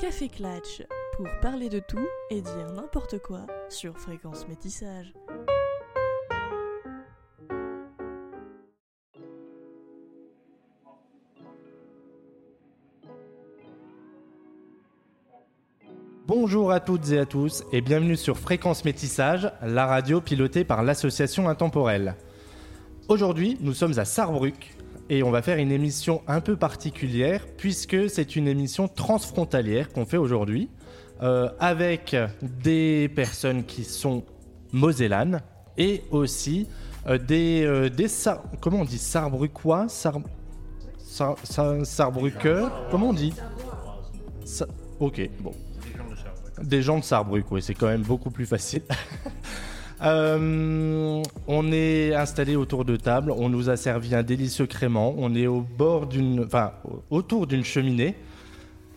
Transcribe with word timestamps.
Café 0.00 0.28
Clatch 0.28 0.82
pour 1.14 1.26
parler 1.42 1.68
de 1.68 1.78
tout 1.78 2.06
et 2.30 2.40
dire 2.40 2.72
n'importe 2.74 3.18
quoi 3.18 3.46
sur 3.68 3.98
Fréquence 3.98 4.48
Métissage. 4.48 5.12
Bonjour 16.26 16.70
à 16.70 16.80
toutes 16.80 17.10
et 17.10 17.18
à 17.18 17.26
tous 17.26 17.64
et 17.70 17.82
bienvenue 17.82 18.16
sur 18.16 18.38
Fréquence 18.38 18.86
Métissage, 18.86 19.52
la 19.60 19.84
radio 19.84 20.22
pilotée 20.22 20.64
par 20.64 20.82
l'association 20.82 21.46
Intemporelle. 21.50 22.14
Aujourd'hui, 23.08 23.58
nous 23.60 23.74
sommes 23.74 23.98
à 23.98 24.06
Sarrebruck 24.06 24.79
et 25.10 25.22
on 25.22 25.30
va 25.30 25.42
faire 25.42 25.58
une 25.58 25.72
émission 25.72 26.22
un 26.26 26.40
peu 26.40 26.56
particulière 26.56 27.44
puisque 27.58 28.08
c'est 28.08 28.36
une 28.36 28.48
émission 28.48 28.88
transfrontalière 28.88 29.92
qu'on 29.92 30.06
fait 30.06 30.16
aujourd'hui 30.16 30.70
euh, 31.20 31.50
avec 31.58 32.16
des 32.40 33.10
personnes 33.14 33.64
qui 33.64 33.84
sont 33.84 34.24
mosellanes 34.72 35.42
et 35.76 36.04
aussi 36.10 36.68
euh, 37.08 37.18
des, 37.18 37.64
euh, 37.64 37.90
des 37.90 38.06
comment 38.60 38.78
on 38.80 38.84
dit 38.84 38.98
Sarbruckois 38.98 39.88
Sar... 39.88 40.20
Sar... 40.98 41.36
Sar... 41.42 42.12
Comment 42.90 43.08
on 43.08 43.12
dit? 43.12 43.34
Sa- 44.44 44.66
Ok, 45.00 45.28
bon. 45.40 45.52
Des 46.62 46.82
gens 46.82 46.98
de 46.98 47.04
Sarrebruck, 47.04 47.50
oui, 47.50 47.62
c'est 47.62 47.72
quand 47.74 47.86
même 47.86 48.02
beaucoup 48.02 48.30
plus 48.30 48.44
facile. 48.44 48.82
Euh, 50.02 51.22
on 51.46 51.72
est 51.72 52.14
installé 52.14 52.56
autour 52.56 52.84
de 52.84 52.96
table, 52.96 53.32
on 53.36 53.48
nous 53.48 53.68
a 53.68 53.76
servi 53.76 54.14
un 54.14 54.22
délicieux 54.22 54.66
crément, 54.66 55.14
on 55.18 55.34
est 55.34 55.46
au 55.46 55.60
bord 55.60 56.06
d'une, 56.06 56.44
enfin, 56.44 56.72
autour 57.10 57.46
d'une 57.46 57.64
cheminée. 57.64 58.14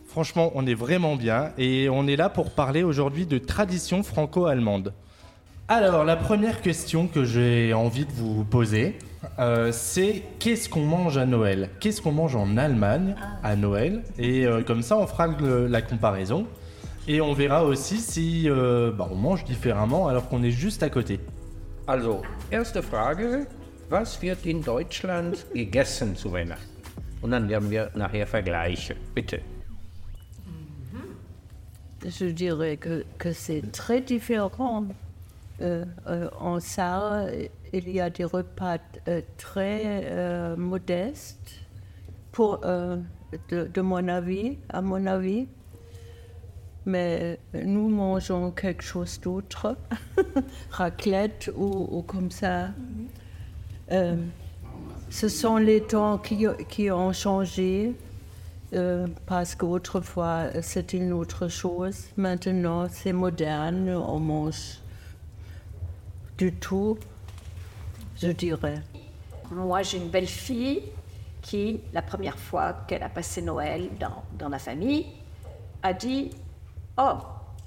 Franchement, 0.07 0.51
on 0.55 0.65
est 0.65 0.75
vraiment 0.75 1.15
bien 1.15 1.51
et 1.57 1.89
on 1.89 2.07
est 2.07 2.15
là 2.15 2.29
pour 2.29 2.51
parler 2.51 2.83
aujourd'hui 2.83 3.25
de 3.25 3.37
tradition 3.37 4.03
franco-allemande. 4.03 4.93
Alors, 5.67 6.03
la 6.03 6.15
première 6.15 6.61
question 6.61 7.07
que 7.07 7.23
j'ai 7.23 7.73
envie 7.73 8.05
de 8.05 8.11
vous 8.11 8.43
poser, 8.43 8.97
euh, 9.39 9.71
c'est 9.71 10.21
qu'est-ce 10.39 10.69
qu'on 10.69 10.85
mange 10.85 11.17
à 11.17 11.25
Noël? 11.25 11.69
Qu'est-ce 11.79 12.01
qu'on 12.01 12.11
mange 12.11 12.35
en 12.35 12.57
Allemagne 12.57 13.15
à 13.41 13.55
Noël? 13.55 14.03
Et 14.19 14.45
euh, 14.45 14.61
comme 14.61 14.81
ça, 14.81 14.97
on 14.97 15.07
fera 15.07 15.27
la 15.27 15.81
comparaison. 15.81 16.45
Et 17.05 17.19
on 17.19 17.33
verra 17.33 17.65
aussi 17.65 17.97
si 17.97 18.49
euh, 18.49 18.91
bah, 18.91 19.09
on 19.11 19.15
mange 19.15 19.43
différemment 19.43 20.07
alors 20.07 20.29
qu'on 20.29 20.41
est 20.41 20.51
juste 20.51 20.83
à 20.83 20.89
côté. 20.89 21.19
Also, 21.85 22.21
erste 22.49 22.81
Frage, 22.81 23.45
was 23.89 24.21
wird 24.21 24.45
in 24.45 24.61
Deutschland 24.61 25.45
gegessen 25.53 26.15
zu 26.15 26.31
Weihnachten? 26.31 26.69
Und 27.21 27.31
dann 27.31 27.49
werden 27.49 27.69
wir 27.69 27.89
nachher 27.95 28.25
vergleichen. 28.25 28.95
Bitte. 29.13 29.41
Je 32.05 32.31
dirais 32.31 32.77
que, 32.77 33.05
que 33.17 33.33
c'est 33.33 33.71
très 33.71 34.01
différent. 34.01 34.85
Euh, 35.61 35.85
euh, 36.07 36.29
en 36.39 36.59
Sarre, 36.59 37.27
il 37.71 37.89
y 37.89 38.01
a 38.01 38.09
des 38.09 38.25
repas 38.25 38.79
euh, 39.07 39.21
très 39.37 40.01
euh, 40.05 40.55
modestes, 40.57 41.61
pour, 42.31 42.61
euh, 42.65 42.97
de, 43.49 43.69
de 43.73 43.81
mon 43.81 44.07
avis, 44.07 44.57
à 44.69 44.81
mon 44.81 45.05
avis. 45.05 45.47
Mais 46.85 47.39
nous 47.53 47.87
mangeons 47.89 48.51
quelque 48.51 48.83
chose 48.83 49.19
d'autre, 49.21 49.77
raclette 50.69 51.49
ou, 51.55 51.87
ou 51.91 52.01
comme 52.01 52.29
ça. 52.29 52.69
Euh, 53.91 54.17
ce 55.09 55.29
sont 55.29 55.57
les 55.57 55.81
temps 55.81 56.17
qui, 56.17 56.45
qui 56.69 56.91
ont 56.91 57.13
changé. 57.13 57.93
Euh, 58.73 59.05
parce 59.27 59.53
qu'autrefois 59.53 60.61
c'était 60.63 60.97
une 60.97 61.13
autre 61.13 61.47
chose. 61.47 62.05
Maintenant 62.17 62.87
c'est 62.89 63.13
moderne, 63.13 63.89
on 63.89 64.19
mange 64.19 64.79
du 66.37 66.51
tout, 66.53 66.97
je 68.17 68.29
dirais. 68.29 68.81
Moi, 69.51 69.83
j'ai 69.83 69.97
une 69.97 70.09
belle-fille 70.09 70.81
qui, 71.41 71.81
la 71.93 72.01
première 72.01 72.37
fois 72.37 72.73
qu'elle 72.87 73.03
a 73.03 73.09
passé 73.09 73.41
Noël 73.41 73.89
dans, 73.99 74.23
dans 74.39 74.49
la 74.49 74.57
famille, 74.57 75.05
a 75.83 75.93
dit 75.93 76.31
Oh, 76.97 77.17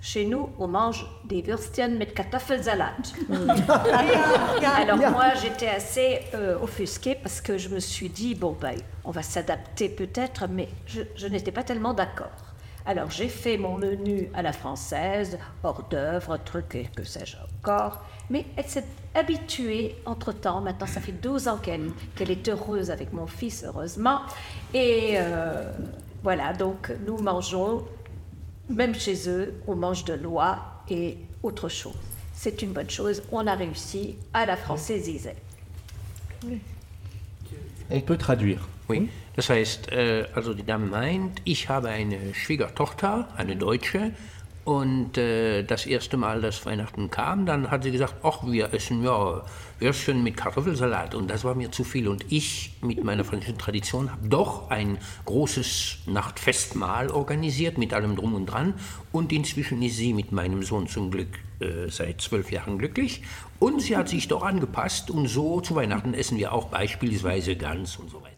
chez 0.01 0.25
nous, 0.25 0.51
on 0.59 0.69
mange 0.69 1.05
des 1.25 1.43
Würstchen 1.43 1.99
mit 1.99 2.07
Kartoffelsalat. 2.07 2.95
Alors, 4.77 4.99
moi, 4.99 5.35
j'étais 5.43 5.69
assez 5.69 6.21
euh, 6.35 6.59
offusquée 6.61 7.17
parce 7.17 7.41
que 7.41 7.59
je 7.59 7.69
me 7.69 7.81
suis 7.81 8.09
dit 8.09 8.37
Bon, 8.37 8.57
ben, 8.61 8.77
on 9.05 9.11
va 9.11 9.23
s'adapter 9.23 9.89
peut-être, 9.89 10.47
mais 10.49 10.69
je, 10.87 11.03
je 11.17 11.27
n'étais 11.27 11.51
pas 11.51 11.65
tellement 11.65 11.93
d'accord. 11.93 12.55
Alors, 12.89 13.11
j'ai 13.11 13.29
fait 13.29 13.59
mon 13.59 13.77
menu 13.79 14.31
à 14.33 14.43
la 14.43 14.53
française, 14.53 15.39
hors 15.65 15.83
d'œuvre, 15.91 16.37
truc 16.37 16.77
et 16.77 16.89
que 16.95 17.03
sais-je 17.03 17.37
encore. 17.59 18.01
Mais 18.31 18.47
elle 18.57 18.67
s'est 18.67 18.85
habituée 19.13 19.97
entre-temps. 20.07 20.61
Maintenant, 20.61 20.87
ça 20.87 21.01
fait 21.01 21.11
12 21.11 21.49
ans 21.49 21.57
qu'elle 21.57 21.91
qu'elle 22.15 22.31
est 22.31 22.49
heureuse 22.49 22.93
avec 22.93 23.13
mon 23.13 23.27
fils, 23.27 23.65
heureusement. 23.67 24.21
Et 24.73 25.15
euh, 25.17 25.73
voilà, 26.23 26.53
donc 26.53 26.93
nous 27.05 27.19
mangeons, 27.19 27.85
même 28.69 28.95
chez 28.95 29.29
eux, 29.29 29.55
on 29.67 29.77
mange 29.77 30.05
de 30.05 30.15
l'oie 30.15 30.83
et 30.89 31.19
autre 31.43 31.69
chose. 31.69 31.95
C'est 32.35 32.63
une 32.63 32.73
bonne 32.73 32.91
chose. 32.91 33.23
On 33.33 33.47
a 33.47 33.55
réussi 33.55 34.17
à 34.33 34.47
la 34.47 34.57
francaisisée. 34.57 35.37
On 37.91 38.01
peut 38.01 38.19
traduire. 38.19 38.69
Oui. 38.89 39.09
Das 39.37 39.51
heißt, 39.51 39.93
äh, 39.93 40.27
also 40.35 40.55
die 40.55 40.63
Dame 40.63 40.87
meint, 40.87 41.43
ich 41.45 41.69
habe 41.69 41.89
eine 41.89 42.35
Schwiegertochter, 42.35 43.29
eine 43.37 43.57
Deutsche, 43.57 44.13
und 44.67 45.17
äh, 45.17 45.63
das 45.63 45.87
erste 45.87 46.17
Mal, 46.17 46.41
dass 46.41 46.67
Weihnachten 46.67 47.09
kam, 47.09 47.47
dann 47.47 47.71
hat 47.71 47.85
sie 47.85 47.93
gesagt, 47.93 48.17
ach, 48.25 48.41
wir 48.45 48.75
essen 48.75 49.05
ja 49.05 49.45
Würstchen 49.79 50.25
mit 50.25 50.37
Kartoffelsalat. 50.37 51.15
Und 51.15 51.31
das 51.31 51.45
war 51.45 51.55
mir 51.55 51.71
zu 51.71 51.85
viel. 51.85 52.09
Und 52.09 52.33
ich 52.33 52.73
mit 52.83 53.05
meiner 53.05 53.23
französischen 53.23 53.59
Tradition 53.59 54.11
habe 54.11 54.29
doch 54.29 54.69
ein 54.69 54.99
großes 55.25 55.99
Nachtfestmahl 56.07 57.13
organisiert 57.13 57.79
mit 57.79 57.95
allem 57.95 58.17
drum 58.17 58.35
und 58.35 58.47
dran. 58.47 58.75
Und 59.13 59.33
inzwischen 59.33 59.81
ist 59.83 59.99
sie 59.99 60.13
mit 60.13 60.33
meinem 60.33 60.65
Sohn 60.65 60.89
zum 60.89 61.13
Glück 61.13 61.39
äh, 61.61 61.89
seit 61.89 62.21
zwölf 62.21 62.51
Jahren 62.51 62.77
glücklich. 62.77 63.23
Und 63.61 63.81
sie 63.81 63.97
hat 63.97 64.09
sich 64.09 64.27
doch 64.27 64.43
angepasst. 64.43 65.13
Und 65.13 65.29
so 65.29 65.61
zu 65.61 65.77
Weihnachten 65.77 66.13
essen 66.13 66.39
wir 66.39 66.53
auch 66.53 66.71
beispielsweise 66.71 67.55
Gans 67.55 67.99
und 67.99 68.11
so 68.11 68.21
weiter. 68.21 68.36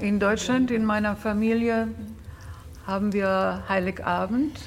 In 0.00 0.20
Deutschland, 0.20 0.70
in 0.70 0.84
meiner 0.84 1.16
Familie, 1.16 1.88
haben 2.86 3.12
wir 3.12 3.62
Heiligabend 3.68 4.58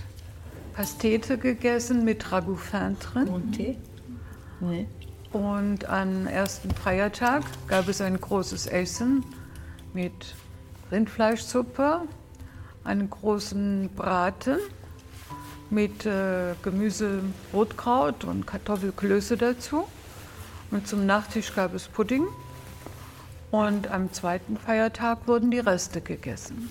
Pastete 0.73 1.38
gegessen 1.38 2.03
mit 2.03 2.31
Ragoufin 2.31 2.97
drin. 3.00 3.29
Oui. 4.62 4.88
Und 5.31 5.88
am 5.88 6.25
ersten 6.25 6.72
Feiertag 6.72 7.44
gab 7.67 7.88
es 7.88 8.01
ein 8.01 8.19
großes 8.19 8.66
Essen 8.66 9.23
mit 9.94 10.35
Rindfleischsuppe, 10.91 12.01
einen 12.84 13.09
großen 13.09 13.90
Braten 13.96 14.57
mit 15.69 16.06
äh, 16.06 16.56
Gemüse, 16.63 17.22
Rotkraut 17.53 18.23
und 18.23 18.47
Kartoffelklöße 18.47 19.38
dazu. 19.38 19.88
Und 20.72 20.88
zum 20.88 21.06
Nachtisch 21.06 21.53
gab 21.53 21.73
es 21.73 21.88
Pudding. 21.88 22.25
Und 23.52 23.90
am 23.90 24.12
zweiten 24.14 24.58
Feiertag 24.58 25.28
wurden 25.28 25.50
die 25.50 25.60
Reste 25.60 26.02
gegessen. 26.02 26.70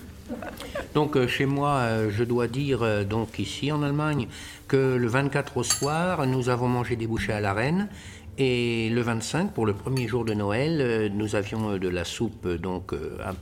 Donc 0.93 1.15
euh, 1.15 1.27
chez 1.27 1.45
moi, 1.45 1.79
euh, 1.79 2.09
je 2.09 2.23
dois 2.23 2.47
dire, 2.47 2.81
euh, 2.83 3.03
donc 3.03 3.39
ici 3.39 3.71
en 3.71 3.83
Allemagne, 3.83 4.27
que 4.67 4.95
le 4.95 5.07
24 5.07 5.57
au 5.57 5.63
soir, 5.63 6.25
nous 6.25 6.49
avons 6.49 6.67
mangé 6.67 6.95
des 6.95 7.07
bouchées 7.07 7.33
à 7.33 7.41
la 7.41 7.53
reine. 7.53 7.89
Et 8.37 8.89
le 8.89 9.01
25, 9.01 9.51
pour 9.51 9.65
le 9.65 9.73
premier 9.73 10.07
jour 10.07 10.23
de 10.23 10.33
Noël, 10.33 11.11
nous 11.13 11.35
avions 11.35 11.77
de 11.77 11.89
la 11.89 12.05
soupe, 12.05 12.47
donc 12.47 12.95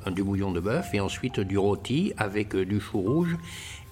du 0.08 0.24
bouillon 0.24 0.52
de 0.52 0.60
bœuf, 0.60 0.88
et 0.94 1.00
ensuite 1.00 1.40
du 1.40 1.56
rôti 1.60 2.14
avec 2.18 2.56
du 2.56 2.80
chou 2.80 3.02
rouge 3.02 3.38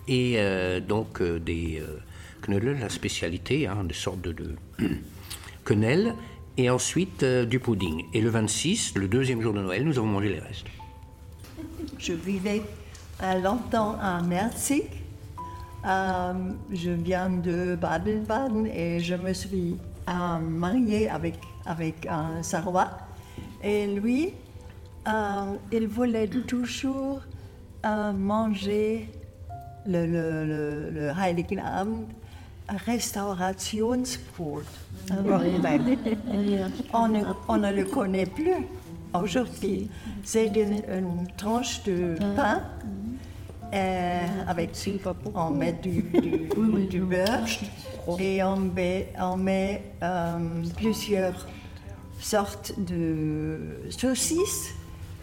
et 0.08 0.40
donc 0.88 1.22
des 1.22 1.84
knödel, 2.42 2.80
la 2.80 2.90
spécialité, 2.90 3.68
hein, 3.68 3.84
des 3.84 3.94
sortes 3.94 4.22
de, 4.22 4.32
de 4.32 4.56
quenelles, 5.64 6.16
et 6.58 6.70
ensuite 6.70 7.24
euh, 7.24 7.46
du 7.46 7.60
pudding. 7.60 8.06
Et 8.14 8.22
le 8.22 8.30
26, 8.30 8.96
le 8.96 9.08
deuxième 9.08 9.42
jour 9.42 9.54
de 9.54 9.62
Noël, 9.62 9.84
nous 9.84 9.98
avons 9.98 10.08
mangé 10.08 10.30
les 10.30 10.40
restes. 10.40 10.68
Je 11.98 12.14
vivais 12.14 12.62
longtemps 13.44 13.98
à 14.02 14.22
Merzig. 14.22 14.84
Euh, 15.88 16.34
je 16.74 16.92
viens 16.92 17.30
de 17.30 17.76
Baden-Baden 17.76 18.66
et 18.68 19.00
je 19.00 19.16
me 19.16 19.34
suis 19.34 19.78
euh, 20.10 20.40
mariée 20.40 21.10
avec, 21.10 21.36
avec 21.66 22.06
un 22.08 22.42
Sarrois. 22.42 22.90
Et 23.64 23.88
lui, 23.88 24.34
il 25.72 25.88
voulait 25.88 26.28
toujours 26.28 27.22
manger 27.84 29.08
le, 29.86 30.06
le, 30.08 30.46
le, 30.46 30.90
le 30.90 31.10
Heiligen 31.10 31.60
Abend 31.60 32.08
restaurationsbrot. 32.86 34.62
On 36.94 37.08
ne, 37.08 37.22
on 37.48 37.58
ne 37.58 37.72
le 37.72 37.86
connaît 37.86 38.26
plus 38.26 38.54
aujourd'hui. 39.14 39.90
C'est 40.24 40.48
une, 40.48 40.82
une 40.92 41.28
tranche 41.38 41.84
de 41.84 42.16
pain 42.36 42.64
euh, 43.74 44.20
avec 44.48 44.72
on 45.34 45.50
met 45.52 45.74
du, 45.74 46.02
du- 46.02 46.88
du 46.90 47.02
beurre 47.02 47.46
et 48.20 48.44
on 48.44 48.58
met, 48.58 49.14
on 49.20 49.38
met, 49.38 49.84
euh, 50.02 50.38
plusieurs 50.76 51.48
sortes 52.20 52.74
de 52.78 53.60
saucisses 53.90 54.70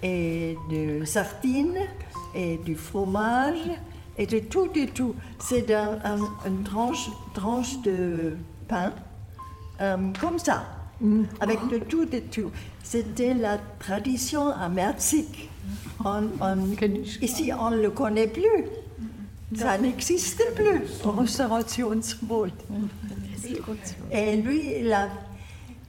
et 0.02 0.56
de 0.70 1.04
sardines 1.04 1.78
et 2.34 2.58
du 2.58 2.74
fromage 2.76 3.70
et 4.18 4.26
de 4.26 4.38
tout, 4.40 4.68
de 4.68 4.84
tout. 4.86 5.14
C'est 5.38 5.72
un- 5.74 5.98
un- 6.04 6.28
une 6.46 6.62
tranche, 6.64 7.08
tranche 7.34 7.80
de 7.82 8.36
pain 8.68 8.92
euh, 9.80 9.96
comme 10.20 10.38
ça, 10.38 10.64
avec 11.40 11.58
de 11.68 11.78
tout, 11.78 12.04
de 12.04 12.20
tout. 12.20 12.50
C'était 12.82 13.34
la 13.34 13.58
tradition 13.78 14.48
à 14.48 14.68
Merzig. 14.68 15.48
On- 16.04 16.28
on- 16.40 16.72
ici, 17.22 17.50
on 17.58 17.70
ne 17.70 17.80
le 17.82 17.90
connaît 17.90 18.26
plus. 18.28 18.64
Ça 19.54 19.76
n'existe 19.78 20.42
plus. 20.54 20.82
Restaurationsbrot. 21.04 22.46
Et 24.10 24.36
lui, 24.36 24.80
il, 24.80 24.92
a- 24.92 25.08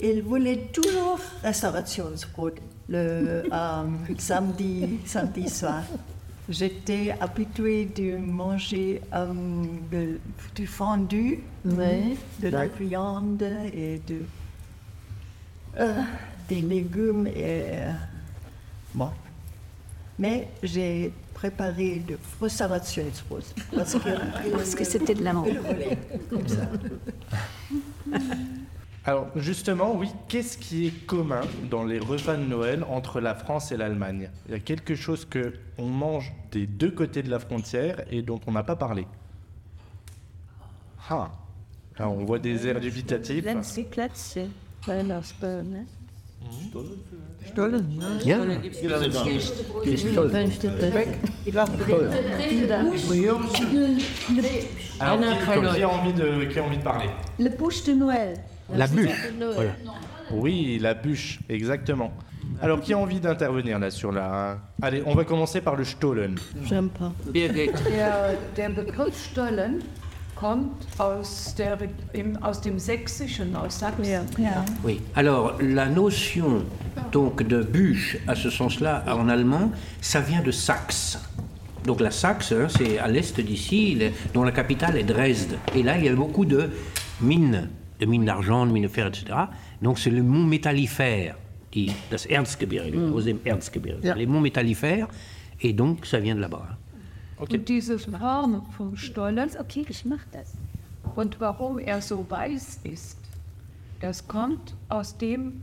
il 0.02 0.22
voulait 0.24 0.70
toujours 0.74 1.20
restaurationsbrot 1.44 2.52
le 2.90 3.44
euh, 3.52 3.84
samedi, 4.18 5.00
samedi 5.06 5.48
soir. 5.50 5.84
J'étais 6.50 7.16
habituée 7.22 7.86
de 7.86 8.18
manger 8.18 9.02
euh, 9.14 9.34
de- 9.92 10.20
du 10.56 10.68
fondu, 10.68 11.40
de 11.64 12.48
la 12.50 12.68
viande 12.68 13.42
et 13.74 14.02
de, 14.06 14.18
euh, 15.80 16.02
des 16.50 16.62
légumes. 16.62 17.28
Et, 17.28 17.34
euh, 17.46 17.92
bon. 18.94 19.10
Mais 20.20 20.50
j'ai 20.62 21.14
préparé 21.34 22.04
de 22.08 22.18
restaurationsbrot 22.42 23.40
parce 23.74 23.94
que, 23.96 24.10
Parce 24.52 24.76
que 24.76 24.84
c'était 24.84 25.16
de 25.16 25.24
l'amour. 25.24 25.48
comme 26.30 26.48
ça. 26.48 26.68
Alors 29.06 29.28
justement, 29.36 29.96
oui, 29.96 30.10
qu'est-ce 30.30 30.58
qui 30.58 30.88
est 30.88 31.06
commun 31.06 31.42
dans 31.70 31.84
les 31.84 32.00
repas 32.00 32.38
de 32.38 32.44
Noël 32.44 32.86
entre 32.90 33.20
la 33.20 33.36
France 33.36 33.74
et 33.74 33.78
l'Allemagne 33.78 34.30
Il 34.48 34.54
y 34.54 34.56
a 34.56 34.60
quelque 34.60 34.96
chose 34.96 35.26
que 35.26 35.54
on 35.78 35.88
mange 35.88 36.32
des 36.52 36.68
deux 36.68 36.92
côtés 36.92 37.22
de 37.22 37.30
la 37.30 37.40
frontière 37.40 38.02
et 38.10 38.22
dont 38.22 38.40
on 38.48 38.54
n'a 38.54 38.64
pas 38.64 38.78
parlé. 38.78 39.06
Ah. 41.10 41.32
Alors, 41.98 42.14
on 42.14 42.24
voit 42.24 42.40
des 42.40 42.66
airs 42.66 42.80
dubitatifs. 42.80 43.44
Alors, 55.00 55.20
qui, 55.20 55.76
qui 55.76 55.84
a 55.84 55.90
envie 55.90 56.14
de, 56.14 56.46
qui 56.46 56.60
a 56.60 56.64
envie 56.64 56.78
de 56.78 56.84
parler 56.84 57.10
Le 57.38 57.50
bouche 57.50 57.84
de 57.84 57.94
Noël. 57.94 58.38
La 58.74 58.88
bûche. 58.88 59.32
Voilà. 59.56 59.72
Oui, 60.32 60.80
la 60.80 60.94
bûche, 60.94 61.40
exactement. 61.50 62.14
Alors, 62.62 62.82
qui 62.82 62.94
a 62.94 62.98
envie 62.98 63.20
d'intervenir 63.20 63.80
là 63.80 63.90
sur 63.90 64.12
la... 64.12 64.58
Allez, 64.82 65.04
on 65.06 65.16
va 65.16 65.26
commencer 65.26 65.62
par 65.62 65.76
le 65.76 65.84
Stollen. 65.84 66.36
J'aime 66.64 66.90
pas. 66.90 67.12
Birgit. 67.32 67.72
Der, 67.86 68.36
der 68.56 68.70
Begriff 68.70 69.32
Stollen 69.32 69.82
kommt 70.36 70.86
aus, 70.98 71.56
der, 71.58 71.78
im, 72.14 72.38
aus 72.42 72.62
dem 72.62 72.80
Sächsischen, 72.80 73.56
aus 73.56 73.80
Sachsen. 73.80 74.26
Oui. 74.84 75.02
Alors, 75.16 75.58
la 75.62 75.88
notion 75.88 76.64
donc 77.12 77.44
de 77.44 77.62
bûche 77.62 78.18
à 78.28 78.36
ce 78.36 78.50
sens-là 78.50 79.04
en 79.08 79.30
allemand, 79.30 79.72
ça 80.02 80.20
vient 80.20 80.42
de 80.42 80.52
Saxe. 80.52 81.20
Donc 81.86 82.00
la 82.00 82.12
Saxe, 82.12 82.52
hein, 82.54 82.68
c'est 82.70 82.98
à 82.98 83.08
l'est 83.08 83.40
d'ici, 83.40 84.00
dont 84.34 84.44
la 84.44 84.52
capitale 84.52 84.98
est 84.98 85.04
Dresde. 85.04 85.58
Et 85.76 85.84
là, 85.84 85.98
il 85.98 86.06
y 86.06 86.10
a 86.10 86.16
beaucoup 86.16 86.46
de 86.46 86.70
mines, 87.22 87.70
de 88.06 88.10
mines 88.10 88.26
d'argent, 88.26 88.66
de 88.66 88.72
mines 88.72 88.84
de 88.84 88.88
fer, 88.88 89.08
etc. 89.08 89.26
Donc 89.82 90.00
c'est 90.00 90.10
le 90.12 90.24
mont 90.24 90.44
métallifère, 90.44 91.36
die, 91.72 91.92
das 92.12 92.26
Erzgebirge, 92.26 92.94
aus 93.14 93.26
dem 93.26 93.40
Erzgebirge. 93.46 94.04
Les 94.16 94.26
monts 94.26 94.42
métallifères, 94.42 95.08
et 95.62 95.74
donc 95.74 96.06
ça 96.06 96.20
vient 96.20 96.36
de 96.36 96.42
là-bas. 96.42 96.68
hein. 96.70 96.78
Und 97.40 97.68
diese 97.68 97.98
Form 98.00 98.64
vom 98.78 98.96
Stollen 98.96 99.50
Okay, 99.60 99.86
ich 99.90 100.06
mach 100.06 100.24
das. 100.32 100.54
und 101.16 101.40
warum 101.40 101.80
er 101.80 102.02
so 102.02 102.26
weiß 102.30 102.80
ist, 102.84 103.18
das 104.00 104.28
kommt 104.28 104.76
aus 104.90 105.18
dem 105.18 105.62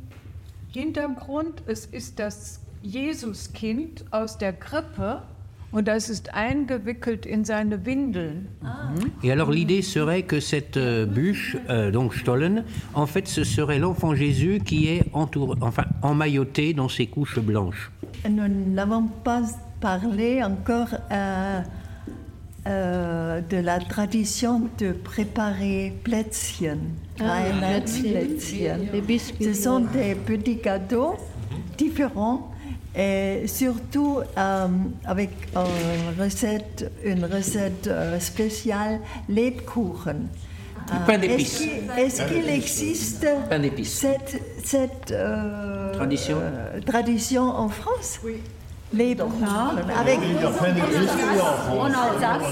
Hintergrund, 0.72 1.62
es 1.66 1.86
ist 1.86 2.18
das 2.18 2.60
Jesuskind 2.82 4.04
aus 4.10 4.38
der 4.38 4.52
Krippe 4.52 5.22
und 5.72 5.86
das 5.86 6.10
ist 6.10 6.34
eingewickelt 6.34 7.26
in 7.26 7.44
seine 7.44 7.84
Windeln. 7.84 8.48
Et 9.22 9.30
alors 9.30 9.50
l'idée 9.50 9.82
serait 9.82 10.22
que 10.22 10.40
cette 10.40 10.76
euh, 10.76 11.06
bûche, 11.06 11.56
euh, 11.68 11.90
donc 11.90 12.14
Stollen, 12.14 12.64
en 12.94 13.06
fait 13.06 13.28
ce 13.28 13.44
serait 13.44 13.78
l'enfant 13.78 14.14
Jésus 14.14 14.60
qui 14.64 14.88
est 14.88 15.04
entouré, 15.12 15.56
enfin 15.60 15.84
emmailloté 16.02 16.74
dans 16.74 16.88
ses 16.88 17.06
couches 17.06 17.38
blanches. 17.38 17.90
Nous 18.28 18.48
n'avons 18.48 19.04
pas 19.24 19.42
parlé 19.80 20.42
encore 20.42 20.94
euh, 21.10 21.62
euh, 22.66 23.40
de 23.40 23.56
la 23.56 23.78
tradition 23.78 24.68
de 24.78 24.92
préparer 24.92 25.94
Plätzchen. 26.04 26.78
Weihnachtsplätzchen. 27.18 28.88
Les 28.92 29.00
biscuits. 29.00 29.44
Ce 29.44 29.54
sont 29.54 29.80
des 29.80 30.14
petits 30.14 30.56
gâteaux 30.56 31.16
différents 31.78 32.50
et 32.96 33.46
surtout 33.46 34.20
euh, 34.36 34.66
avec 35.04 35.30
une 35.54 36.22
recette, 36.22 36.90
une 37.04 37.24
recette 37.24 37.86
euh, 37.86 38.18
spéciale, 38.20 39.00
Lebkuchen. 39.28 40.26
Pain 41.06 41.14
Euh, 41.14 41.18
d'épices. 41.18 41.60
Est-ce 41.60 41.62
qu'il- 41.62 41.90
Est-ce 42.04 42.22
qu'il 42.22 42.48
existe 42.48 43.26
Pain 43.48 43.60
cette, 43.84 44.42
cette 44.64 45.12
euh, 45.12 45.92
Tradition 45.94 46.38
euh, 46.40 46.80
tradition 46.84 47.42
en 47.44 47.68
France? 47.68 48.18
Oui. 48.24 48.38
Lebkuchen. 48.92 49.28
Avec, 49.96 50.18
En 50.18 51.84
Alsace, 51.84 52.42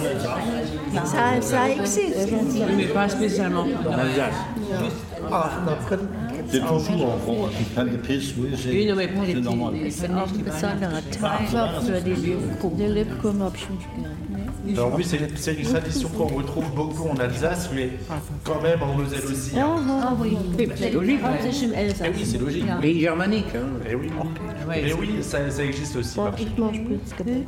ça, 1.04 1.40
ça 1.40 1.68
existe. 1.68 2.28
Mais 2.76 2.84
pas 2.86 3.08
spécialement. 3.08 3.64
En 3.88 3.92
Alsace. 3.92 4.34
C'est 4.70 6.17
toujours 6.50 7.14
en 7.14 7.18
France. 7.18 7.50
Pain 7.74 7.84
d'épices, 7.84 8.34
oui, 8.38 8.48
c'est 8.56 8.70
Oui, 8.70 8.86
non, 8.86 8.96
mais 8.96 9.08
c'est 9.26 9.40
normal. 9.40 9.74
ist 9.76 10.04
auch 10.04 10.28
ein 10.32 10.44
besonderer 10.44 11.02
Teil 11.10 11.80
für 11.86 12.00
die 12.00 12.14
Lebkuchen. 12.14 12.76
Des 12.78 12.88
Lebkuchen 12.88 13.42
hab 13.42 13.56
ich 13.56 13.68
nicht 13.70 13.88
gern. 13.96 14.76
Alors 14.76 14.94
oui, 14.96 15.04
c'est 15.04 15.54
une 15.54 15.64
tradition 15.66 16.08
qu'on 16.10 16.26
retrouve 16.26 16.70
beaucoup 16.74 17.08
en 17.08 17.16
Alsace, 17.16 17.70
mais 17.74 17.90
quand 18.44 18.60
même 18.60 18.82
en 18.82 18.94
Moselle 18.94 19.24
aussi. 19.24 19.58
hein. 19.58 19.76
Ah 20.02 20.14
oui, 20.20 20.36
C'est 20.76 20.90
logique. 20.92 21.20
Eh 21.24 22.08
oui, 22.10 22.24
c'est 22.24 22.38
logique. 22.38 22.64
Pays 22.80 23.00
germanique. 23.00 23.46
Hein. 23.54 23.78
Eh 23.88 23.94
oui, 23.94 24.08
Eh 24.76 24.92
oui 24.94 25.08
ça, 25.22 25.50
ça 25.50 25.64
existe 25.64 25.96
aussi. 25.96 26.18
Blitzgebäck. 26.56 27.46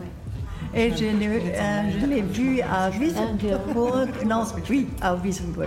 Et 0.73 0.91
je 0.97 1.05
l'ai 1.05 1.27
euh, 1.27 1.83
je 2.01 2.07
l'ai 2.07 2.23
vu 2.23 2.61
à 2.61 2.91
Wissembourg, 2.91 4.07
non, 4.25 4.45
oui, 4.71 4.87
à 5.01 5.17
Wissembourg. 5.17 5.65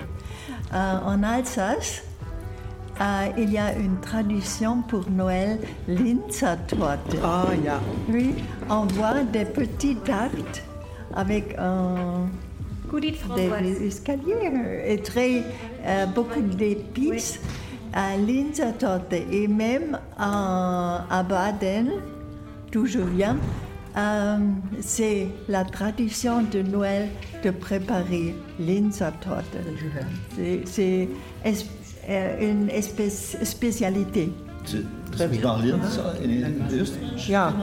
Euh, 0.74 0.98
en 1.06 1.22
Alsace, 1.24 2.04
euh, 3.02 3.28
il 3.38 3.52
y 3.52 3.58
a 3.58 3.74
une 3.76 4.00
tradition 4.00 4.82
pour 4.84 5.10
Noël, 5.10 5.60
Linzertorte. 5.88 7.16
Ah 7.24 7.46
ja. 7.64 7.80
Oui, 8.10 8.36
on 8.70 8.86
voit 8.86 9.24
des 9.24 9.46
petites 9.46 10.04
tartes 10.04 10.64
avec 11.16 11.56
un, 11.58 12.28
Goodie 12.90 13.12
de 13.12 13.60
des 13.62 13.88
escaliers 13.88 14.52
et 14.86 14.98
très, 15.02 15.44
euh, 15.86 16.06
beaucoup 16.08 16.42
d'épices 16.42 17.40
à 17.94 18.16
Linzertorte. 18.18 19.14
Et 19.32 19.48
même 19.48 19.98
à, 20.18 21.06
à 21.10 21.24
Baden, 21.24 21.90
d'où 22.72 22.86
je 22.86 23.00
viens, 23.00 23.38
euh, 23.98 24.38
c'est 24.82 25.28
la 25.48 25.64
tradition 25.64 26.42
de 26.44 26.62
Noël 26.62 27.10
de 27.44 27.50
préparer 27.52 28.36
Linzertorte. 28.60 29.58
C'est- 30.36 30.62
C'est 30.66 31.10
es- 31.46 31.50
euh, 31.50 31.52
une 32.08 32.70
espèce, 32.70 33.38
spécialité. 33.44 34.32
Sie 34.66 34.86
Sie 35.16 35.40
nach 35.40 35.62
Linz 35.64 36.00
in, 36.24 36.30
in 36.32 36.80
Österreich? 36.80 37.30
Ja, 37.30 37.54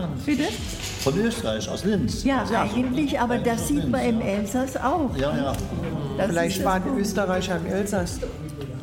Von 1.00 1.18
Österreich, 1.18 1.68
aus 1.68 1.85
Linz? 1.85 2.25
Ja, 2.25 2.44
eigentlich, 2.54 3.18
aber 3.18 3.38
das 3.38 3.68
sieht 3.68 3.88
man 3.88 4.02
im 4.02 4.20
Elsass 4.20 4.76
auch. 4.76 5.16
Ja, 5.16 5.37
ja. 5.37 5.52
Das 6.16 6.28
vielleicht 6.28 6.64
waren 6.64 6.82
die 6.85 7.00
Österreicher 7.00 7.56
im 7.56 7.66
Elsass. 7.66 8.20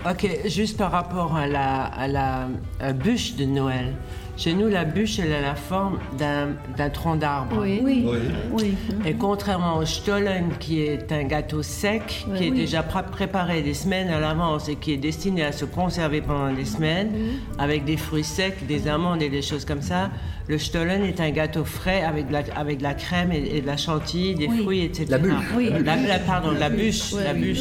Ok, 0.03 0.23
juste 0.45 0.77
par 0.77 0.91
rapport 0.91 1.35
à 1.35 1.47
la, 1.47 1.85
à 1.87 2.07
la 2.07 2.49
euh, 2.81 2.93
bûche 2.93 3.35
de 3.35 3.45
Noël. 3.45 3.93
Chez 4.37 4.53
nous, 4.53 4.67
la 4.67 4.85
bûche, 4.85 5.17
elle 5.17 5.33
a 5.33 5.41
la 5.41 5.55
forme 5.55 5.97
d'un 6.19 6.89
tronc 6.89 7.15
d'arbre. 7.15 7.57
Oui. 7.59 7.79
Oui. 7.83 8.03
Oui. 8.05 8.17
Oui. 8.53 8.75
Et 9.03 9.13
contrairement 9.15 9.77
au 9.77 9.85
Stollen, 9.85 10.49
qui 10.59 10.81
est 10.83 11.11
un 11.11 11.23
gâteau 11.23 11.63
sec, 11.63 12.25
qui 12.35 12.45
est 12.45 12.51
déjà 12.51 12.83
pré- 12.83 13.01
préparé 13.11 13.63
des 13.63 13.73
semaines 13.73 14.09
à 14.09 14.19
l'avance 14.19 14.69
et 14.69 14.75
qui 14.75 14.93
est 14.93 14.97
destiné 14.97 15.43
à 15.43 15.51
se 15.51 15.65
conserver 15.65 16.21
pendant 16.21 16.53
des 16.53 16.65
semaines, 16.65 17.09
avec 17.57 17.83
des 17.83 17.97
fruits 17.97 18.23
secs, 18.23 18.65
des 18.67 18.87
amandes 18.87 19.23
et 19.23 19.29
des 19.29 19.41
choses 19.41 19.65
comme 19.65 19.81
ça, 19.81 20.11
le 20.47 20.59
Stollen 20.59 21.03
est 21.03 21.19
un 21.19 21.31
gâteau 21.31 21.65
frais 21.65 22.03
avec 22.03 22.27
de 22.27 22.33
la, 22.33 22.43
avec 22.55 22.77
de 22.77 22.83
la 22.83 22.93
crème 22.93 23.31
et, 23.31 23.57
et 23.57 23.61
de 23.61 23.67
la 23.67 23.75
chantilly, 23.75 24.35
des 24.35 24.47
fruits, 24.61 24.83
etc. 24.83 25.05
La 25.09 25.17
bûche. 25.17 25.33
Oui. 25.57 25.69
La, 25.83 25.95
la- 25.95 26.19
pardon, 26.19 26.51
la 26.51 26.69
bûche, 26.69 27.11
la 27.13 27.33
bûche, 27.33 27.59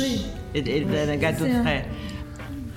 et, 0.55 0.59
et 0.59 0.87
un 1.11 1.17
gâteau 1.17 1.47
frais. 1.63 1.87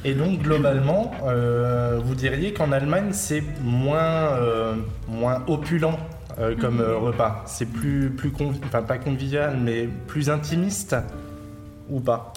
Et 0.05 0.13
donc 0.13 0.39
globalement, 0.41 1.11
euh, 1.25 1.99
vous 2.03 2.15
diriez 2.15 2.53
qu'en 2.53 2.71
Allemagne 2.71 3.09
c'est 3.11 3.43
moins, 3.61 3.99
euh, 4.37 4.75
moins 5.07 5.43
opulent 5.47 5.97
euh, 6.37 6.55
comme 6.55 6.79
euh, 6.79 6.97
repas. 6.97 7.43
C'est 7.47 7.65
plus, 7.65 8.09
plus 8.11 8.29
convi- 8.29 8.59
enfin 8.65 8.81
pas 8.81 8.97
convivial, 8.97 9.57
mais 9.57 9.89
plus 10.07 10.29
intimiste 10.29 10.95
ou 11.89 11.99
pas 11.99 12.31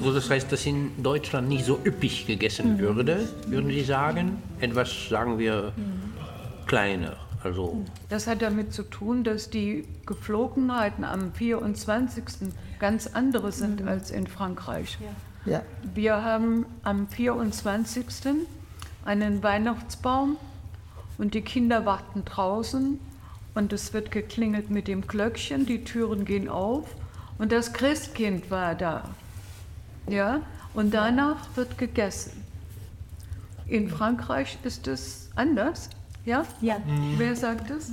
So, 0.00 0.12
das 0.14 0.30
heißt, 0.30 0.50
dass 0.52 0.64
in 0.64 0.90
Deutschland 1.02 1.48
nicht 1.48 1.64
so 1.66 1.78
üppig 1.84 2.24
gegessen 2.26 2.78
würde, 2.78 3.18
würden 3.48 3.68
Sie 3.68 3.82
sagen? 3.82 4.38
Etwas, 4.60 5.08
sagen 5.10 5.38
wir, 5.40 5.72
kleiner. 6.66 7.16
Also, 7.44 7.84
Das 8.08 8.26
hat 8.28 8.40
damit 8.42 8.72
zu 8.72 8.84
tun, 8.84 9.24
dass 9.24 9.50
die 9.50 9.84
Geflogenheiten 10.06 11.04
am 11.04 11.32
24. 11.32 12.24
ganz 12.78 13.08
andere 13.08 13.50
sind 13.52 13.86
als 13.86 14.10
in 14.10 14.26
Frankreich. 14.26 14.98
Ja. 15.00 15.08
Wir 15.94 16.22
haben 16.22 16.66
am 16.82 17.08
24. 17.08 18.06
einen 19.04 19.42
Weihnachtsbaum 19.42 20.36
und 21.16 21.34
die 21.34 21.42
Kinder 21.42 21.86
warten 21.86 22.24
draußen 22.24 23.00
und 23.54 23.72
es 23.72 23.92
wird 23.92 24.10
geklingelt 24.10 24.70
mit 24.70 24.88
dem 24.88 25.06
Glöckchen, 25.06 25.66
die 25.66 25.84
Türen 25.84 26.24
gehen 26.24 26.48
auf 26.48 26.94
und 27.38 27.52
das 27.52 27.72
Christkind 27.72 28.50
war 28.50 28.74
da. 28.74 29.04
Ja, 30.08 30.40
und 30.74 30.94
danach 30.94 31.56
wird 31.56 31.78
gegessen. 31.78 32.44
In 33.66 33.90
Frankreich 33.90 34.58
ist 34.62 34.86
es 34.86 35.30
anders. 35.34 35.90
Ja? 36.24 36.44
Ja. 36.60 36.76
Wer 37.16 37.36
sagt 37.36 37.70
es? 37.70 37.90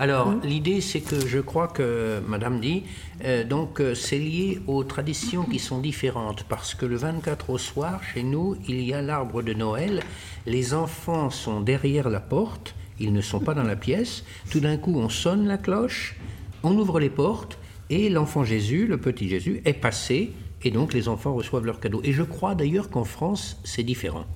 Alors, 0.00 0.32
l'idée, 0.44 0.80
c'est 0.80 1.00
que 1.00 1.26
je 1.26 1.40
crois 1.40 1.66
que, 1.66 2.22
Madame 2.28 2.60
dit, 2.60 2.84
euh, 3.24 3.42
donc 3.42 3.80
euh, 3.80 3.96
c'est 3.96 4.18
lié 4.18 4.60
aux 4.68 4.84
traditions 4.84 5.42
qui 5.42 5.58
sont 5.58 5.80
différentes, 5.80 6.44
parce 6.44 6.72
que 6.74 6.86
le 6.86 6.94
24 6.94 7.50
au 7.50 7.58
soir, 7.58 8.00
chez 8.04 8.22
nous, 8.22 8.56
il 8.68 8.80
y 8.82 8.94
a 8.94 9.02
l'arbre 9.02 9.42
de 9.42 9.54
Noël, 9.54 10.04
les 10.46 10.72
enfants 10.72 11.30
sont 11.30 11.60
derrière 11.60 12.10
la 12.10 12.20
porte, 12.20 12.76
ils 13.00 13.12
ne 13.12 13.20
sont 13.20 13.40
pas 13.40 13.54
dans 13.54 13.64
la 13.64 13.74
pièce, 13.74 14.24
tout 14.52 14.60
d'un 14.60 14.76
coup, 14.76 14.94
on 14.96 15.08
sonne 15.08 15.48
la 15.48 15.58
cloche, 15.58 16.14
on 16.62 16.78
ouvre 16.78 17.00
les 17.00 17.10
portes, 17.10 17.58
et 17.90 18.08
l'enfant 18.08 18.44
Jésus, 18.44 18.86
le 18.86 18.98
petit 18.98 19.28
Jésus, 19.28 19.62
est 19.64 19.72
passé, 19.72 20.30
et 20.62 20.70
donc 20.70 20.92
les 20.92 21.08
enfants 21.08 21.34
reçoivent 21.34 21.64
leurs 21.64 21.80
cadeaux. 21.80 22.02
Et 22.04 22.12
je 22.12 22.22
crois 22.22 22.54
d'ailleurs 22.54 22.88
qu'en 22.88 23.04
France, 23.04 23.60
c'est 23.64 23.82
différent. 23.82 24.26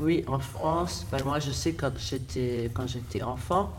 Oui, 0.00 0.24
en 0.26 0.38
France, 0.38 1.06
ben 1.10 1.18
moi 1.24 1.38
je 1.38 1.50
sais 1.50 1.72
quand 1.72 1.92
j'étais 1.98 2.70
quand 2.74 2.86
j'étais 2.86 3.22
enfant, 3.22 3.72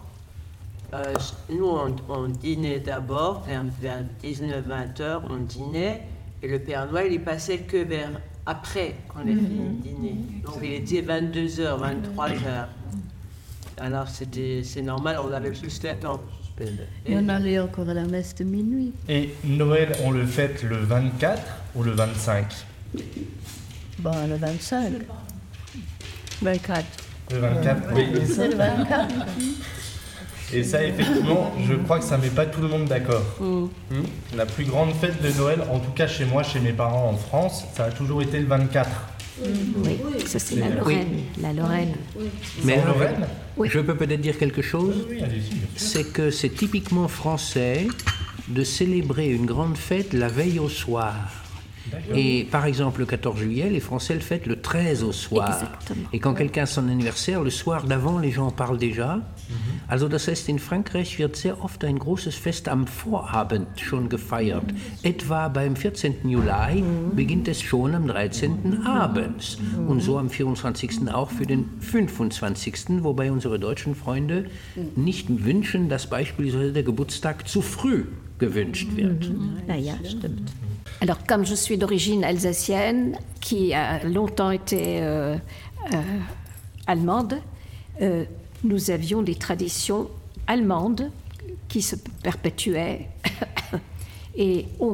euh, 0.93 1.13
nous 1.49 1.65
on, 1.65 1.95
on 2.09 2.27
dînait 2.27 2.79
d'abord 2.79 3.41
vers, 3.41 3.63
vers 3.81 4.03
19-20 4.23 5.01
heures, 5.01 5.23
on 5.29 5.37
dînait 5.37 6.03
et 6.41 6.47
le 6.47 6.59
Père 6.59 6.89
Noël 6.91 7.11
il 7.11 7.21
passait 7.21 7.59
que 7.59 7.77
vers 7.77 8.11
après 8.45 8.95
qu'on 9.09 9.21
ait 9.21 9.35
fini 9.35 9.69
de 9.77 9.81
dîner. 9.81 10.15
Donc 10.45 10.55
il 10.63 10.73
était 10.73 11.01
22 11.01 11.59
heures, 11.59 11.79
23 11.79 12.29
heures. 12.29 12.69
Alors 13.77 14.07
c'était 14.07 14.61
c'est 14.63 14.81
normal, 14.81 15.17
on 15.23 15.31
avait 15.33 15.51
plus 15.51 15.79
de 15.79 15.89
temps. 15.93 16.21
Et 17.05 17.17
on 17.17 17.27
allait 17.27 17.59
encore 17.59 17.89
à 17.89 17.93
la 17.93 18.05
messe 18.05 18.33
de 18.35 18.45
minuit. 18.45 18.93
Et 19.09 19.33
Noël, 19.43 19.91
on 20.05 20.11
le 20.11 20.25
fête 20.25 20.63
le 20.63 20.77
24 20.77 21.41
ou 21.75 21.83
le 21.83 21.91
25 21.91 22.45
Bon, 23.99 24.11
le 24.27 24.35
25. 24.35 24.93
24. 26.41 26.85
Le 27.31 27.37
24, 27.39 27.81
oui. 27.95 28.07
C'est 28.27 28.47
le 28.49 28.55
24. 28.55 29.15
Et 30.53 30.63
ça, 30.63 30.83
effectivement, 30.83 31.51
je 31.67 31.73
crois 31.73 31.99
que 31.99 32.05
ça 32.05 32.17
met 32.17 32.29
pas 32.29 32.45
tout 32.45 32.61
le 32.61 32.67
monde 32.67 32.85
d'accord. 32.85 33.23
Hmm? 33.39 33.67
La 34.35 34.45
plus 34.45 34.65
grande 34.65 34.93
fête 34.93 35.21
de 35.21 35.29
Noël, 35.37 35.61
en 35.71 35.79
tout 35.79 35.91
cas 35.91 36.07
chez 36.07 36.25
moi, 36.25 36.43
chez 36.43 36.59
mes 36.59 36.73
parents 36.73 37.09
en 37.09 37.17
France, 37.17 37.65
ça 37.75 37.85
a 37.85 37.91
toujours 37.91 38.21
été 38.21 38.39
le 38.39 38.45
24. 38.45 38.89
Oui, 39.43 39.97
ça 40.25 40.39
c'est 40.39 40.55
la 40.55 40.69
Lorraine. 40.69 41.23
La 41.41 41.51
Lorraine. 41.51 41.93
Mais 42.63 42.79
en 42.79 42.85
Lorraine 42.85 43.25
je 43.63 43.79
peux 43.79 43.95
peut-être 43.95 44.21
dire 44.21 44.37
quelque 44.37 44.61
chose? 44.61 45.07
Oui, 45.09 45.21
c'est 45.75 46.11
que 46.11 46.29
c'est 46.31 46.49
typiquement 46.49 47.07
français 47.07 47.87
de 48.47 48.63
célébrer 48.63 49.29
une 49.29 49.45
grande 49.45 49.77
fête 49.77 50.13
la 50.13 50.27
veille 50.27 50.59
au 50.59 50.69
soir. 50.69 51.13
Et 52.13 52.47
par 52.49 52.65
exemple, 52.65 52.99
le 53.01 53.05
14 53.05 53.37
juillet, 53.37 53.69
les 53.69 53.79
Français 53.79 54.13
le 54.13 54.19
fêtent 54.19 54.45
le 54.47 54.61
13 54.61 55.03
au 55.03 55.11
soir. 55.11 55.53
Exactement. 55.53 56.09
Et 56.13 56.19
quand 56.19 56.33
quelqu'un 56.33 56.63
a 56.63 56.65
son 56.65 56.87
anniversaire, 56.89 57.41
le 57.41 57.49
soir 57.49 57.85
d'avant, 57.85 58.19
les 58.19 58.31
gens 58.31 58.47
en 58.47 58.51
parlent 58.51 58.77
déjà. 58.77 59.21
Also 59.87 60.07
das 60.07 60.27
heißt, 60.27 60.49
in 60.49 60.57
Frankreich 60.57 61.19
wird 61.19 61.35
sehr 61.35 61.63
oft 61.63 61.83
ein 61.83 61.99
großes 61.99 62.35
Fest 62.35 62.67
am 62.67 62.87
Vorabend 62.87 63.67
schon 63.79 64.09
gefeiert. 64.09 64.65
Etwa 65.03 65.47
beim 65.47 65.75
14. 65.75 66.27
Juli 66.27 66.83
beginnt 67.15 67.47
es 67.47 67.61
schon 67.61 67.93
am 67.93 68.07
13. 68.07 68.85
abends. 68.85 69.57
Und 69.87 70.01
so 70.01 70.17
am 70.17 70.29
24. 70.29 71.13
auch 71.13 71.29
für 71.29 71.45
den 71.45 71.69
25. 71.79 73.03
Wobei 73.03 73.31
unsere 73.31 73.59
deutschen 73.59 73.95
Freunde 73.95 74.45
nicht 74.95 75.45
wünschen, 75.45 75.89
dass 75.89 76.09
beispielsweise 76.09 76.73
der 76.73 76.83
Geburtstag 76.83 77.47
zu 77.47 77.61
früh 77.61 78.05
gewünscht 78.39 78.89
wird. 78.95 79.31
Ah, 79.67 79.75
ja, 79.75 79.93
stimmt. 80.03 80.51
Alors, 81.01 81.25
comme 81.25 81.45
je 81.45 81.55
suis 81.55 81.77
d'origine 81.77 82.23
alsacienne, 82.23 83.17
qui 83.41 83.73
a 83.73 84.03
longtemps 84.03 84.51
été 84.51 85.01
euh, 85.01 85.35
euh, 85.93 86.01
allemande, 86.87 87.35
euh, 88.01 88.25
nous 88.63 88.91
avions 88.91 89.21
des 89.21 89.35
traditions 89.35 90.09
allemandes 90.47 91.11
qui 91.67 91.81
se 91.81 91.95
perpétuaient. 92.23 93.07
Et 94.37 94.65
on 94.79 94.93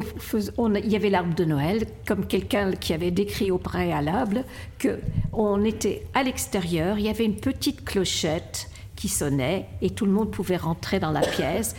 il 0.74 0.88
y 0.88 0.94
avait 0.94 1.10
l'arbre 1.10 1.34
de 1.34 1.44
Noël, 1.44 1.86
comme 2.06 2.26
quelqu'un 2.26 2.72
qui 2.72 2.92
avait 2.92 3.10
décrit 3.10 3.50
au 3.50 3.58
préalable, 3.58 4.44
que 4.78 5.00
on 5.32 5.64
était 5.64 6.04
à 6.14 6.22
l'extérieur, 6.22 6.96
il 6.98 7.06
y 7.06 7.08
avait 7.08 7.24
une 7.24 7.36
petite 7.36 7.84
clochette 7.84 8.68
qui 8.94 9.08
sonnait 9.08 9.66
et 9.80 9.90
tout 9.90 10.06
le 10.06 10.12
monde 10.12 10.30
pouvait 10.30 10.56
rentrer 10.56 11.00
dans 11.00 11.10
la 11.10 11.22
pièce. 11.22 11.74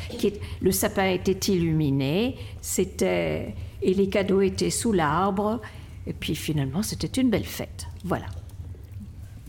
Le 0.62 0.72
sapin 0.74 1.06
était 1.06 1.54
illuminé, 1.54 2.36
c'était 2.62 3.56
et 3.84 3.94
les 3.94 4.08
cadeaux 4.10 4.42
étaient 4.42 4.70
sous 4.72 4.92
l'arbre. 4.94 5.60
Et 6.08 6.14
puis 6.14 6.36
finalement, 6.36 6.84
c'était 6.84 7.22
une 7.22 7.30
belle 7.30 7.46
fête. 7.46 7.88
Voilà. 8.04 8.26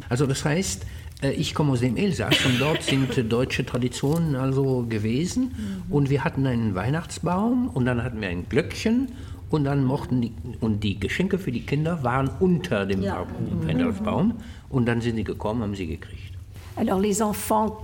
Also 0.09 0.27
das 0.27 0.45
heißt, 0.45 0.85
äh, 1.23 1.33
ich 1.33 1.55
komme 1.55 1.73
aus 1.73 1.81
dem 1.81 1.97
Elsass 1.97 2.45
und 2.45 2.59
dort 2.61 2.83
sind 2.91 3.33
deutsche 3.33 3.65
Traditionen 3.65 4.37
also 4.37 4.85
gewesen 4.89 5.53
und 5.89 6.11
wir 6.11 6.23
hatten 6.25 6.47
einen 6.47 6.75
Weihnachtsbaum 6.75 7.69
und 7.69 7.87
dann 7.87 8.03
hatten 8.03 8.21
wir 8.21 8.29
ein 8.29 8.49
Glöckchen 8.49 9.09
und 9.51 9.65
dann 9.65 9.85
mochten 9.85 10.21
die 10.23 10.33
und 10.61 10.81
die 10.85 10.99
Geschenke 11.01 11.39
für 11.39 11.53
die 11.53 11.63
Kinder 11.63 12.03
waren 12.03 12.29
unter 12.41 12.87
dem 12.87 13.01
Baum- 13.03 13.67
Weihnachtsbaum 13.67 14.35
und 14.69 14.87
dann 14.87 15.01
sind 15.01 15.17
sie 15.17 15.25
gekommen, 15.25 15.63
haben 15.63 15.75
sie 15.75 15.87
gekriegt. 15.87 16.33
Alors 16.77 17.01
les 17.01 17.21
enfants, 17.23 17.77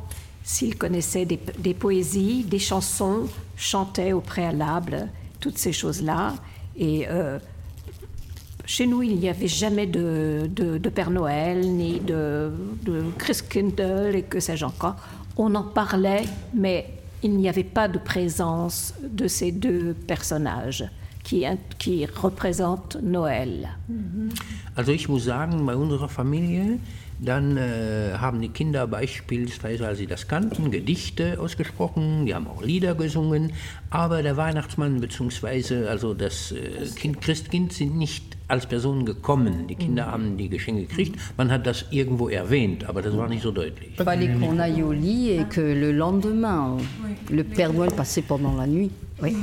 s'ils 0.45 0.77
connaissaient 0.77 1.25
des, 1.27 1.39
des 1.59 1.75
poésies, 1.75 2.45
des 2.45 2.59
chansons, 2.61 3.29
chantaient 3.57 4.13
au 4.13 4.21
préalable 4.21 5.09
toutes 5.41 5.59
ces 5.59 5.73
choses-là. 5.73 6.35
Et 6.77 7.07
euh, 7.09 7.39
chez 8.65 8.87
nous, 8.87 9.03
il 9.03 9.17
n'y 9.17 9.29
avait 9.29 9.49
jamais 9.49 9.87
de, 9.87 10.49
de- 10.49 10.89
Père 10.91 11.11
Noël, 11.11 11.61
ni 11.67 11.99
de, 12.01 12.51
de 12.85 13.03
Christkindl, 13.19 14.15
et 14.15 14.23
que 14.23 14.39
sais-je 14.41 14.65
encore. 14.65 14.97
On 15.37 15.55
en 15.55 15.63
parlait, 15.65 16.25
mais 16.55 16.87
il 17.23 17.37
n'y 17.37 17.49
avait 17.49 17.65
pas 17.65 17.89
de 17.89 17.99
présence 17.99 18.95
de 19.03 19.27
ces 19.29 19.53
deux 19.53 19.95
personnages 20.07 20.85
qui, 21.23 21.45
qui 21.79 22.07
représentent 22.07 22.97
Noël. 23.03 23.69
Also 24.77 24.93
ich 24.93 25.09
muss 25.09 25.25
sagen, 25.25 25.65
bei 25.67 25.75
unserer 25.75 26.09
Familie, 26.09 26.79
dann 27.23 27.57
äh, 27.57 28.13
haben 28.19 28.41
die 28.41 28.49
Kinder 28.49 28.87
beispielsweise, 28.87 29.87
als 29.87 29.99
sie 29.99 30.07
das 30.07 30.27
kannten, 30.27 30.71
Gedichte 30.71 31.39
ausgesprochen, 31.39 32.27
die 32.27 32.35
haben 32.35 32.47
auch 32.47 32.63
Lieder 32.63 32.95
gesungen, 32.95 33.53
aber 33.91 34.23
der 34.23 34.37
Weihnachtsmann 34.37 35.01
bzw. 35.01 35.87
also 35.87 36.15
das 36.15 36.53
äh, 36.53 36.87
kind, 36.97 37.21
Christkind 37.21 37.73
sind 37.73 37.97
nicht 37.97 38.37
als 38.49 38.67
Personen 38.67 39.05
gekommen. 39.05 39.67
Die 39.69 39.77
Kinder 39.77 40.07
haben 40.07 40.37
die 40.37 40.49
Geschenke 40.49 40.87
gekriegt. 40.87 41.19
Man 41.37 41.51
hat 41.53 41.67
das 41.67 41.85
irgendwo 41.91 42.29
erwähnt, 42.29 42.89
aber 42.89 43.03
das 43.03 43.17
war 43.17 43.29
nicht 43.29 43.43
so 43.43 43.53
deutlich. 43.53 43.97
Fallait 43.97 44.29
qu'on 44.39 44.59
aille 44.59 44.83
au 44.83 44.93
lit 44.93 45.41
et 45.41 45.49
que 45.49 45.61
le 45.61 45.93
lendemain, 45.93 46.79
le 47.31 47.45
Père 47.45 47.73
Noël 47.73 47.93
passait 47.93 48.23
pendant 48.23 48.57
la 48.57 48.67
nuit. 48.67 48.91
Oui. 49.23 49.37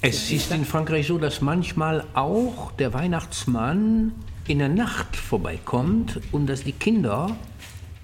Es 0.00 0.30
ist 0.30 0.52
in 0.52 0.66
Frankreich 0.66 1.06
so, 1.06 1.16
dass 1.16 1.40
manchmal 1.40 2.04
auch 2.12 2.72
der 2.72 2.92
Weihnachtsmann 2.92 4.12
in 4.46 4.58
der 4.58 4.68
Nacht 4.68 5.16
vorbeikommt 5.16 6.20
und 6.32 6.46
dass 6.48 6.64
die 6.64 6.72
Kinder 6.72 7.36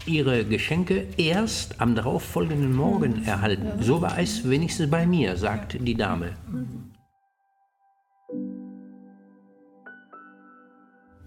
ihre 0.07 0.45
Geschenke 0.45 1.07
erst 1.17 1.81
am 1.81 1.95
darauffolgenden 1.95 2.75
Morgen 2.75 3.25
erhalten. 3.25 3.83
So 3.83 4.01
war 4.01 4.19
es 4.19 4.49
wenigstens 4.49 4.91
bei 4.91 5.07
mir, 5.07 5.37
sagt 5.37 5.77
die 5.87 5.95
Dame. 5.95 6.31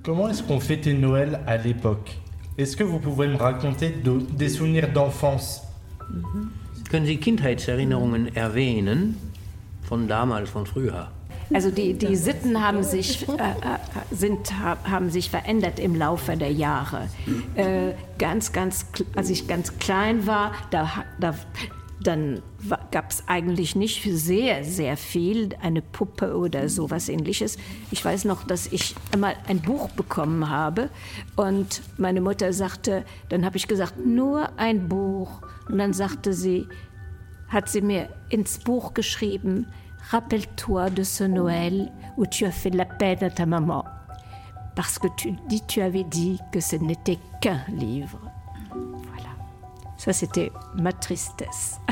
Comment 0.03 0.27
est-ce 0.29 0.43
qu'on 0.43 0.59
fêtait 0.59 0.93
Noël 0.93 1.39
à 1.45 1.57
l'époque? 1.57 2.17
Est-ce 2.57 2.75
que 2.75 2.83
vous 2.83 2.99
pouvez 2.99 3.27
me 3.27 3.35
raconter 3.37 3.89
de- 3.89 4.19
des 4.37 4.49
souvenirs 4.49 4.91
d'enfance? 4.91 5.61
Können 6.89 7.05
Sie 7.05 7.17
Kindheitserinnerungen 7.17 8.35
erwähnen? 8.35 9.15
Von 9.83 10.07
damals, 10.07 10.49
von 10.49 10.65
früher? 10.65 11.09
Also 11.53 11.71
die, 11.71 11.93
die 11.93 12.15
Sitten 12.15 12.63
haben 12.63 12.83
sich, 12.83 13.27
äh, 13.27 13.33
äh, 13.33 13.77
sind, 14.11 14.59
ha- 14.59 14.77
haben 14.89 15.09
sich 15.09 15.29
verändert 15.29 15.79
im 15.79 15.95
Laufe 15.95 16.37
der 16.37 16.51
Jahre. 16.51 17.07
Äh, 17.55 17.93
ganz, 18.17 18.51
ganz, 18.51 18.85
als 19.15 19.29
ich 19.29 19.47
ganz 19.47 19.77
klein 19.79 20.25
war, 20.27 20.53
da, 20.71 21.03
da, 21.19 21.35
dann 22.01 22.41
gab 22.91 23.11
es 23.11 23.23
eigentlich 23.27 23.75
nicht 23.75 24.03
sehr, 24.03 24.63
sehr 24.63 24.97
viel, 24.97 25.49
eine 25.61 25.81
Puppe 25.81 26.35
oder 26.35 26.67
sowas 26.69 27.07
ähnliches. 27.07 27.57
Ich 27.91 28.03
weiß 28.03 28.25
noch, 28.25 28.45
dass 28.45 28.67
ich 28.67 28.95
einmal 29.13 29.35
ein 29.47 29.61
Buch 29.61 29.89
bekommen 29.89 30.49
habe 30.49 30.89
und 31.35 31.81
meine 31.97 32.19
Mutter 32.21 32.51
sagte, 32.51 33.05
dann 33.29 33.45
habe 33.45 33.57
ich 33.57 33.67
gesagt, 33.67 34.05
nur 34.05 34.57
ein 34.57 34.89
Buch. 34.89 35.41
Und 35.69 35.77
dann 35.77 35.93
sagte 35.93 36.33
sie, 36.33 36.67
hat 37.47 37.69
sie 37.69 37.81
mir 37.81 38.09
ins 38.29 38.57
Buch 38.59 38.93
geschrieben, 38.93 39.67
Rappelle-toi 40.09 40.89
de 40.89 41.03
ce 41.03 41.23
Noël 41.23 41.91
où 42.17 42.25
tu 42.25 42.45
as 42.45 42.51
fait 42.51 42.69
de 42.69 42.77
la 42.77 42.85
peine 42.85 43.23
à 43.23 43.29
ta 43.29 43.45
maman. 43.45 43.85
Parce 44.75 44.97
que 44.99 45.07
tu, 45.17 45.33
dis, 45.47 45.61
tu 45.67 45.81
avais 45.81 46.03
dit 46.03 46.39
que 46.51 46.59
ce 46.59 46.75
n'était 46.75 47.19
qu'un 47.41 47.59
livre. 47.69 48.19
Voilà. 48.71 49.29
Ça, 49.97 50.13
c'était 50.13 50.51
ma 50.75 50.91
tristesse. 50.91 51.79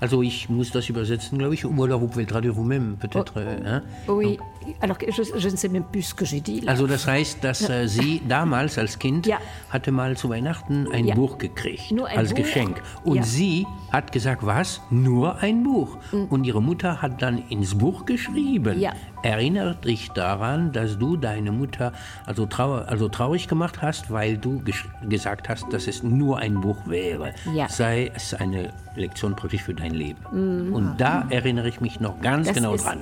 Also 0.00 0.20
ich 0.24 0.48
muss 0.50 0.72
das 0.72 0.88
übersetzen, 0.88 1.38
glaube 1.38 1.54
ich, 1.54 1.64
ou 1.64 1.84
alors 1.84 2.00
vous 2.00 2.08
pouvez 2.08 2.24
le 2.24 2.28
traduire 2.28 2.52
vous-même, 2.52 2.96
peut-être. 2.98 3.34
euh, 3.36 3.56
hein? 3.64 3.82
Oui, 4.08 4.36
alors 4.80 4.96
je, 5.00 5.22
je 5.38 5.48
ne 5.48 5.56
sais 5.56 5.68
même 5.68 5.84
plus 5.84 6.02
ce 6.02 6.14
que 6.14 6.24
j'ai 6.24 6.40
dit. 6.40 6.60
Là. 6.60 6.72
Also 6.72 6.86
das 6.86 7.06
heißt, 7.06 7.42
dass 7.42 7.68
äh, 7.68 7.86
sie 7.88 8.20
damals 8.28 8.78
als 8.78 8.98
Kind 8.98 9.26
Ja. 9.26 9.38
hatte 9.70 9.92
mal 9.92 10.16
zu 10.16 10.28
Weihnachten 10.30 10.86
ein 10.92 11.06
Ja. 11.06 11.14
Buch 11.14 11.38
gekriegt 11.38 11.90
ein 11.92 12.00
als 12.00 12.30
Buch? 12.30 12.36
Geschenk. 12.36 12.82
Und 13.04 13.16
Ja. 13.16 13.22
sie 13.24 13.66
hat 13.90 14.12
gesagt, 14.12 14.44
was? 14.46 14.80
Nur 14.90 15.38
ein 15.38 15.62
Buch. 15.62 15.98
Mhm. 16.12 16.24
Und 16.26 16.44
ihre 16.44 16.62
Mutter 16.62 17.02
hat 17.02 17.22
dann 17.22 17.38
ins 17.48 17.74
Buch 17.76 18.04
geschrieben. 18.06 18.82
Erinnert 19.22 19.84
dich 19.84 20.10
daran, 20.10 20.72
dass 20.72 20.98
du 20.98 21.16
deine 21.16 21.52
Mutter 21.52 21.92
also, 22.26 22.44
trauer, 22.46 22.86
also 22.88 23.08
traurig 23.08 23.46
gemacht 23.46 23.80
hast, 23.80 24.10
weil 24.10 24.36
du 24.36 24.62
gesagt 25.08 25.48
hast, 25.48 25.72
dass 25.72 25.86
es 25.86 26.02
nur 26.02 26.38
ein 26.38 26.60
Buch 26.60 26.78
wäre. 26.86 27.32
Sei 27.68 28.10
es 28.14 28.34
eine 28.34 28.72
Lektion 28.96 29.36
praktisch 29.36 29.62
für 29.62 29.74
dein 29.74 29.92
Leben. 29.92 30.72
Und 30.72 30.94
da 30.98 31.24
erinnere 31.30 31.68
ich 31.68 31.80
mich 31.80 32.00
noch 32.00 32.20
ganz 32.20 32.46
Mhm. 32.48 32.48
Das 32.48 32.56
genau 32.56 32.76
dran. 32.76 32.98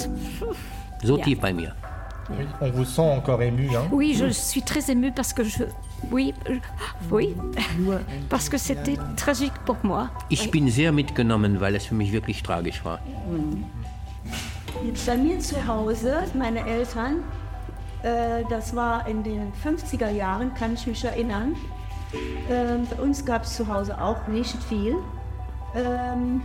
So 1.02 1.16
Ja. 1.16 1.25
tief 1.25 1.40
bei 1.40 1.52
mir. 1.52 1.75
Oui, 2.28 2.47
On 2.61 2.71
vous 2.71 2.85
sent 2.85 3.00
encore 3.16 3.42
ému. 3.42 3.69
Hein 3.75 3.88
Oui, 3.90 4.14
je 4.14 4.26
suis 4.26 4.62
très 4.62 4.90
émue 4.90 5.11
parce 5.11 5.33
que 5.33 5.42
je. 5.42 5.64
Oui, 6.11 6.33
oui, 7.11 7.35
parce 8.28 8.49
que 8.49 8.57
c'était 8.57 8.97
tragique 9.16 9.52
pour 9.66 9.76
moi. 9.83 10.11
Ich 10.30 10.50
bin 10.50 10.69
sehr 10.69 10.92
mitgenommen, 10.92 11.61
weil 11.61 11.75
es 11.75 11.87
für 11.87 11.95
mich 11.95 12.12
wirklich 12.12 12.42
tragisch 12.42 12.85
war. 12.85 13.00
Bei 15.07 15.16
mir 15.16 15.38
zu 15.40 15.66
Hause, 15.66 16.23
meine 16.35 16.64
Eltern, 16.66 17.16
äh, 18.02 18.45
das 18.49 18.75
war 18.76 19.07
in 19.09 19.23
den 19.25 19.52
50er 19.64 20.11
Jahren, 20.11 20.54
kann 20.54 20.75
ich 20.75 20.87
mich 20.87 21.04
erinnern. 21.04 21.57
Ähm, 22.49 22.87
bei 22.88 23.02
uns 23.02 23.25
gab 23.25 23.42
es 23.45 23.57
zu 23.57 23.66
Hause 23.66 24.00
auch 24.00 24.26
nicht 24.28 24.57
viel. 24.64 24.97
Ähm, 25.75 26.42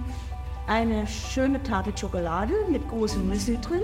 eine 0.67 1.05
schöne 1.07 1.62
Tafel 1.62 1.95
Schokolade 1.97 2.53
mit 2.71 2.88
großem 2.89 3.27
Müsli 3.27 3.57
drin. 3.62 3.81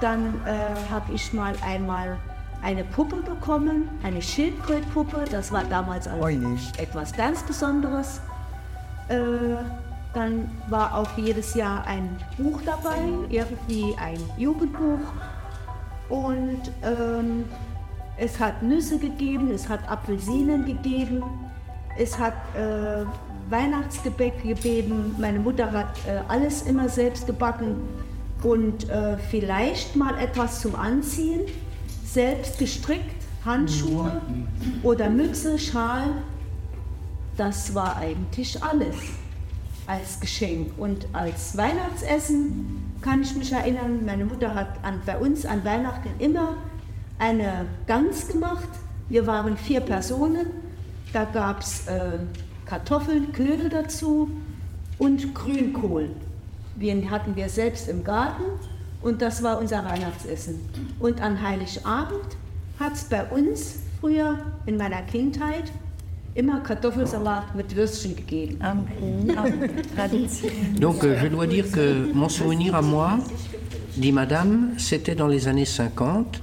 Dann 0.00 0.34
äh, 0.46 0.90
habe 0.90 1.12
ich 1.12 1.32
mal 1.32 1.54
einmal 1.64 2.18
eine 2.62 2.84
Puppe 2.84 3.16
bekommen, 3.16 3.88
eine 4.02 4.22
Schildkrötpuppe. 4.22 5.24
Das 5.30 5.52
war 5.52 5.64
damals 5.64 6.06
etwas 6.78 7.12
ganz 7.12 7.42
Besonderes. 7.42 8.20
Äh, 9.08 9.18
dann 10.12 10.50
war 10.68 10.96
auch 10.96 11.16
jedes 11.16 11.54
Jahr 11.54 11.86
ein 11.86 12.16
Buch 12.36 12.60
dabei, 12.64 12.98
irgendwie 13.28 13.94
ein 13.98 14.18
Jugendbuch. 14.36 14.98
Und 16.08 16.60
ähm, 16.82 17.44
es 18.16 18.40
hat 18.40 18.62
Nüsse 18.62 18.98
gegeben, 18.98 19.50
es 19.52 19.68
hat 19.68 19.88
Apfelsinen 19.88 20.66
gegeben, 20.66 21.22
es 21.96 22.18
hat 22.18 22.34
äh, 22.56 23.04
Weihnachtsgebäck 23.48 24.42
gegeben. 24.42 25.14
Meine 25.18 25.38
Mutter 25.38 25.70
hat 25.70 25.96
äh, 26.06 26.20
alles 26.28 26.62
immer 26.62 26.88
selbst 26.88 27.26
gebacken 27.26 27.76
und 28.44 28.88
äh, 28.88 29.16
vielleicht 29.18 29.96
mal 29.96 30.18
etwas 30.18 30.60
zum 30.60 30.74
Anziehen, 30.74 31.40
selbst 32.04 32.58
gestrickt, 32.58 33.16
Handschuhe 33.44 34.20
oder 34.82 35.08
Mütze, 35.08 35.58
Schal. 35.58 36.08
Das 37.36 37.74
war 37.74 37.96
eigentlich 37.96 38.62
alles 38.62 38.96
als 39.86 40.20
Geschenk. 40.20 40.78
Und 40.78 41.06
als 41.12 41.56
Weihnachtsessen 41.56 42.94
kann 43.00 43.22
ich 43.22 43.34
mich 43.34 43.52
erinnern, 43.52 44.04
meine 44.04 44.24
Mutter 44.24 44.54
hat 44.54 44.84
an, 44.84 45.00
bei 45.06 45.16
uns 45.16 45.46
an 45.46 45.64
Weihnachten 45.64 46.10
immer 46.18 46.56
eine 47.18 47.66
Gans 47.86 48.28
gemacht. 48.28 48.68
Wir 49.08 49.26
waren 49.26 49.56
vier 49.56 49.80
Personen. 49.80 50.46
Da 51.12 51.24
gab 51.24 51.60
es 51.60 51.86
äh, 51.86 52.18
Kartoffeln, 52.66 53.32
Knödel 53.32 53.68
dazu 53.68 54.30
und 54.98 55.34
Grünkohl. 55.34 56.10
Den 56.80 57.10
hatten 57.10 57.36
wir 57.36 57.48
selbst 57.48 57.88
im 57.88 58.02
Garten 58.04 58.44
und 59.02 59.20
das 59.20 59.42
war 59.42 59.60
unser 59.60 59.84
Weihnachtsessen. 59.84 60.60
Und 60.98 61.20
an 61.20 61.42
Heiligabend 61.42 62.36
hat 62.78 62.94
es 62.94 63.04
bei 63.04 63.24
uns 63.24 63.80
früher 64.00 64.38
in 64.64 64.78
meiner 64.78 65.02
Kindheit 65.02 65.70
immer 66.34 66.60
Kartoffelsalat 66.60 67.54
mit 67.54 67.74
Würstchen 67.76 68.16
gegeben. 68.16 68.58
Donc 70.80 71.04
euh, 71.04 71.16
je 71.20 71.28
dois 71.28 71.46
dire 71.46 71.70
que 71.70 72.10
mon 72.14 72.28
souvenir 72.28 72.74
à 72.74 72.82
moi, 72.82 73.18
dit 73.96 74.12
Madame, 74.12 74.70
c'était 74.78 75.14
dans 75.14 75.28
les 75.28 75.48
années 75.48 75.66
50 75.66 76.42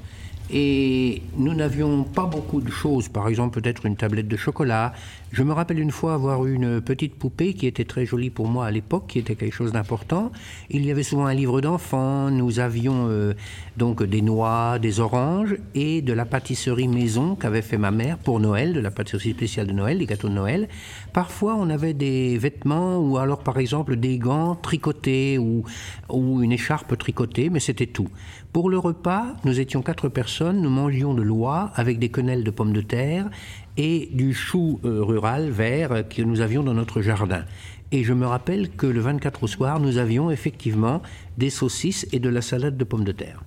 et 0.49 1.21
nous 1.35 1.53
n'avions 1.53 2.03
pas 2.03 2.25
beaucoup 2.25 2.61
de 2.61 2.71
choses, 2.71 3.09
par 3.09 3.27
exemple 3.27 3.59
peut-être 3.59 3.85
une 3.85 3.95
tablette 3.95 4.27
de 4.27 4.37
chocolat. 4.37 4.93
Je 5.29 5.43
me 5.43 5.51
rappelle 5.51 5.79
une 5.79 5.91
fois 5.91 6.13
avoir 6.13 6.45
eu 6.45 6.53
une 6.53 6.79
petite 6.79 7.15
poupée 7.15 7.53
qui 7.53 7.67
était 7.67 7.83
très 7.83 8.05
jolie 8.05 8.29
pour 8.29 8.47
moi 8.47 8.65
à 8.65 8.71
l'époque, 8.71 9.07
qui 9.07 9.19
était 9.19 9.35
quelque 9.35 9.53
chose 9.53 9.73
d'important. 9.73 10.31
Il 10.69 10.85
y 10.85 10.91
avait 10.91 11.03
souvent 11.03 11.25
un 11.25 11.33
livre 11.33 11.59
d'enfants, 11.59 12.31
nous 12.31 12.59
avions 12.59 13.07
euh, 13.09 13.33
donc 13.75 14.01
des 14.03 14.21
noix, 14.21 14.79
des 14.79 15.01
oranges 15.01 15.57
et 15.75 16.01
de 16.01 16.13
la 16.13 16.25
pâtisserie 16.25 16.87
maison 16.87 17.35
qu'avait 17.35 17.61
fait 17.61 17.77
ma 17.77 17.91
mère 17.91 18.17
pour 18.17 18.39
Noël, 18.39 18.71
de 18.73 18.79
la 18.79 18.89
pâtisserie 18.89 19.31
spéciale 19.31 19.67
de 19.67 19.73
Noël, 19.73 19.99
des 19.99 20.05
gâteaux 20.05 20.29
de 20.29 20.33
Noël. 20.33 20.69
Parfois 21.11 21.55
on 21.55 21.69
avait 21.69 21.93
des 21.93 22.37
vêtements 22.37 22.97
ou 22.97 23.17
alors 23.17 23.43
par 23.43 23.59
exemple 23.59 23.97
des 23.97 24.17
gants 24.19 24.55
tricotés 24.55 25.37
ou, 25.37 25.65
ou 26.09 26.41
une 26.41 26.53
écharpe 26.53 26.97
tricotée, 26.97 27.49
mais 27.49 27.59
c'était 27.59 27.87
tout. 27.87 28.07
Pour 28.53 28.69
le 28.69 28.79
repas, 28.79 29.35
nous 29.43 29.59
étions 29.59 29.81
quatre 29.81 30.07
personnes, 30.07 30.61
nous 30.61 30.69
mangions 30.69 31.13
de 31.13 31.21
l'oie 31.21 31.71
avec 31.75 31.99
des 31.99 32.09
quenelles 32.09 32.45
de 32.45 32.49
pommes 32.49 32.73
de 32.73 32.81
terre 32.81 33.29
et 33.77 34.09
du 34.11 34.33
chou 34.33 34.79
euh, 34.83 35.03
rural 35.03 35.49
vert 35.49 36.03
que 36.09 36.21
nous 36.21 36.41
avions 36.41 36.63
dans 36.63 36.73
notre 36.73 37.01
jardin. 37.01 37.43
Et 37.91 38.03
je 38.03 38.13
me 38.13 38.25
rappelle 38.25 38.69
que 38.69 38.85
le 38.85 38.99
24 38.99 39.43
au 39.43 39.47
soir, 39.47 39.79
nous 39.79 39.97
avions 39.97 40.29
effectivement 40.29 41.01
des 41.37 41.49
saucisses 41.49 42.05
et 42.11 42.19
de 42.19 42.27
la 42.29 42.41
salade 42.41 42.77
de 42.77 42.83
pommes 42.83 43.05
de 43.05 43.13
terre. 43.13 43.41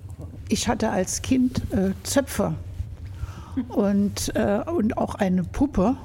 Ich 0.49 0.67
hatte 0.67 0.89
als 0.89 1.21
Kind 1.21 1.61
äh, 1.71 1.91
Zöpfe 2.03 2.53
und, 3.69 4.31
äh, 4.35 4.59
und 4.69 4.97
auch 4.97 5.15
eine 5.15 5.43
Puppe. 5.43 5.95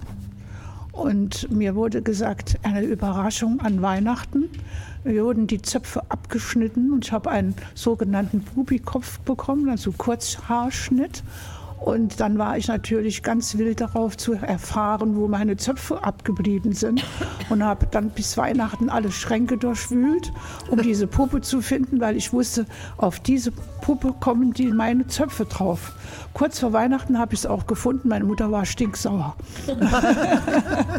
Und 0.93 1.51
mir 1.51 1.75
wurde 1.75 2.01
gesagt, 2.01 2.59
eine 2.63 2.83
Überraschung 2.83 3.61
an 3.61 3.83
Weihnachten. 3.83 4.45
Mir 5.05 5.25
wurden 5.25 5.47
die 5.47 5.61
Zöpfe 5.61 6.03
abgeschnitten 6.09 6.93
und 6.93 7.05
ich 7.05 7.13
habe 7.13 7.31
einen 7.31 7.55
sogenannten 7.75 8.41
Bubikopf 8.41 9.19
bekommen, 9.21 9.69
also 9.69 9.93
Kurzhaarschnitt. 9.93 11.23
Und 11.81 12.21
dann 12.21 12.39
war 12.39 12.57
ich 12.57 12.69
natürlich 12.69 13.23
ganz 13.23 13.59
wild 13.59 13.81
darauf 13.81 14.17
zu 14.17 14.33
erfahren, 14.33 15.17
wo 15.17 15.29
meine 15.29 15.57
Zöpfe 15.57 16.03
abgeblieben 16.03 16.73
sind. 16.73 17.05
Und 17.49 17.63
habe 17.63 17.87
dann 17.91 18.11
bis 18.11 18.37
Weihnachten 18.37 18.89
alle 18.89 19.13
Schränke 19.13 19.57
durchwühlt, 19.57 20.33
um 20.71 20.83
diese 20.83 21.07
Puppe 21.07 21.43
zu 21.43 21.61
finden, 21.61 22.01
weil 22.01 22.17
ich 22.17 22.33
wusste, 22.33 22.67
auf 22.97 23.21
diese 23.21 23.53
Puppe 23.53 24.15
kommen 24.19 24.53
die 24.53 24.67
meine 24.67 25.07
Zöpfe 25.07 25.45
drauf. 25.45 25.93
Kurz 26.33 26.59
vor 26.59 26.73
Weihnachten 26.73 27.19
habe 27.19 27.35
ich 27.35 27.41
es 27.41 27.47
auch 27.47 27.67
gefunden. 27.67 28.09
Meine 28.09 28.25
Mutter 28.25 28.51
war 28.51 28.65
stinksauer. 28.65 29.37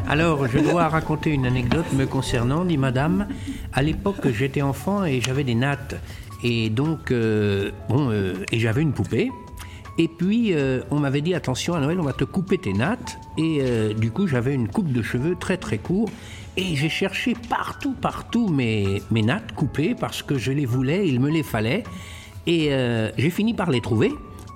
Alors, 0.08 0.48
je 0.48 0.62
dois 0.62 0.88
raconter 0.88 1.34
une 1.34 1.48
anecdote 1.48 1.92
me 1.94 2.06
concernant, 2.06 2.66
dit 2.66 2.78
madame. 2.78 3.28
À 3.74 3.82
l'époque, 3.82 4.28
j'étais 4.32 4.62
enfant 4.62 5.04
et 5.06 5.22
j'avais 5.22 5.44
des 5.44 5.56
nattes. 5.56 5.96
Et 6.44 6.70
donc, 6.70 7.12
euh, 7.12 7.72
bon, 7.90 8.10
euh, 8.12 8.34
et 8.52 8.60
j'avais 8.60 8.82
une 8.82 8.94
poupée. 8.94 9.32
Et 10.00 10.08
puis, 10.08 10.54
euh, 10.54 10.82
on 10.92 11.00
m'avait 11.00 11.22
dit 11.22 11.34
attention 11.34 11.74
à 11.74 11.80
Noël, 11.80 12.00
on 12.00 12.04
va 12.04 12.14
te 12.14 12.24
couper 12.24 12.58
tes 12.58 12.74
nattes. 12.74 13.18
Et 13.38 13.60
euh, 13.62 13.94
du 13.94 14.12
coup, 14.12 14.28
j'avais 14.28 14.54
une 14.54 14.68
coupe 14.68 14.92
de 14.92 15.02
cheveux 15.02 15.36
très 15.36 15.58
très 15.58 15.80
court. 15.80 16.10
Et 16.56 16.76
j'ai 16.76 16.90
cherché 16.90 17.36
partout, 17.50 17.94
partout 17.94 18.48
mes, 18.48 19.02
mes 19.12 19.24
nattes 19.24 19.54
coupées 19.54 19.96
parce 19.96 20.22
que 20.22 20.38
je 20.38 20.52
les 20.52 20.66
voulais, 20.66 21.08
il 21.08 21.20
me 21.20 21.30
les 21.30 21.44
fallait. 21.44 21.84
Et 22.46 22.68
euh, 22.72 23.12
j'ai 23.18 23.30
fini 23.30 23.54
par 23.54 23.72
les 23.72 23.82
trouver 23.82 24.12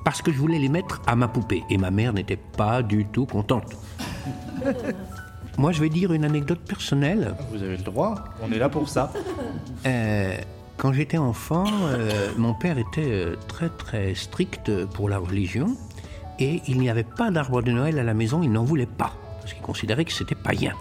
parce 0.06 0.22
que 0.22 0.32
je 0.32 0.38
voulais 0.38 0.60
les 0.60 0.70
mettre 0.70 1.02
à 1.08 1.16
ma 1.16 1.28
poupée. 1.28 1.64
Et 1.70 1.78
ma 1.78 1.92
mère 1.92 2.14
n'était 2.14 2.40
pas 2.58 2.84
du 2.84 3.06
tout 3.06 3.26
contente. 3.26 3.76
Moi, 5.58 5.72
je 5.72 5.82
vais 5.82 5.90
dire 5.90 6.14
une 6.14 6.24
anecdote 6.24 6.62
personnelle. 6.62 7.36
Vous 7.52 7.62
avez 7.62 7.78
le 7.78 7.84
droit, 7.84 8.24
on 8.42 8.52
est 8.52 8.58
là 8.58 8.70
pour 8.70 8.88
ça. 8.90 9.12
Quand 10.82 10.94
j'étais 10.94 11.20
enfant, 11.20 11.66
euh, 11.84 12.32
mon 12.40 12.56
père 12.56 12.80
était 12.80 13.06
euh, 13.06 13.36
très 13.48 13.70
très 13.70 14.16
strict 14.16 14.72
pour 14.96 15.10
la 15.10 15.20
religion 15.20 15.78
et 16.40 16.60
il 16.68 16.80
n'y 16.80 16.90
avait 16.90 17.04
pas 17.04 17.30
d'arbre 17.30 17.62
de 17.62 17.70
Noël 17.70 18.00
à 18.00 18.04
la 18.04 18.16
maison, 18.16 18.42
il 18.42 18.52
n'en 18.52 18.64
voulait 18.64 18.88
pas 18.88 19.14
parce 19.40 19.54
qu'il 19.54 19.62
considérait 19.62 20.06
que 20.06 20.12
c'était 20.12 20.34
païen. 20.34 20.74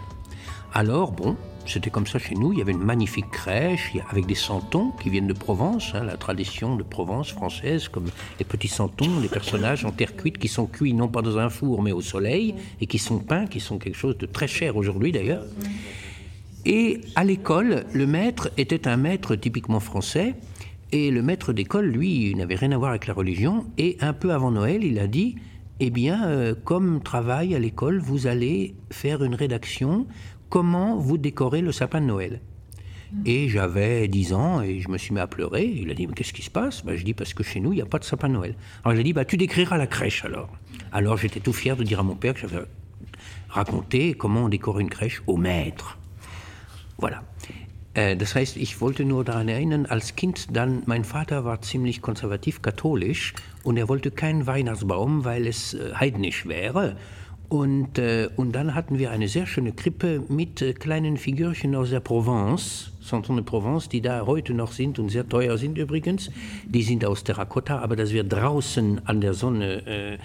Alors 0.73 1.13
bon, 1.13 1.37
c'était 1.67 1.91
comme 1.91 2.07
ça 2.07 2.19
chez 2.19 2.35
nous, 2.35 2.55
il 2.55 2.61
y 2.61 2.63
avait 2.63 2.73
une 2.73 2.83
magnifique 2.83 3.31
crèche 3.31 3.93
avec 4.09 4.25
des 4.25 4.35
santons 4.35 4.93
qui 5.03 5.11
viennent 5.11 5.27
de 5.27 5.35
Provence, 5.35 5.93
hein, 5.93 6.03
la 6.03 6.17
tradition 6.17 6.77
de 6.77 6.83
Provence 6.83 7.33
française, 7.33 7.89
comme 7.89 8.07
les 8.39 8.47
petits 8.47 8.69
santons, 8.69 9.21
les 9.21 9.29
personnages 9.29 9.85
en 9.85 9.93
terre 9.93 10.17
cuite 10.17 10.39
qui 10.39 10.49
sont 10.49 10.65
cuits 10.65 10.95
non 10.95 11.09
pas 11.09 11.21
dans 11.21 11.37
un 11.37 11.51
four 11.51 11.83
mais 11.83 11.93
au 11.93 12.01
soleil 12.01 12.55
et 12.81 12.87
qui 12.87 12.99
sont 12.99 13.19
peints, 13.19 13.47
qui 13.47 13.61
sont 13.61 13.77
quelque 13.77 13.99
chose 13.99 14.17
de 14.17 14.25
très 14.25 14.49
cher 14.49 14.79
aujourd'hui 14.79 15.13
d'ailleurs. 15.13 15.45
Et 16.67 17.01
à 17.15 17.25
l'école, 17.25 17.85
le 17.93 18.07
maître 18.07 18.51
était 18.57 18.87
un 18.87 18.97
maître 18.97 19.35
typiquement 19.35 19.81
français. 19.81 20.35
Et 20.93 21.11
le 21.11 21.23
maître 21.23 21.53
d'école, 21.53 21.87
lui, 21.87 22.35
n'avait 22.35 22.57
rien 22.57 22.73
à 22.73 22.79
voir 22.79 22.91
avec 22.91 23.07
la 23.07 23.15
religion. 23.15 23.67
Et 23.79 23.97
un 24.01 24.13
peu 24.13 24.33
avant 24.33 24.51
Noël, 24.51 24.85
il 24.85 24.99
a 24.99 25.07
dit 25.07 25.37
Eh 25.79 25.91
bien, 25.91 26.29
euh, 26.29 26.55
comme 26.65 27.01
travail 27.03 27.55
à 27.55 27.59
l'école, 27.59 27.99
vous 27.99 28.27
allez 28.27 28.75
faire 28.91 29.23
une 29.25 29.35
rédaction. 29.35 30.07
Comment 30.49 30.99
vous 30.99 31.17
décorez 31.17 31.63
le 31.63 31.73
sapin 31.73 32.01
de 32.01 32.07
Noël? 32.07 32.41
Et 33.25 33.49
j'avais 33.49 34.07
10 34.07 34.33
ans 34.35 34.63
et 34.63 34.81
je 34.81 34.89
me 34.89 34.99
suis 34.99 35.13
mis 35.15 35.21
à 35.21 35.27
pleurer. 35.27 35.65
Il 35.65 35.91
a 35.91 35.95
dit 35.95 36.07
Mais 36.07 36.15
qu'est-ce 36.15 36.33
qui 36.33 36.43
se 36.43 36.51
passe? 36.51 36.85
Ben, 36.85 36.97
Je 36.97 37.05
dis 37.05 37.15
Parce 37.15 37.35
que 37.35 37.43
chez 37.43 37.61
nous, 37.61 37.73
il 37.73 37.77
n'y 37.77 37.83
a 37.83 37.87
pas 37.87 37.99
de 37.99 38.05
sapin 38.05 38.29
de 38.29 38.35
Noël. 38.35 38.55
Alors 38.85 38.97
il 38.97 39.01
a 39.01 39.03
dit 39.03 39.13
bah, 39.13 39.25
Tu 39.25 39.37
décriras 39.37 39.79
la 39.79 39.87
crèche 39.87 40.25
alors. 40.25 40.51
Alors 40.93 41.17
j'étais 41.17 41.41
tout 41.41 41.53
fier 41.53 41.77
de 41.77 41.83
dire 41.83 42.01
à 42.01 42.03
mon 42.03 42.15
père 42.15 42.35
que 42.35 42.41
j'avais 42.41 42.65
raconté 43.49 44.15
comment 44.15 44.45
on 44.45 44.49
décore 44.49 44.79
une 44.79 44.91
crèche 44.91 45.23
au 45.27 45.37
maître. 45.37 45.99
Voilà. 47.01 47.21
Äh, 47.95 48.17
Das 48.17 48.35
heißt, 48.35 48.57
ich 48.57 48.81
wollte 48.81 49.05
nur 49.05 49.25
daran 49.25 49.49
erinnern, 49.49 49.87
als 49.87 50.15
Kind 50.17 50.49
dann, 50.57 50.83
mein 50.87 51.05
Vater 51.05 51.45
war 51.45 51.61
ziemlich 51.63 52.03
konservativ 52.03 52.63
katholisch 52.63 53.35
und 53.65 53.77
er 53.77 53.89
wollte 53.89 54.11
keinen 54.11 54.47
Weihnachtsbaum, 54.47 55.25
weil 55.25 55.47
es 55.47 55.75
äh, 55.75 55.95
heidnisch 55.95 56.47
wäre. 56.47 56.97
Und, 57.49 57.99
äh, 57.99 58.29
und 58.37 58.53
dann 58.53 58.77
hatten 58.77 59.01
wir 59.01 59.11
eine 59.11 59.27
sehr 59.27 59.45
schöne 59.45 59.73
Krippe 59.73 60.23
mit 60.29 60.79
kleinen 60.79 61.17
Figürchen 61.17 61.75
aus 61.75 61.91
der 61.91 61.99
Provence, 61.99 62.93
Santon 63.01 63.37
de 63.37 63.45
Provence, 63.45 63.89
die 63.89 64.01
da 64.01 64.25
heute 64.25 64.55
noch 64.55 64.71
sind 64.71 65.01
und 65.01 65.09
sehr 65.09 65.29
teuer 65.29 65.59
sind 65.59 65.77
übrigens. 65.77 66.31
Die 66.65 66.85
sind 66.85 67.05
aus 67.05 67.25
Terrakotta, 67.25 67.81
aber 67.81 67.97
das 67.97 68.13
wird 68.13 68.33
draußen 68.33 69.05
an 69.05 69.21
der 69.21 69.35
Sonne 69.35 69.85
äh, 69.85 70.19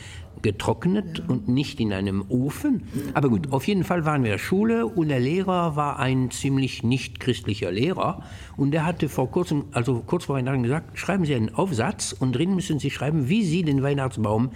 getrocknet 0.45 1.23
und 1.27 1.47
nicht 1.47 1.79
in 1.79 1.91
einem 1.91 2.23
Ofen. 2.29 2.83
Aber 3.15 3.29
gut, 3.29 3.51
auf 3.51 3.67
jeden 3.67 3.83
Fall 3.83 4.05
waren 4.05 4.21
wir 4.21 4.29
in 4.29 4.37
der 4.37 4.37
Schule 4.37 4.85
und 4.85 5.07
der 5.07 5.19
Lehrer 5.19 5.75
war 5.75 5.97
ein 5.97 6.29
ziemlich 6.29 6.83
nicht 6.83 7.19
christlicher 7.19 7.71
Lehrer 7.71 8.21
und 8.55 8.69
der 8.69 8.85
hatte 8.85 9.09
vor 9.09 9.31
kurzem, 9.31 9.65
also 9.71 10.03
kurz 10.05 10.25
vor 10.25 10.35
Weihnachten 10.35 10.61
gesagt, 10.61 10.99
schreiben 10.99 11.25
Sie 11.25 11.33
einen 11.33 11.55
Aufsatz 11.55 12.13
und 12.13 12.35
drin 12.35 12.53
müssen 12.53 12.77
Sie 12.77 12.91
schreiben, 12.91 13.27
wie 13.27 13.43
Sie 13.43 13.63
den 13.63 13.81
Weihnachtsbaum 13.81 14.51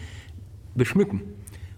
beschmücken. 0.76 1.22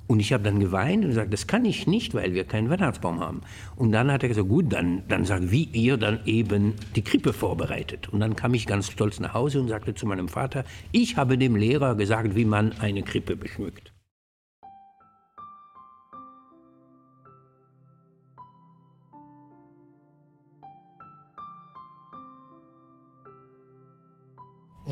Und 0.08 0.20
ich 0.20 0.34
habe 0.34 0.44
dann 0.44 0.60
geweint 0.60 1.06
und 1.06 1.12
gesagt, 1.12 1.32
das 1.32 1.48
kann 1.48 1.64
ich 1.64 1.88
nicht, 1.88 2.14
weil 2.14 2.34
wir 2.34 2.44
keinen 2.44 2.70
Weihnachtsbaum 2.70 3.22
haben. 3.22 3.40
Und 3.78 3.94
dann 3.94 4.12
hat 4.12 4.24
er 4.24 4.28
gesagt, 4.28 4.50
gut, 4.50 4.74
dann, 4.74 5.04
dann 5.08 5.24
sag, 5.24 5.52
wie 5.52 5.70
ihr 5.72 5.96
dann 5.96 6.20
eben 6.26 6.74
die 6.98 7.02
Krippe 7.02 7.32
vorbereitet. 7.32 8.10
Und 8.10 8.20
dann 8.20 8.36
kam 8.36 8.54
ich 8.54 8.68
ganz 8.68 8.92
stolz 8.92 9.22
nach 9.22 9.34
Hause 9.34 9.62
und 9.62 9.70
sagte 9.70 9.96
zu 9.96 10.06
meinem 10.06 10.28
Vater, 10.28 10.66
ich 10.92 11.16
habe 11.16 11.38
dem 11.38 11.56
Lehrer 11.56 11.96
gesagt, 11.96 12.36
wie 12.36 12.44
man 12.44 12.74
eine 12.82 13.04
Krippe 13.04 13.38
beschmückt. 13.38 13.91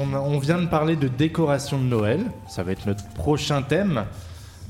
On, 0.01 0.39
vient 0.39 0.62
de 0.62 0.67
parler 0.67 0.95
de 0.95 1.09
décoration 1.09 1.77
de 1.77 1.83
Noël, 1.83 2.25
ça 2.47 2.63
va 2.63 2.71
être 2.71 2.85
notre 2.85 3.05
prochain 3.09 3.62
thème. 3.62 4.05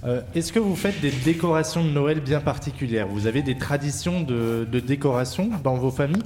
Euh, 0.04 0.22
Est-ce 0.34 0.52
que 0.52 0.58
vous 0.58 0.76
faites 0.76 1.00
des 1.02 1.12
décorations 1.12 1.84
de 1.84 1.90
Noël 1.92 2.20
bien 2.20 2.40
particulières? 2.40 3.08
Vous 3.08 3.28
avez 3.28 3.44
des 3.44 3.56
traditions 3.56 4.22
de, 4.22 4.68
de 4.72 4.80
décoration 4.80 5.52
dans 5.64 5.76
vos 5.76 5.92
familles? 5.92 6.24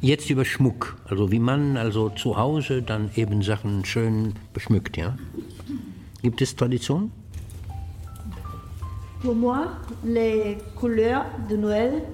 Jetzt 0.00 0.30
über 0.30 0.44
Schmuck, 0.44 0.94
also 1.10 1.32
wie 1.32 1.40
man 1.40 1.76
also 1.76 2.08
zu 2.10 2.36
Hause 2.36 2.82
dann 2.86 3.10
eben 3.16 3.42
Sachen 3.42 3.84
schön 3.84 4.32
beschmückt, 4.54 4.96
ja? 4.96 5.16
Gibt 6.22 6.40
es 6.40 6.54
Tradition? 6.54 7.10
Pour 9.22 9.34
moi, 9.34 9.72
les 10.04 10.58
couleurs 10.76 11.26
de 11.50 11.56
Noël 11.56 12.04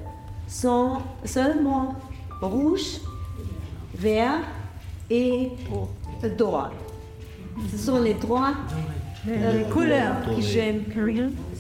sont 0.48 1.02
seulement 1.26 1.94
rouge, 2.40 3.02
vert 3.92 4.40
et 5.10 5.50
doré. 6.38 6.70
Ce 7.70 7.78
sont 7.78 8.00
les 8.00 8.14
trois 8.14 8.54
euh, 9.28 9.64
couleurs 9.70 10.16
que 10.24 10.40
j'aime. 10.40 10.82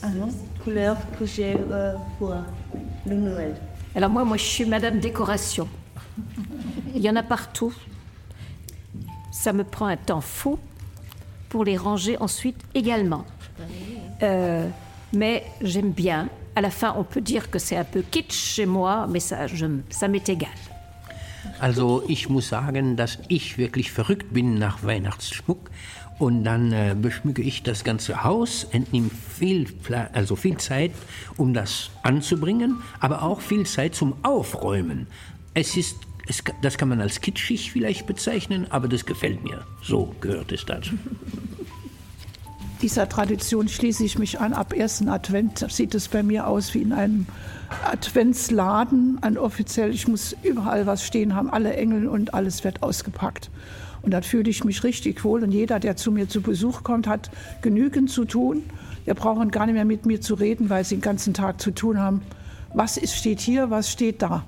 Ah 0.02 0.08
non, 0.08 0.28
couleurs 0.62 0.96
que 1.18 1.24
j'aime 1.24 1.66
euh, 1.70 1.94
pour 2.18 2.34
le 3.06 3.14
Noël. 3.14 3.54
Alors 3.94 4.10
moi, 4.10 4.24
moi, 4.24 4.36
je 4.36 4.44
suis 4.44 4.64
Madame 4.64 4.98
Décoration. 4.98 5.68
Il 6.94 7.02
y 7.02 7.08
en 7.08 7.16
a 7.16 7.22
partout. 7.22 7.72
Ça 9.32 9.52
me 9.52 9.64
prend 9.64 9.86
un 9.86 9.96
temps 9.96 10.20
fou 10.20 10.58
pour 11.48 11.64
les 11.64 11.76
ranger 11.76 12.16
ensuite 12.20 12.60
également. 12.74 13.24
Euh, 14.22 14.68
mais 15.12 15.44
j'aime 15.60 15.90
bien. 15.90 16.28
À 16.56 16.60
la 16.60 16.70
fin, 16.70 16.94
on 16.96 17.04
peut 17.04 17.20
dire 17.20 17.50
que 17.50 17.58
c'est 17.58 17.76
un 17.76 17.84
peu 17.84 18.02
kitsch 18.02 18.32
chez 18.32 18.66
moi, 18.66 19.06
mais 19.08 19.20
ça, 19.20 19.46
je, 19.46 19.66
ça 19.90 20.08
m'est 20.08 20.28
égal. 20.28 20.50
Also 21.58 22.02
ich 22.08 22.28
muss 22.28 22.48
sagen, 22.48 22.96
dass 22.96 23.18
ich 23.28 23.58
wirklich 23.58 23.92
verrückt 23.92 24.32
bin 24.32 24.58
nach 24.58 24.82
Weihnachtsschmuck 24.82 25.70
und 26.18 26.44
dann 26.44 26.72
äh, 26.72 26.94
beschmücke 27.00 27.42
ich 27.42 27.62
das 27.62 27.84
ganze 27.84 28.22
Haus, 28.24 28.64
entnehme 28.70 29.10
viel, 29.10 29.66
also 30.12 30.36
viel 30.36 30.56
Zeit, 30.58 30.92
um 31.36 31.54
das 31.54 31.90
anzubringen, 32.02 32.82
aber 33.00 33.22
auch 33.22 33.40
viel 33.40 33.66
Zeit 33.66 33.94
zum 33.94 34.14
Aufräumen. 34.22 35.06
Es 35.54 35.76
ist, 35.76 35.96
es, 36.28 36.42
das 36.62 36.78
kann 36.78 36.88
man 36.88 37.00
als 37.00 37.20
kitschig 37.20 37.72
vielleicht 37.72 38.06
bezeichnen, 38.06 38.66
aber 38.70 38.88
das 38.88 39.06
gefällt 39.06 39.42
mir. 39.42 39.64
So 39.82 40.14
gehört 40.20 40.52
es 40.52 40.64
dazu. 40.64 40.94
Dieser 42.82 43.08
Tradition 43.08 43.68
schließe 43.68 44.04
ich 44.04 44.18
mich 44.18 44.40
an. 44.40 44.52
Ab 44.52 44.72
ersten 44.74 45.08
Advent 45.08 45.64
sieht 45.70 45.94
es 45.94 46.08
bei 46.08 46.22
mir 46.22 46.46
aus 46.46 46.74
wie 46.74 46.82
in 46.82 46.92
einem 46.92 47.26
Adventsladen, 47.84 49.18
ein 49.22 49.38
offiziell. 49.38 49.90
Ich 49.90 50.08
muss 50.08 50.36
überall 50.42 50.86
was 50.86 51.04
stehen 51.04 51.34
haben, 51.34 51.50
alle 51.50 51.74
Engel 51.76 52.08
und 52.08 52.34
alles 52.34 52.64
wird 52.64 52.82
ausgepackt. 52.82 53.50
Und 54.02 54.10
da 54.12 54.20
fühle 54.20 54.50
ich 54.50 54.64
mich 54.64 54.84
richtig 54.84 55.24
wohl. 55.24 55.42
Und 55.42 55.52
jeder, 55.52 55.80
der 55.80 55.96
zu 55.96 56.12
mir 56.12 56.28
zu 56.28 56.42
Besuch 56.42 56.82
kommt, 56.82 57.06
hat 57.06 57.30
genügend 57.62 58.10
zu 58.10 58.24
tun. 58.24 58.62
Wir 59.04 59.14
brauchen 59.14 59.50
gar 59.50 59.66
nicht 59.66 59.74
mehr 59.74 59.84
mit 59.84 60.06
mir 60.06 60.20
zu 60.20 60.34
reden, 60.34 60.70
weil 60.70 60.84
sie 60.84 60.96
den 60.96 61.00
ganzen 61.02 61.34
Tag 61.34 61.60
zu 61.60 61.70
tun 61.70 61.98
haben. 61.98 62.22
Was 62.74 62.96
ist, 62.96 63.14
steht 63.16 63.40
hier, 63.40 63.70
was 63.70 63.90
steht 63.90 64.20
da? 64.22 64.44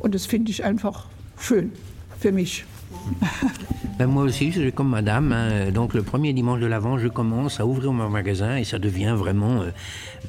Und 0.00 0.14
das 0.14 0.26
finde 0.26 0.50
ich 0.50 0.64
einfach 0.64 1.06
schön 1.38 1.72
für 2.18 2.32
mich. 2.32 2.64
Moi 4.06 4.24
aussi, 4.24 4.50
je 4.50 4.72
comme 4.72 4.90
madame. 4.90 5.32
hein. 5.32 5.72
Donc, 5.72 5.94
le 5.94 6.02
premier 6.02 6.32
dimanche 6.32 6.60
de 6.60 6.66
l'Avent, 6.66 6.98
je 6.98 7.08
commence 7.08 7.60
à 7.60 7.66
ouvrir 7.66 7.92
mon 7.92 8.08
magasin 8.08 8.56
et 8.56 8.64
ça 8.64 8.78
devient 8.80 9.14
vraiment, 9.16 9.62
euh, 9.62 9.70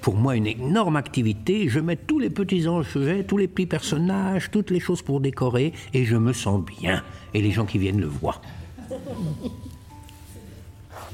pour 0.03 0.15
moi, 0.15 0.35
une 0.35 0.47
énorme 0.47 0.97
activité. 0.97 1.69
Je 1.69 1.79
mets 1.79 1.95
tous 1.95 2.19
les 2.19 2.29
petits 2.29 2.67
enjeux, 2.67 3.23
tous 3.25 3.37
les 3.37 3.47
petits 3.47 3.65
personnages, 3.65 4.51
toutes 4.51 4.69
les 4.69 4.81
choses 4.81 5.01
pour 5.01 5.21
décorer 5.21 5.71
et 5.93 6.03
je 6.05 6.17
me 6.17 6.33
sens 6.33 6.61
bien. 6.63 7.01
Et 7.33 7.41
les 7.41 7.51
gens 7.51 7.65
qui 7.65 7.79
viennent 7.79 8.01
le 8.01 8.07
voient. 8.07 8.41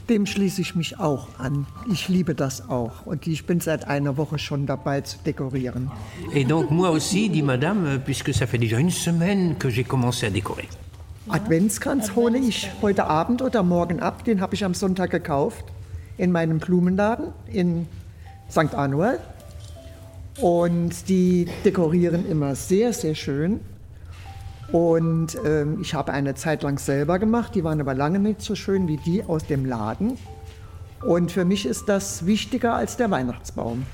Dem 0.10 0.26
schließe 0.26 0.62
ich 0.62 0.74
mich 0.74 1.00
auch 1.00 1.28
an. 1.38 1.68
Ich 1.92 2.10
liebe 2.10 2.34
das 2.34 2.68
auch. 2.68 3.06
Und 3.06 3.28
ich 3.28 3.46
bin 3.46 3.60
seit 3.60 3.88
einer 3.88 4.18
Woche 4.18 4.40
schon 4.40 4.66
dabei 4.66 5.02
zu 5.02 5.20
dekorieren. 5.24 5.92
Et 6.34 6.46
donc, 6.46 6.72
moi 6.72 6.90
aussi, 6.90 7.30
dit 7.30 7.44
madame, 7.44 7.86
euh, 7.86 8.00
puisque 8.00 8.34
ça 8.34 8.48
fait 8.48 8.58
déjà 8.58 8.80
une 8.80 8.90
semaine 8.90 9.56
que 9.60 9.70
j'ai 9.70 9.84
commencé 9.84 10.26
à 10.26 10.32
décorer. 10.32 10.68
Adventskranz 11.30 12.16
hole 12.16 12.40
ich 12.40 12.72
heute 12.82 13.06
Abend 13.06 13.44
oder 13.44 13.62
morgen 13.62 14.00
ab. 14.00 14.26
Den 14.26 14.42
habe 14.42 14.56
ich 14.56 14.66
am 14.66 14.74
Sonntag 14.74 15.12
gekauft 15.12 15.64
in 16.18 16.32
meinem 16.32 16.58
Blumenladen 16.58 17.28
in 17.54 17.86
St. 18.50 18.74
Anuel. 18.76 19.20
Und 20.42 21.10
die 21.10 21.48
dekorieren 21.66 22.26
immer 22.30 22.56
sehr, 22.56 22.94
sehr 22.94 23.16
schön. 23.16 23.60
Und 24.72 25.38
ähm, 25.46 25.80
ich 25.82 25.94
habe 25.94 26.14
eine 26.14 26.36
Zeit 26.36 26.64
lang 26.64 26.78
selber 26.80 27.18
gemacht, 27.20 27.56
die 27.56 27.64
waren 27.64 27.82
aber 27.82 27.94
lange 27.96 28.20
nicht 28.20 28.42
so 28.42 28.56
schön 28.56 28.88
wie 28.88 28.98
die 28.98 29.24
aus 29.24 29.46
dem 29.46 29.66
Laden. 29.66 30.18
Und 31.06 31.32
für 31.32 31.44
mich 31.46 31.66
ist 31.66 31.90
das 31.90 32.26
wichtiger 32.26 32.76
als 32.76 32.96
der 32.98 33.10
Weihnachtsbaum. 33.10 33.86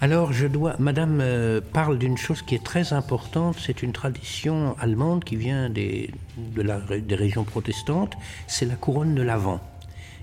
Alors, 0.00 0.30
je 0.32 0.48
dois. 0.48 0.74
Madame 0.78 1.20
euh, 1.22 1.60
parle 1.72 1.98
d'une 1.98 2.16
chose 2.18 2.42
qui 2.42 2.54
est 2.54 2.64
très 2.64 2.92
importante. 2.92 3.56
C'est 3.58 3.82
une 3.82 3.92
tradition 3.92 4.76
allemande 4.78 5.24
qui 5.24 5.36
vient 5.36 5.70
des, 5.70 6.12
de 6.36 6.62
la- 6.62 6.80
des 6.80 7.14
régions 7.14 7.44
protestantes. 7.44 8.14
C'est 8.46 8.66
la 8.66 8.74
couronne 8.76 9.14
de 9.14 9.22
l'Avent. 9.22 9.60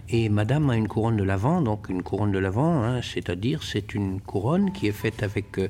Et 0.10 0.30
Madame 0.30 0.70
a 0.70 0.76
une 0.76 0.88
couronne 0.88 1.18
de 1.18 1.24
l'Avent, 1.24 1.62
donc 1.62 1.90
une 1.90 2.04
couronne 2.04 2.32
de 2.32 2.40
l'Avent, 2.40 2.84
hein, 2.84 3.02
c'est-à-dire 3.02 3.64
c'est 3.64 3.94
une 3.96 4.20
couronne 4.20 4.72
qui 4.72 4.88
est 4.88 4.92
faite 4.92 5.24
avec 5.24 5.58
euh, 5.58 5.70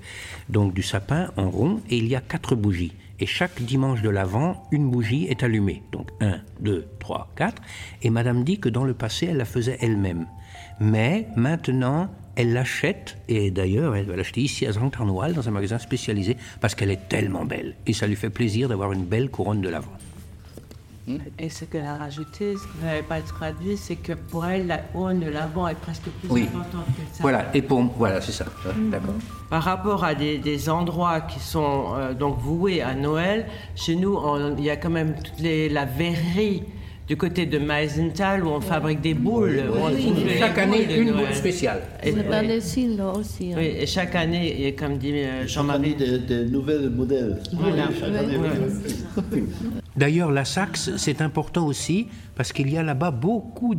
donc 0.49 0.73
du 0.73 0.81
sapin 0.81 1.29
en 1.37 1.49
rond 1.49 1.81
et 1.89 1.97
il 1.97 2.07
y 2.07 2.15
a 2.15 2.21
quatre 2.21 2.55
bougies. 2.55 2.93
Et 3.19 3.25
chaque 3.25 3.61
dimanche 3.61 4.01
de 4.01 4.09
l'Avent, 4.09 4.63
une 4.71 4.89
bougie 4.89 5.27
est 5.29 5.43
allumée. 5.43 5.83
Donc 5.91 6.09
un, 6.19 6.41
deux, 6.59 6.87
trois, 6.99 7.29
quatre. 7.35 7.61
Et 8.01 8.09
Madame 8.09 8.43
dit 8.43 8.59
que 8.59 8.69
dans 8.69 8.83
le 8.83 8.93
passé, 8.93 9.27
elle 9.27 9.37
la 9.37 9.45
faisait 9.45 9.77
elle-même. 9.81 10.25
Mais 10.79 11.27
maintenant, 11.35 12.09
elle 12.35 12.53
l'achète, 12.53 13.17
et 13.27 13.51
d'ailleurs, 13.51 13.95
elle 13.95 14.07
va 14.07 14.15
l'acheter 14.15 14.41
ici 14.41 14.65
à 14.65 14.73
Sankt 14.73 14.99
Arnoal, 14.99 15.33
dans 15.33 15.47
un 15.47 15.51
magasin 15.51 15.77
spécialisé, 15.77 16.35
parce 16.59 16.73
qu'elle 16.73 16.91
est 16.91 17.07
tellement 17.07 17.45
belle. 17.45 17.75
Et 17.85 17.93
ça 17.93 18.07
lui 18.07 18.15
fait 18.15 18.31
plaisir 18.31 18.67
d'avoir 18.67 18.91
une 18.91 19.05
belle 19.05 19.29
couronne 19.29 19.61
de 19.61 19.69
l'Avent. 19.69 19.93
Et 21.37 21.49
ce 21.49 21.65
qu'elle 21.65 21.83
a 21.85 21.97
rajouté, 21.97 22.53
ce 22.55 22.63
que 22.63 22.67
vous 22.79 22.85
n'avez 22.85 23.01
pas 23.03 23.19
traduit, 23.21 23.75
c'est 23.75 23.97
que 23.97 24.13
pour 24.13 24.45
elle, 24.45 24.67
la 24.67 24.77
couronne 24.77 25.19
de 25.19 25.29
l'avant 25.29 25.67
est 25.67 25.75
presque 25.75 26.03
plus 26.21 26.29
Oui. 26.29 26.43
importante 26.43 26.85
que 26.87 27.01
ça. 27.17 27.21
Voilà, 27.21 27.45
et 27.53 27.61
pour. 27.61 27.81
Voilà, 27.97 28.21
c'est 28.21 28.31
ça. 28.31 28.45
D'accord. 28.89 29.15
Par 29.49 29.63
rapport 29.63 30.03
à 30.05 30.15
des, 30.15 30.37
des 30.37 30.69
endroits 30.69 31.19
qui 31.21 31.39
sont 31.39 31.87
euh, 31.95 32.13
donc 32.13 32.39
voués 32.39 32.81
à 32.81 32.95
Noël, 32.95 33.45
chez 33.75 33.95
nous, 33.97 34.15
on- 34.15 34.55
il 34.57 34.63
y 34.63 34.69
a 34.69 34.77
quand 34.77 34.89
même 34.89 35.15
toute 35.21 35.39
les- 35.39 35.67
la 35.67 35.83
verrerie 35.85 36.63
du 37.05 37.17
côté 37.17 37.45
de 37.45 37.57
Meisenthal 37.59 38.45
où 38.45 38.47
on 38.49 38.61
fabrique 38.61 39.01
des 39.01 39.13
boules. 39.13 39.61
on 39.75 39.89
Chaque 40.39 40.57
année, 40.57 40.85
boules 40.85 40.87
de 40.95 41.01
une 41.01 41.09
Noël. 41.11 41.25
boule 41.25 41.35
spéciale. 41.35 41.81
Et, 42.01 42.11
îles 42.11 43.01
aussi. 43.13 43.51
hein. 43.51 43.57
Oui, 43.57 43.65
et 43.77 43.85
chaque 43.85 44.15
année, 44.15 44.65
et 44.67 44.73
comme 44.73 44.97
dit 44.97 45.11
euh, 45.15 45.45
Jean-Marie, 45.45 45.95
Des, 45.95 46.19
des 46.19 46.45
nouvelles 46.45 46.89
modèles. 46.89 47.39
Voilà. 47.51 47.89
Chaque 47.99 48.15
année, 48.15 48.37
oui. 48.37 49.43
D'ailleurs, 49.95 50.31
la 50.31 50.43
Saxe, 50.45 50.95
c'est 50.97 51.21
important 51.21 51.67
aussi 51.67 52.07
parce 52.35 52.51
qu'il 52.51 52.69
y 52.71 52.77
a 52.77 52.83
là-bas 52.83 53.11
beaucoup 53.11 53.75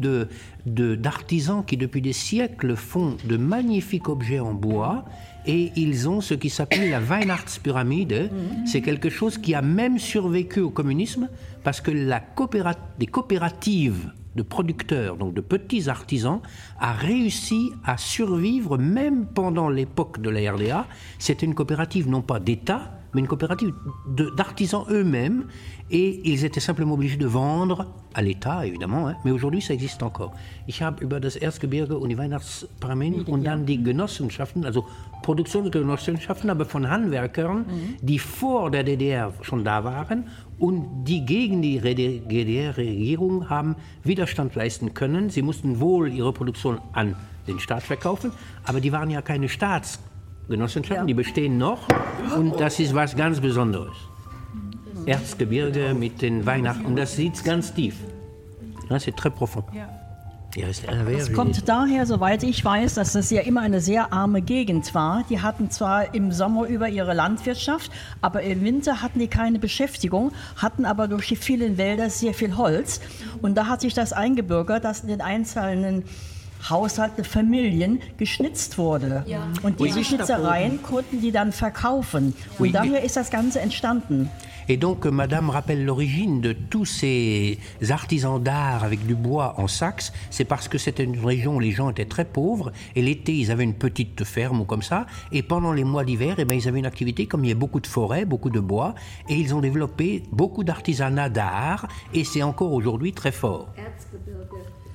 d'artisans 0.65 1.65
qui, 1.67 1.77
depuis 1.77 2.01
des 2.01 2.13
siècles, 2.13 2.77
font 2.77 3.17
de 3.25 3.37
magnifiques 3.37 4.09
objets 4.09 4.39
en 4.41 4.55
bois 4.55 5.05
et 5.47 5.73
ils 5.77 6.09
ont 6.09 6.21
ce 6.21 6.35
qui 6.35 6.51
s'appelle 6.51 6.91
la 6.91 7.01
Weihnachtspyramide. 7.01 8.31
C'est 8.67 8.81
quelque 8.81 9.11
chose 9.11 9.39
qui 9.39 9.55
a 9.55 9.63
même 9.63 9.99
survécu 9.99 10.61
au 10.61 10.71
communisme 10.71 11.29
parce 11.65 11.81
que 11.81 11.91
la 11.91 12.21
coopéra- 12.21 12.77
des 12.99 13.07
coopératives 13.07 14.13
de 14.37 14.43
producteurs, 14.43 15.17
donc 15.17 15.33
de 15.35 15.41
petits 15.41 15.89
artisans, 15.89 16.41
a 16.81 16.93
réussi 16.93 17.71
à 17.85 17.97
survivre 17.97 18.79
même 18.79 19.27
pendant 19.27 19.69
l'époque 19.69 20.21
de 20.21 20.29
la 20.31 20.53
RDA. 20.53 20.87
C'était 21.19 21.47
une 21.47 21.55
coopérative 21.55 22.09
non 22.09 22.21
pas 22.23 22.41
d'État, 22.41 22.99
mais 23.15 23.21
une 23.21 23.29
coopérative 23.29 23.73
d'artisans 24.37 24.85
eux-mêmes, 24.91 25.47
et 25.91 26.21
ils 26.25 26.45
étaient 26.45 26.61
simplement 26.61 26.95
obligés 26.95 27.17
de 27.17 27.27
vendre 27.27 27.87
à 28.15 28.23
l'État, 28.23 28.67
évidemment, 28.67 29.09
hein, 29.09 29.17
mais 29.25 29.31
aujourd'hui 29.31 29.61
ça 29.61 29.75
existe 29.75 30.03
encore. 30.03 30.33
Ich 30.67 30.83
habe 30.83 31.03
über 31.03 31.21
das 31.21 31.37
Erzgebirge 31.37 31.97
und 31.99 32.09
die 32.09 32.19
Weihnachtspyramiden 32.19 33.25
und 33.25 33.45
dann 33.45 33.67
die 33.67 33.83
Genossenschaften, 33.83 34.65
also 34.65 34.87
Produktionsgenossenschaften, 35.23 36.51
aber 36.51 36.65
von 36.65 36.89
Handwerkern, 36.89 37.67
die 38.01 38.19
vor 38.19 38.71
der 38.71 38.85
DDR 38.85 39.33
schon 39.43 39.65
da 39.65 39.85
waren 39.85 40.29
und 40.59 41.05
die 41.05 41.25
gegen 41.25 41.63
die 41.63 41.79
DDR-Regierung 41.81 43.51
haben 43.51 43.77
Widerstand 44.05 44.55
leisten 44.55 44.95
können. 44.95 45.31
Sie 45.31 45.43
mussten 45.43 45.81
wohl 45.81 46.13
ihre 46.13 46.33
Produktion 46.33 46.79
an 46.93 47.17
den 47.47 47.59
Staat 47.59 47.83
verkaufen, 47.83 48.33
aber 48.65 48.81
die 48.81 48.93
waren 48.93 49.11
ja 49.11 49.23
keine 49.23 49.49
Staatsgenossenschaften, 50.45 51.07
die 51.07 51.15
bestehen 51.15 51.59
noch 51.59 51.89
und 52.37 52.61
das 52.61 52.79
ist 52.79 52.95
was 52.95 53.17
ganz 53.17 53.41
Besonderes. 53.41 53.97
Erzgebirge 55.07 55.95
mit 55.95 56.23
den 56.23 56.47
Weihnachten 56.47 56.87
und 56.87 56.97
das 56.97 57.17
sieht 57.17 57.43
ganz 57.45 57.73
tief. 57.75 57.97
Ja, 58.91 58.97
C'est 58.97 59.15
très 59.15 59.31
profond. 59.31 59.65
Verre, 60.55 61.13
Es 61.17 61.33
kommt 61.33 61.69
daher, 61.69 62.07
soweit 62.07 62.45
ich 62.45 62.65
weiß, 62.65 62.95
dass 62.95 63.15
das 63.15 63.29
ja 63.31 63.41
immer 63.41 63.63
eine 63.63 63.81
sehr 63.81 64.13
arme 64.13 64.41
Gegend 64.41 64.95
war. 64.95 65.25
Die 65.29 65.41
hatten 65.41 65.69
zwar 65.71 66.15
im 66.15 66.31
Sommer 66.31 66.69
über 66.69 66.89
ihre 66.89 67.13
Landwirtschaft, 67.13 67.91
aber 68.21 68.43
im 68.43 68.63
Winter 68.63 69.03
hatten 69.03 69.19
die 69.19 69.27
keine 69.27 69.59
Beschäftigung, 69.59 70.31
hatten 70.57 70.85
aber 70.85 71.09
durch 71.09 71.27
die 71.27 71.37
vielen 71.37 71.77
Wälder 71.77 72.09
sehr 72.09 72.35
viel 72.35 72.57
Holz. 72.57 73.01
Und 73.43 73.57
da 73.57 73.67
hat 73.67 73.81
sich 73.81 73.95
das 73.95 74.13
eingebürgert, 74.13 74.85
dass 74.85 75.01
in 75.01 75.09
den 75.09 75.21
einzelnen 75.21 76.05
Haushalten, 76.71 77.25
Familien 77.25 78.01
geschnitzt 78.19 78.79
wurde. 78.79 79.25
Und 79.63 79.81
diese. 79.81 80.05
Schnitzereien 80.05 80.83
konnten 80.83 81.21
die 81.21 81.33
dann 81.33 81.53
verkaufen. 81.53 82.35
Und 82.59 82.73
daher 82.75 83.03
ist 83.03 83.17
das 83.17 83.31
Ganze 83.31 83.61
entstanden. 83.61 84.31
Et 84.69 84.77
donc, 84.77 85.07
euh, 85.07 85.11
Madame 85.11 85.51
rappelle 85.51 85.85
l'origine 85.85 86.41
de 86.41 86.53
tous 86.53 86.85
ces 86.85 87.59
artisans 87.91 88.43
d'art 88.43 88.85
avec 88.85 89.07
du 89.07 89.15
bois 89.15 89.55
en 89.59 89.69
Saxe. 89.69 90.13
C'est 90.31 90.45
parce 90.45 90.69
que 90.69 90.79
c'était 90.79 91.05
une 91.05 91.25
région 91.25 91.57
où 91.57 91.61
les 91.61 91.71
gens 91.71 91.91
étaient 91.91 92.05
très 92.05 92.25
pauvres. 92.25 92.73
Et 92.97 93.03
l'été, 93.03 93.35
ils 93.35 93.51
avaient 93.51 93.65
une 93.65 93.75
petite 93.75 94.25
ferme 94.25 94.61
ou 94.61 94.65
comme 94.65 94.83
ça. 94.83 95.07
Et 95.33 95.43
pendant 95.43 95.73
les 95.73 95.85
mois 95.85 96.05
d'hiver, 96.05 96.37
eh 96.39 96.45
ben, 96.45 96.55
ils 96.55 96.69
avaient 96.69 96.79
une 96.79 96.87
activité 96.87 97.27
comme 97.27 97.45
il 97.45 97.49
y 97.49 97.53
a 97.53 97.57
beaucoup 97.57 97.81
de 97.81 97.87
forêts, 97.87 98.25
beaucoup 98.25 98.51
de 98.51 98.61
bois. 98.61 98.95
Et 99.29 99.35
ils 99.35 99.55
ont 99.55 99.61
développé 99.61 100.23
beaucoup 100.33 100.65
d'artisanat 100.65 101.29
d'art. 101.29 101.89
Et 102.13 102.25
c'est 102.25 102.43
encore 102.43 102.73
aujourd'hui 102.73 103.13
très 103.13 103.33
fort. 103.33 103.69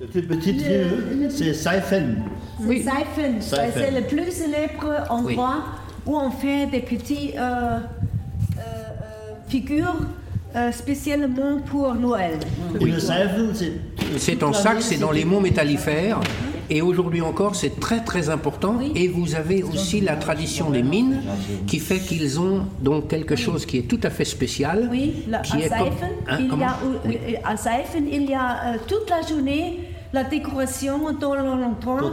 Le 0.00 0.06
plus 0.06 0.22
petit 0.22 0.52
ville, 0.52 1.28
c'est 1.30 1.52
Seifen. 1.52 2.24
C'est 2.58 2.82
Seifen. 2.82 3.40
C'est 3.40 3.90
le 3.90 4.06
plus 4.06 4.30
célèbre 4.30 5.04
endroit 5.10 5.64
où 6.06 6.16
on 6.16 6.30
fait 6.30 6.66
des 6.66 6.80
petites 6.80 7.36
euh, 7.36 7.78
euh, 8.58 8.89
figures 9.50 9.96
euh, 10.56 10.72
spécialement 10.72 11.60
pour 11.66 11.94
Noël. 11.94 12.38
Et 12.80 12.84
le 12.84 12.98
Seifen, 12.98 13.50
c'est. 13.54 13.72
C'est 14.18 14.42
en 14.42 14.52
Saxe, 14.52 14.86
c'est 14.86 14.98
dans 14.98 15.12
les 15.12 15.24
monts 15.24 15.40
métallifères. 15.40 16.20
Et 16.72 16.82
aujourd'hui 16.82 17.20
encore, 17.20 17.56
c'est 17.56 17.80
très 17.80 18.00
très 18.04 18.28
important. 18.28 18.78
Et 18.94 19.08
vous 19.08 19.34
avez 19.34 19.62
aussi 19.64 20.00
la 20.00 20.14
tradition 20.16 20.70
des 20.70 20.84
mines 20.84 21.20
qui 21.66 21.80
fait 21.80 21.98
qu'ils 21.98 22.38
ont 22.38 22.62
donc 22.80 23.08
quelque 23.08 23.34
chose 23.34 23.66
qui 23.66 23.78
est 23.78 23.88
tout 23.88 23.98
à 24.04 24.10
fait 24.10 24.24
spécial. 24.24 24.88
Oui, 24.90 25.24
qui 25.44 25.56
à 25.56 25.58
est 25.66 25.68
comme- 25.68 25.78
Seifen, 25.78 26.08
Hein, 26.28 26.36
il 26.38 26.46
y 26.46 26.48
comment 26.48 26.66
a, 26.66 27.50
à 27.52 27.56
Seifen, 27.56 28.06
il 28.10 28.30
y 28.30 28.34
a 28.34 28.74
euh, 28.74 28.76
toute 28.86 29.10
la 29.10 29.22
journée 29.26 29.80
la 30.12 30.24
décoration 30.24 31.12
dans 31.12 31.34
longtemps 31.34 31.98
euh, 31.98 32.10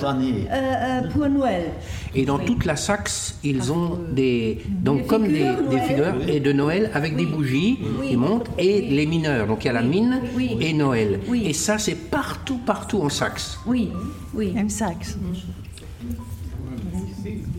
euh, 0.51 1.10
pour 1.12 1.27
Noël. 1.29 1.71
Et 2.13 2.25
dans 2.25 2.38
toute 2.38 2.65
la 2.65 2.75
Saxe, 2.75 3.39
ils 3.43 3.71
ont 3.71 3.99
des 4.12 4.62
donc 4.69 5.07
comme 5.07 5.27
des, 5.27 5.33
figures 5.33 5.63
des 5.69 5.75
Noël. 5.75 5.88
figures 5.88 6.29
et 6.29 6.39
de 6.39 6.51
Noël 6.53 6.91
avec 6.93 7.15
des 7.15 7.25
bougies 7.25 7.79
qui 8.07 8.15
montent 8.15 8.49
et 8.57 8.81
les 8.81 9.05
mineurs. 9.05 9.47
Donc 9.47 9.63
il 9.63 9.67
y 9.67 9.69
a 9.69 9.73
la 9.73 9.81
mine 9.81 10.21
Oui. 10.36 10.57
et 10.62 10.73
Noël. 10.73 11.19
Oui. 11.27 11.43
Et 11.45 11.53
ça 11.53 11.77
c'est 11.79 11.95
partout 11.95 12.60
partout 12.65 12.99
en 13.01 13.10
Saxe. 13.10 13.57
Oui, 13.65 13.89
oui. 14.33 14.53
Im 14.57 14.69
Sax. 14.69 15.17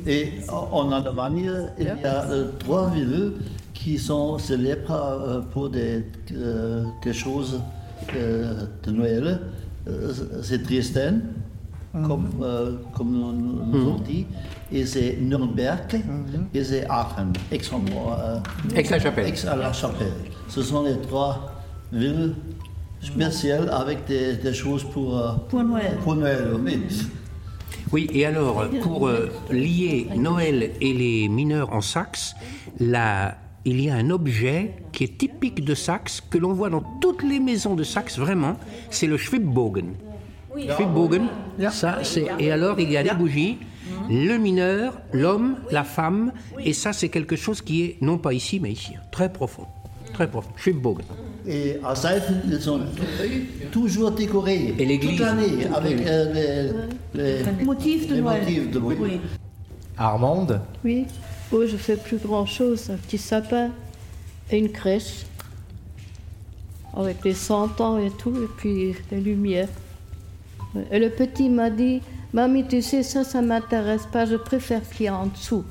Et 0.06 0.32
en 0.50 0.90
Allemagne, 0.92 1.50
il 1.78 1.84
y 1.86 1.88
a 1.88 2.24
euh, 2.30 2.52
trois 2.58 2.88
villes 2.90 3.32
qui 3.74 3.98
sont 3.98 4.38
célèbres 4.38 5.44
pour 5.52 5.68
des, 5.68 6.04
des 6.30 7.12
choses 7.12 7.60
de 8.14 8.90
Noël. 8.90 9.40
Euh, 9.88 10.12
C'est 10.42 10.58
Dresden, 10.62 11.22
comme, 11.92 12.28
euh, 12.42 12.72
comme 12.94 13.10
nous, 13.12 13.32
nous 13.32 13.76
avons 13.80 13.98
dit, 14.00 14.26
et 14.70 14.84
c'est 14.86 15.16
Nürnberg, 15.20 16.02
et 16.54 16.62
c'est 16.64 16.84
Aachen, 16.88 17.32
Aix-en-Provence, 17.50 18.18
euh, 18.22 18.76
Aix-la-Chapelle. 18.76 19.32
Ce 20.48 20.62
sont 20.62 20.82
les 20.84 20.98
trois 21.00 21.52
villes 21.92 22.34
spéciales 23.00 23.70
avec 23.70 24.04
des, 24.06 24.34
des 24.36 24.52
choses 24.52 24.84
pour, 24.84 25.16
euh, 25.18 25.32
Pour 25.48 25.64
Noël. 25.64 25.96
pour 26.04 26.14
Noël. 26.16 26.48
oui. 26.64 26.78
Oui, 27.90 28.06
et 28.12 28.26
alors, 28.26 28.68
pour 28.82 29.08
euh, 29.08 29.30
lier 29.50 30.08
Noël 30.14 30.72
et 30.78 30.92
les 30.92 31.26
mineurs 31.30 31.72
en 31.72 31.80
Saxe, 31.80 32.34
là, 32.78 33.38
il 33.68 33.80
y 33.82 33.90
a 33.90 33.96
un 33.96 34.10
objet 34.10 34.72
qui 34.92 35.04
est 35.04 35.18
typique 35.18 35.64
de 35.64 35.74
Saxe, 35.74 36.22
que 36.30 36.38
l'on 36.38 36.52
voit 36.52 36.70
dans 36.70 36.82
toutes 37.00 37.22
les 37.22 37.38
maisons 37.38 37.74
de 37.74 37.84
Saxe, 37.84 38.18
vraiment, 38.18 38.56
c'est 38.90 39.06
le 39.06 39.16
Schwibbogen. 39.16 39.94
Schwibbogen, 40.74 41.28
ça, 41.70 41.98
c'est... 42.02 42.26
Et 42.38 42.50
alors, 42.50 42.80
il 42.80 42.90
y 42.90 42.96
a 42.96 43.02
des 43.02 43.14
bougies, 43.14 43.58
le 44.08 44.38
mineur, 44.38 44.98
l'homme, 45.12 45.56
la 45.70 45.84
femme, 45.84 46.32
et 46.64 46.72
ça, 46.72 46.92
c'est 46.92 47.10
quelque 47.10 47.36
chose 47.36 47.60
qui 47.60 47.82
est, 47.82 47.96
non 48.00 48.16
pas 48.16 48.32
ici, 48.32 48.58
mais 48.58 48.72
ici, 48.72 48.94
très 49.12 49.30
profond. 49.30 49.66
Très 50.14 50.26
profond. 50.26 50.50
Schwibbogen. 50.56 51.04
Et 51.46 51.76
à 51.84 51.94
Seifen, 51.94 52.40
ils 52.46 52.60
sont 52.60 52.80
toujours 53.70 54.10
décorés. 54.10 54.74
Et 54.78 54.84
l'église. 54.86 55.18
Toute 55.18 55.20
l'année, 55.20 55.66
avec 55.74 56.06
euh, 56.06 56.72
les, 57.14 57.42
les, 57.42 57.64
Motif 57.64 58.08
de 58.08 58.14
les 58.14 58.20
Noël. 58.20 58.40
motifs 58.42 58.70
de 58.70 58.78
Noël. 58.78 58.98
Oui. 59.00 59.20
Oui, 60.84 61.06
oh, 61.52 61.66
je 61.66 61.76
fais 61.76 61.96
plus 61.96 62.18
grand 62.18 62.46
chose. 62.46 62.90
Un 62.90 62.96
petit 62.96 63.18
sapin 63.18 63.70
et 64.50 64.58
une 64.58 64.70
crèche. 64.70 65.24
avec 66.96 67.24
les 67.24 67.34
centaures 67.34 67.98
et 67.98 68.10
tout, 68.10 68.34
et 68.42 68.48
puis 68.56 68.94
les 69.10 69.20
lumières. 69.20 69.68
Et 70.90 70.98
le 70.98 71.10
petit 71.10 71.48
m'a 71.48 71.70
dit, 71.70 72.00
Mamie, 72.32 72.66
tu 72.66 72.82
sais, 72.82 73.02
ça, 73.02 73.24
ça 73.24 73.40
m'intéresse 73.40 74.06
pas, 74.12 74.26
je 74.26 74.36
préfère 74.36 74.82
qu'il 74.90 75.06
y 75.06 75.08
a 75.08 75.16
en 75.16 75.26
dessous. 75.26 75.64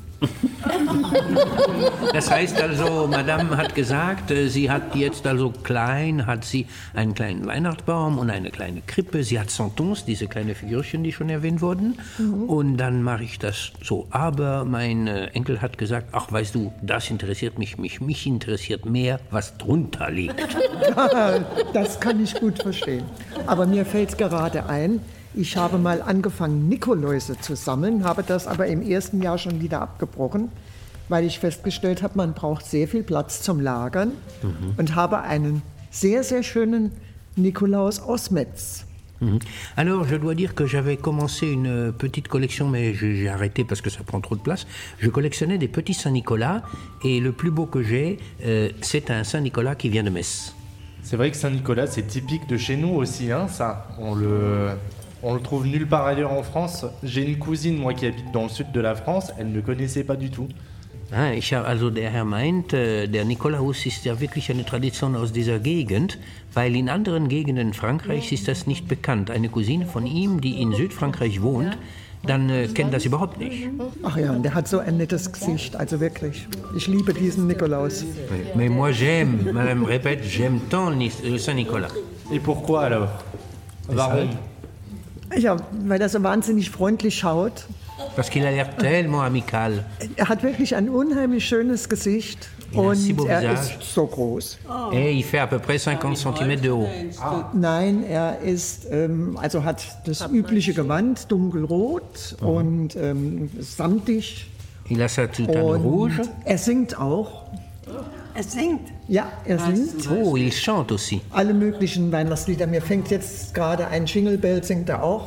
Das 2.13 2.31
heißt 2.31 2.59
also, 2.61 3.07
Madame 3.07 3.57
hat 3.57 3.75
gesagt, 3.75 4.31
äh, 4.31 4.47
sie 4.47 4.71
hat 4.71 4.95
jetzt 4.95 5.27
also 5.27 5.51
klein, 5.51 6.25
hat 6.25 6.45
sie 6.45 6.65
einen 6.93 7.13
kleinen 7.13 7.45
Weihnachtsbaum 7.45 8.17
und 8.17 8.29
eine 8.29 8.49
kleine 8.49 8.81
Krippe. 8.81 9.23
Sie 9.23 9.39
hat 9.39 9.49
Santons, 9.49 10.05
diese 10.05 10.27
kleine 10.27 10.55
Figürchen, 10.55 11.03
die 11.03 11.11
schon 11.11 11.29
erwähnt 11.29 11.61
wurden. 11.61 11.99
Und 12.47 12.77
dann 12.77 13.03
mache 13.03 13.23
ich 13.23 13.39
das 13.39 13.71
so. 13.83 14.07
Aber 14.09 14.65
mein 14.65 15.07
äh, 15.07 15.27
Enkel 15.27 15.61
hat 15.61 15.77
gesagt, 15.77 16.07
ach, 16.11 16.31
weißt 16.31 16.55
du, 16.55 16.73
das 16.81 17.09
interessiert 17.09 17.59
mich, 17.59 17.77
mich, 17.77 18.01
mich 18.01 18.25
interessiert 18.25 18.85
mehr, 18.85 19.19
was 19.29 19.57
drunter 19.57 20.09
liegt. 20.09 20.35
das 21.73 21.99
kann 21.99 22.23
ich 22.23 22.33
gut 22.35 22.61
verstehen. 22.61 23.05
Aber 23.45 23.65
mir 23.65 23.85
fällt 23.85 24.17
gerade 24.17 24.67
ein, 24.67 24.99
ich 25.37 25.55
habe 25.55 25.77
mal 25.77 26.01
angefangen, 26.01 26.67
Nikoläuse 26.67 27.39
zu 27.39 27.55
sammeln, 27.55 28.03
habe 28.03 28.23
das 28.23 28.47
aber 28.47 28.67
im 28.67 28.81
ersten 28.81 29.21
Jahr 29.21 29.37
schon 29.37 29.61
wieder 29.61 29.81
abgebrochen, 29.81 30.49
weil 31.09 31.25
ich 31.25 31.39
festgestellt 31.39 32.01
habe, 32.01 32.17
man 32.17 32.33
braucht 32.33 32.65
sehr 32.65 32.87
viel 32.87 33.03
Platz 33.03 33.41
zum 33.41 33.59
Lagern 33.59 34.11
und 34.77 34.95
habe 34.95 35.21
einen 35.21 35.61
sehr, 35.91 36.23
sehr 36.23 36.43
schönen 36.43 36.91
Nikolaus 37.35 37.99
aus 37.99 38.31
Metz. 38.31 38.83
Mhm. 39.19 39.39
Alors, 39.75 40.05
je 40.07 40.15
dois 40.17 40.35
dire 40.35 40.53
que 40.53 40.67
j'avais 40.67 40.97
commencé 40.97 41.47
une 41.47 41.91
petite 41.91 42.27
collection, 42.27 42.67
mais 42.67 42.93
j'ai 42.93 43.15
j'ai 43.15 43.29
arrêté 43.29 43.63
parce 43.63 43.81
que 43.81 43.89
ça 43.89 44.01
prend 44.05 44.21
trop 44.21 44.35
de 44.35 44.41
place. 44.41 44.67
Je 44.99 45.09
collectionnais 45.09 45.57
des 45.57 45.67
petits 45.67 45.95
Saint-Nicolas, 45.95 46.61
et 47.03 47.19
le 47.19 47.31
plus 47.31 47.49
beau 47.49 47.65
que 47.65 47.81
j'ai, 47.81 48.19
euh, 48.45 48.69
c'est 48.81 49.09
un 49.09 49.23
Saint-Nicolas 49.23 49.73
qui 49.73 49.89
vient 49.89 50.03
de 50.03 50.11
Metz. 50.11 50.53
C'est 51.01 51.17
vrai 51.17 51.31
que 51.31 51.37
Saint-Nicolas, 51.37 51.87
c'est 51.87 52.05
typique 52.05 52.47
de 52.47 52.57
chez 52.57 52.77
nous 52.77 52.89
aussi, 52.89 53.31
hein, 53.31 53.47
ça. 53.47 53.87
On 53.97 54.13
le, 54.13 54.71
on 55.23 55.33
le 55.33 55.41
trouve 55.41 55.67
nulle 55.67 55.87
part 55.87 56.05
ailleurs 56.05 56.31
en 56.31 56.43
France. 56.43 56.85
J'ai 57.03 57.23
une 57.23 57.37
cousine, 57.37 57.77
moi, 57.77 57.93
qui 57.93 58.05
habite 58.05 58.31
dans 58.31 58.43
le 58.43 58.49
sud 58.49 58.71
de 58.71 58.79
la 58.79 58.95
France, 58.95 59.31
elle 59.37 59.51
ne 59.51 59.61
connaissait 59.61 60.03
pas 60.03 60.15
du 60.15 60.29
tout. 60.29 60.47
Ah, 61.11 61.33
ich 61.33 61.53
hab, 61.53 61.65
also 61.65 61.89
der 61.89 62.09
Herr 62.09 62.25
meint, 62.25 62.73
äh, 62.73 63.07
der 63.07 63.23
Nikolaus 63.23 63.85
ist 63.85 64.03
ja 64.03 64.19
wirklich 64.19 64.51
eine 64.51 64.65
Tradition 64.65 65.15
aus 65.15 65.31
dieser 65.31 65.57
Gegend, 65.57 66.19
weil 66.53 66.75
in 66.75 66.89
anderen 66.89 67.29
Gegenden 67.29 67.73
Frankreichs 67.73 68.33
ist 68.33 68.49
das 68.49 68.67
nicht 68.67 68.89
bekannt. 68.89 69.31
Eine 69.31 69.47
Cousine 69.47 69.85
von 69.85 70.05
ihm, 70.05 70.41
die 70.41 70.61
in 70.61 70.73
Südfrankreich 70.73 71.41
wohnt, 71.41 71.77
dann 72.25 72.49
äh, 72.49 72.67
kennt 72.67 72.93
das 72.93 73.05
überhaupt 73.05 73.39
nicht. 73.39 73.69
Ach 74.03 74.17
ja, 74.17 74.31
und 74.33 74.43
der 74.43 74.53
hat 74.53 74.67
so 74.67 74.79
ein 74.79 74.97
nettes 74.97 75.31
Gesicht, 75.31 75.77
also 75.77 76.01
wirklich. 76.01 76.45
Ich 76.75 76.87
liebe 76.87 77.13
diesen 77.13 77.47
Nikolaus. 77.47 78.03
Mais 78.55 78.69
moi 78.69 78.91
j'aime, 78.91 79.53
madame 79.53 79.85
répète, 79.85 80.23
j'aime 80.23 80.59
tant 80.69 80.89
le 80.89 81.37
Saint-Nicolas. 81.37 81.91
Et 82.33 82.39
pourquoi 82.39 82.81
alors 82.81 83.23
Warum 83.87 84.27
Ja, 85.35 85.57
weil 85.85 86.01
er 86.01 86.09
so 86.09 86.23
wahnsinnig 86.23 86.69
freundlich 86.71 87.19
schaut. 87.19 87.65
Parce 88.15 88.29
qu'il 88.29 88.45
a 88.45 88.51
l'air 88.51 88.77
tellement 88.77 89.21
amical. 89.23 89.83
Er 90.15 90.29
hat 90.29 90.43
wirklich 90.43 90.75
ein 90.75 90.89
unheimlich 90.89 91.45
schönes 91.47 91.89
Gesicht 91.89 92.49
Il 92.71 92.95
si 92.95 93.13
und 93.13 93.27
er 93.27 93.41
visage. 93.41 93.77
ist 93.79 93.93
so 93.93 94.05
groß. 94.05 94.59
Et 94.91 95.13
il 95.13 95.23
fait 95.23 95.39
à 95.39 95.47
peu 95.47 95.59
près 95.59 95.79
50 95.79 96.15
cm 96.15 96.61
de 96.61 96.69
haut. 96.69 96.87
Nein, 97.53 98.03
er 98.03 98.39
ist, 98.39 98.87
ähm, 98.91 99.37
also 99.41 99.63
hat 99.63 99.85
das 100.05 100.27
übliche 100.31 100.73
Gewand, 100.73 101.31
dunkelrot 101.31 102.35
und 102.41 102.95
ähm, 102.95 103.49
samtig. 103.59 104.47
Il 104.89 105.01
a 105.01 105.07
sa 105.07 105.27
soutane 105.31 105.77
rouge. 105.77 106.21
Und 106.21 106.29
er 106.45 106.57
singt 106.57 106.99
auch. 106.99 107.45
Er 108.37 108.43
singt. 108.43 108.87
Ja, 109.07 109.31
er 109.45 109.57
singt. 109.57 110.07
Oh, 110.11 110.37
il 110.37 110.51
chante 110.51 110.93
aussi. 110.93 111.21
Alle 111.31 111.53
möglichen 111.55 112.11
Weihnachtslieder. 112.11 112.67
Mir 112.67 112.83
fängt 112.83 113.09
jetzt 113.09 113.55
gerade 113.55 113.87
ein 113.87 114.05
Jingle 114.05 114.37
Bell, 114.37 114.63
singt 114.63 114.89
er 114.89 115.01
auch. 115.01 115.25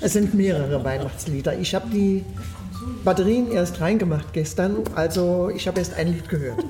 Es 0.00 0.14
sind 0.14 0.32
mehrere 0.32 0.82
Weihnachtslieder. 0.82 1.58
Ich 1.58 1.74
habe 1.74 1.88
die 1.92 2.24
Batterien 3.04 3.50
erst 3.52 3.82
reingemacht 3.82 4.32
gestern, 4.32 4.76
also 4.94 5.50
ich 5.54 5.66
habe 5.68 5.78
erst 5.80 5.94
ein 5.98 6.08
Lied 6.14 6.26
gehört. 6.28 6.64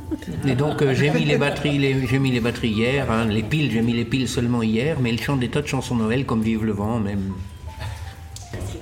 Et 0.45 0.57
donc 0.59 0.83
euh, 0.83 0.93
j'ai 0.95 1.11
mis 1.13 1.25
les 1.25 1.39
batteries, 1.39 1.79
les- 1.79 2.07
j'ai 2.09 2.19
mis 2.19 2.33
les 2.33 2.41
batteries 2.41 2.73
hier, 2.73 3.09
hein, 3.09 3.27
les 3.27 3.45
piles, 3.45 3.71
j'ai 3.71 3.83
mis 3.83 3.93
les 3.93 4.05
piles 4.05 4.27
seulement 4.29 4.63
hier, 4.63 4.97
mais 5.01 5.11
il 5.11 5.21
chante 5.21 5.41
des 5.41 5.49
tas 5.49 5.63
de 5.63 5.69
chansons 5.69 5.95
Noël 5.95 6.27
comme 6.27 6.43
Vive 6.43 6.65
le 6.65 6.73
vent, 6.73 6.99
même. 6.99 7.35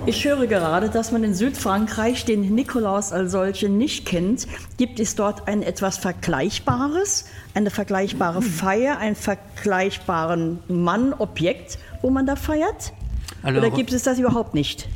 Ich 0.09 0.25
höre 0.25 0.47
gerade, 0.47 0.88
dass 0.88 1.11
man 1.11 1.25
in 1.25 1.35
Südfrankreich 1.35 2.25
den 2.25 2.55
Nikolaus 2.55 3.12
als 3.12 3.33
solchen 3.33 3.77
nicht 3.77 4.07
kennt. 4.07 4.47
Gibt 4.77 5.01
es 5.01 5.16
dort 5.16 5.49
ein 5.49 5.62
etwas 5.62 5.99
Vergleichbares, 5.99 7.27
eine 7.55 7.71
vergleichbare 7.71 8.40
Feier, 8.40 8.99
einen 8.99 9.16
vergleichbaren 9.16 10.61
Mann, 10.69 11.12
Objekt, 11.19 11.79
wo 12.03 12.11
man 12.11 12.25
da 12.25 12.37
feiert? 12.37 12.92
Alors- 13.42 13.59
Oder 13.64 13.71
gibt 13.75 13.92
es 13.92 14.05
das 14.05 14.19
überhaupt 14.21 14.55
nicht? 14.55 14.88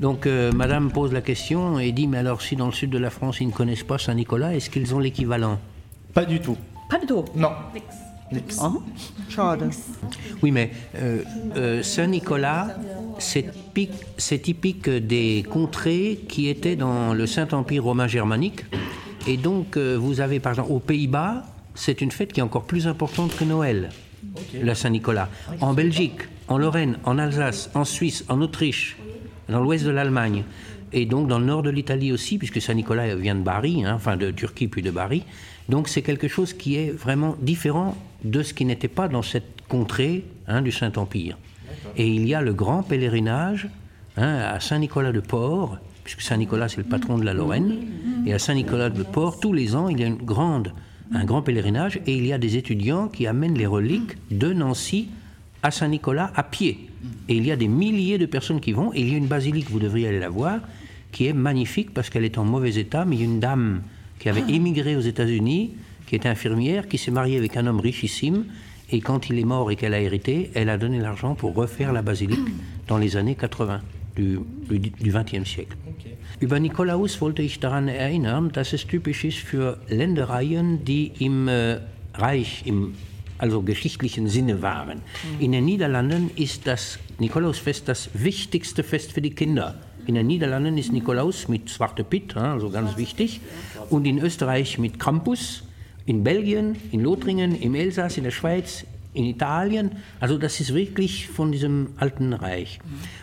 Donc 0.00 0.26
euh, 0.26 0.50
Madame 0.52 0.90
pose 0.90 1.12
la 1.14 1.20
question 1.20 1.78
et 1.78 1.92
dit 1.92 2.08
mais 2.08 2.18
alors 2.18 2.40
si 2.42 2.56
dans 2.56 2.66
le 2.66 2.72
sud 2.72 2.90
de 2.90 2.98
la 2.98 3.10
France 3.10 3.40
ils 3.40 3.46
ne 3.46 3.52
connaissent 3.52 3.84
pas 3.84 3.98
Saint-Nicolas, 3.98 4.52
est-ce 4.52 4.68
qu'ils 4.68 4.92
ont 4.92 4.98
l'équivalent 4.98 5.60
Pas 6.12 6.24
du 6.24 6.40
tout. 6.40 6.56
Pas 6.90 6.98
du 6.98 7.06
tout. 7.06 7.24
Non. 7.36 7.50
Nix. 7.72 7.84
Schade. 9.28 9.70
Oui, 10.42 10.50
mais 10.50 10.70
euh, 10.96 11.22
euh, 11.56 11.82
Saint-Nicolas, 11.82 12.76
c'est 13.18 13.52
typique, 13.52 13.92
c'est 14.18 14.38
typique 14.38 14.88
des 14.88 15.44
contrées 15.48 16.20
qui 16.28 16.48
étaient 16.48 16.76
dans 16.76 17.14
le 17.14 17.26
Saint-Empire 17.26 17.84
romain 17.84 18.06
germanique. 18.06 18.64
Et 19.26 19.36
donc, 19.36 19.76
euh, 19.76 19.96
vous 19.96 20.20
avez, 20.20 20.40
par 20.40 20.52
exemple, 20.52 20.72
aux 20.72 20.80
Pays-Bas, 20.80 21.44
c'est 21.74 22.00
une 22.00 22.10
fête 22.10 22.32
qui 22.32 22.40
est 22.40 22.42
encore 22.42 22.64
plus 22.64 22.86
importante 22.86 23.34
que 23.36 23.44
Noël, 23.44 23.90
la 24.54 24.74
Saint-Nicolas. 24.74 25.28
En 25.60 25.74
Belgique, 25.74 26.20
en 26.48 26.58
Lorraine, 26.58 26.98
en 27.04 27.18
Alsace, 27.18 27.70
en 27.74 27.84
Suisse, 27.84 28.24
en 28.28 28.40
Autriche, 28.40 28.96
dans 29.48 29.60
l'ouest 29.60 29.84
de 29.84 29.90
l'Allemagne, 29.90 30.44
et 30.92 31.06
donc 31.06 31.28
dans 31.28 31.38
le 31.38 31.44
nord 31.44 31.62
de 31.62 31.70
l'Italie 31.70 32.12
aussi, 32.12 32.38
puisque 32.38 32.60
Saint-Nicolas 32.60 33.16
vient 33.16 33.34
de 33.34 33.42
Bari, 33.42 33.84
hein, 33.84 33.94
enfin 33.96 34.16
de 34.16 34.30
Turquie 34.30 34.68
puis 34.68 34.82
de 34.82 34.90
Bari. 34.90 35.24
Donc 35.68 35.88
c'est 35.88 36.02
quelque 36.02 36.28
chose 36.28 36.52
qui 36.52 36.76
est 36.76 36.90
vraiment 36.90 37.36
différent 37.40 37.96
de 38.24 38.42
ce 38.42 38.54
qui 38.54 38.64
n'était 38.64 38.88
pas 38.88 39.08
dans 39.08 39.22
cette 39.22 39.62
contrée 39.68 40.24
hein, 40.46 40.62
du 40.62 40.72
Saint-Empire. 40.72 41.36
Et 41.96 42.08
il 42.08 42.26
y 42.26 42.34
a 42.34 42.42
le 42.42 42.52
grand 42.52 42.82
pèlerinage 42.82 43.68
hein, 44.16 44.36
à 44.36 44.60
Saint-Nicolas 44.60 45.12
de 45.12 45.20
Port, 45.20 45.78
puisque 46.02 46.22
Saint-Nicolas 46.22 46.68
c'est 46.68 46.78
le 46.78 46.84
patron 46.84 47.18
de 47.18 47.24
la 47.24 47.34
Lorraine, 47.34 47.76
et 48.26 48.32
à 48.32 48.38
Saint-Nicolas 48.38 48.90
de 48.90 49.02
Port, 49.02 49.40
tous 49.40 49.52
les 49.52 49.76
ans, 49.76 49.88
il 49.88 50.00
y 50.00 50.04
a 50.04 50.06
une 50.06 50.16
grande, 50.16 50.72
un 51.12 51.24
grand 51.24 51.42
pèlerinage, 51.42 52.00
et 52.06 52.16
il 52.16 52.26
y 52.26 52.32
a 52.32 52.38
des 52.38 52.56
étudiants 52.56 53.08
qui 53.08 53.26
amènent 53.26 53.56
les 53.56 53.66
reliques 53.66 54.16
de 54.30 54.52
Nancy 54.52 55.08
à 55.62 55.70
Saint-Nicolas 55.70 56.32
à 56.34 56.42
pied. 56.42 56.88
Et 57.28 57.36
il 57.36 57.44
y 57.46 57.52
a 57.52 57.56
des 57.56 57.68
milliers 57.68 58.18
de 58.18 58.26
personnes 58.26 58.60
qui 58.60 58.72
vont, 58.72 58.92
et 58.94 59.00
il 59.00 59.10
y 59.10 59.14
a 59.14 59.18
une 59.18 59.26
basilique, 59.26 59.70
vous 59.70 59.80
devriez 59.80 60.08
aller 60.08 60.20
la 60.20 60.30
voir, 60.30 60.60
qui 61.12 61.26
est 61.26 61.32
magnifique 61.32 61.94
parce 61.94 62.10
qu'elle 62.10 62.24
est 62.24 62.38
en 62.38 62.44
mauvais 62.44 62.74
état, 62.76 63.04
mais 63.04 63.16
il 63.16 63.18
y 63.20 63.22
a 63.22 63.26
une 63.26 63.40
dame 63.40 63.82
qui 64.18 64.28
avait 64.28 64.44
émigré 64.48 64.96
aux 64.96 65.00
États-Unis, 65.00 65.72
qui 66.14 66.18
était 66.18 66.28
infirmière, 66.28 66.86
qui 66.86 66.96
s'est 66.96 67.10
mariée 67.10 67.38
avec 67.38 67.56
un 67.56 67.66
homme 67.66 67.80
richissime, 67.80 68.44
et 68.88 69.00
quand 69.00 69.28
il 69.30 69.38
est 69.40 69.44
mort 69.44 69.72
et 69.72 69.74
qu'elle 69.74 69.94
a 69.94 70.00
hérité, 70.00 70.52
elle 70.54 70.68
a 70.68 70.78
donné 70.78 71.00
l'argent 71.00 71.34
pour 71.34 71.56
refaire 71.56 71.92
la 71.92 72.02
basilique 72.02 72.38
dans 72.86 72.98
les 72.98 73.16
années 73.16 73.34
80 73.34 73.80
du, 74.14 74.38
du, 74.70 74.78
du 74.78 75.12
20e 75.12 75.44
Siècle. 75.44 75.76
Über 76.40 76.60
Nikolaus 76.60 77.20
wollte 77.20 77.42
ich 77.42 77.58
daran 77.58 77.88
erinnern, 77.88 78.52
dass 78.52 78.72
es 78.72 78.86
typisch 78.86 79.24
ist 79.24 79.38
für 79.38 79.78
Ländereien, 79.88 80.84
die 80.84 81.10
im 81.18 81.48
äh, 81.48 81.78
Reich, 82.14 82.62
im 82.64 82.94
also 83.38 83.62
geschichtlichen 83.62 84.28
Sinne 84.28 84.62
waren. 84.62 85.00
In 85.40 85.50
den 85.50 85.64
Niederlanden 85.64 86.30
ist 86.36 86.68
das 86.68 87.00
Nikolausfest 87.18 87.88
das 87.88 88.10
wichtigste 88.14 88.84
Fest 88.84 89.10
für 89.10 89.20
die 89.20 89.34
Kinder. 89.34 89.80
In 90.06 90.14
den 90.14 90.28
Niederlanden 90.28 90.78
ist 90.78 90.92
Nikolaus 90.92 91.48
mit 91.48 91.68
Zwarte 91.68 92.04
Piet, 92.04 92.34
ja, 92.36 92.52
also 92.52 92.70
ganz 92.70 92.96
wichtig, 92.96 93.40
und 93.90 94.04
in 94.04 94.20
Österreich 94.20 94.78
mit 94.78 95.00
Krampus, 95.00 95.64
in 96.06 96.22
Belgien, 96.24 96.76
in 96.92 97.00
Lothringen, 97.00 97.60
im 97.60 97.74
Elsass, 97.74 98.16
in 98.16 98.24
der 98.24 98.30
Schweiz, 98.30 98.84
in 99.14 99.24
Italien. 99.24 99.92
Also 100.20 100.38
das 100.38 100.60
ist 100.60 100.74
wirklich 100.74 101.28
von 101.28 101.52
diesem 101.52 101.88
alten 101.96 102.32
Reich. 102.32 102.80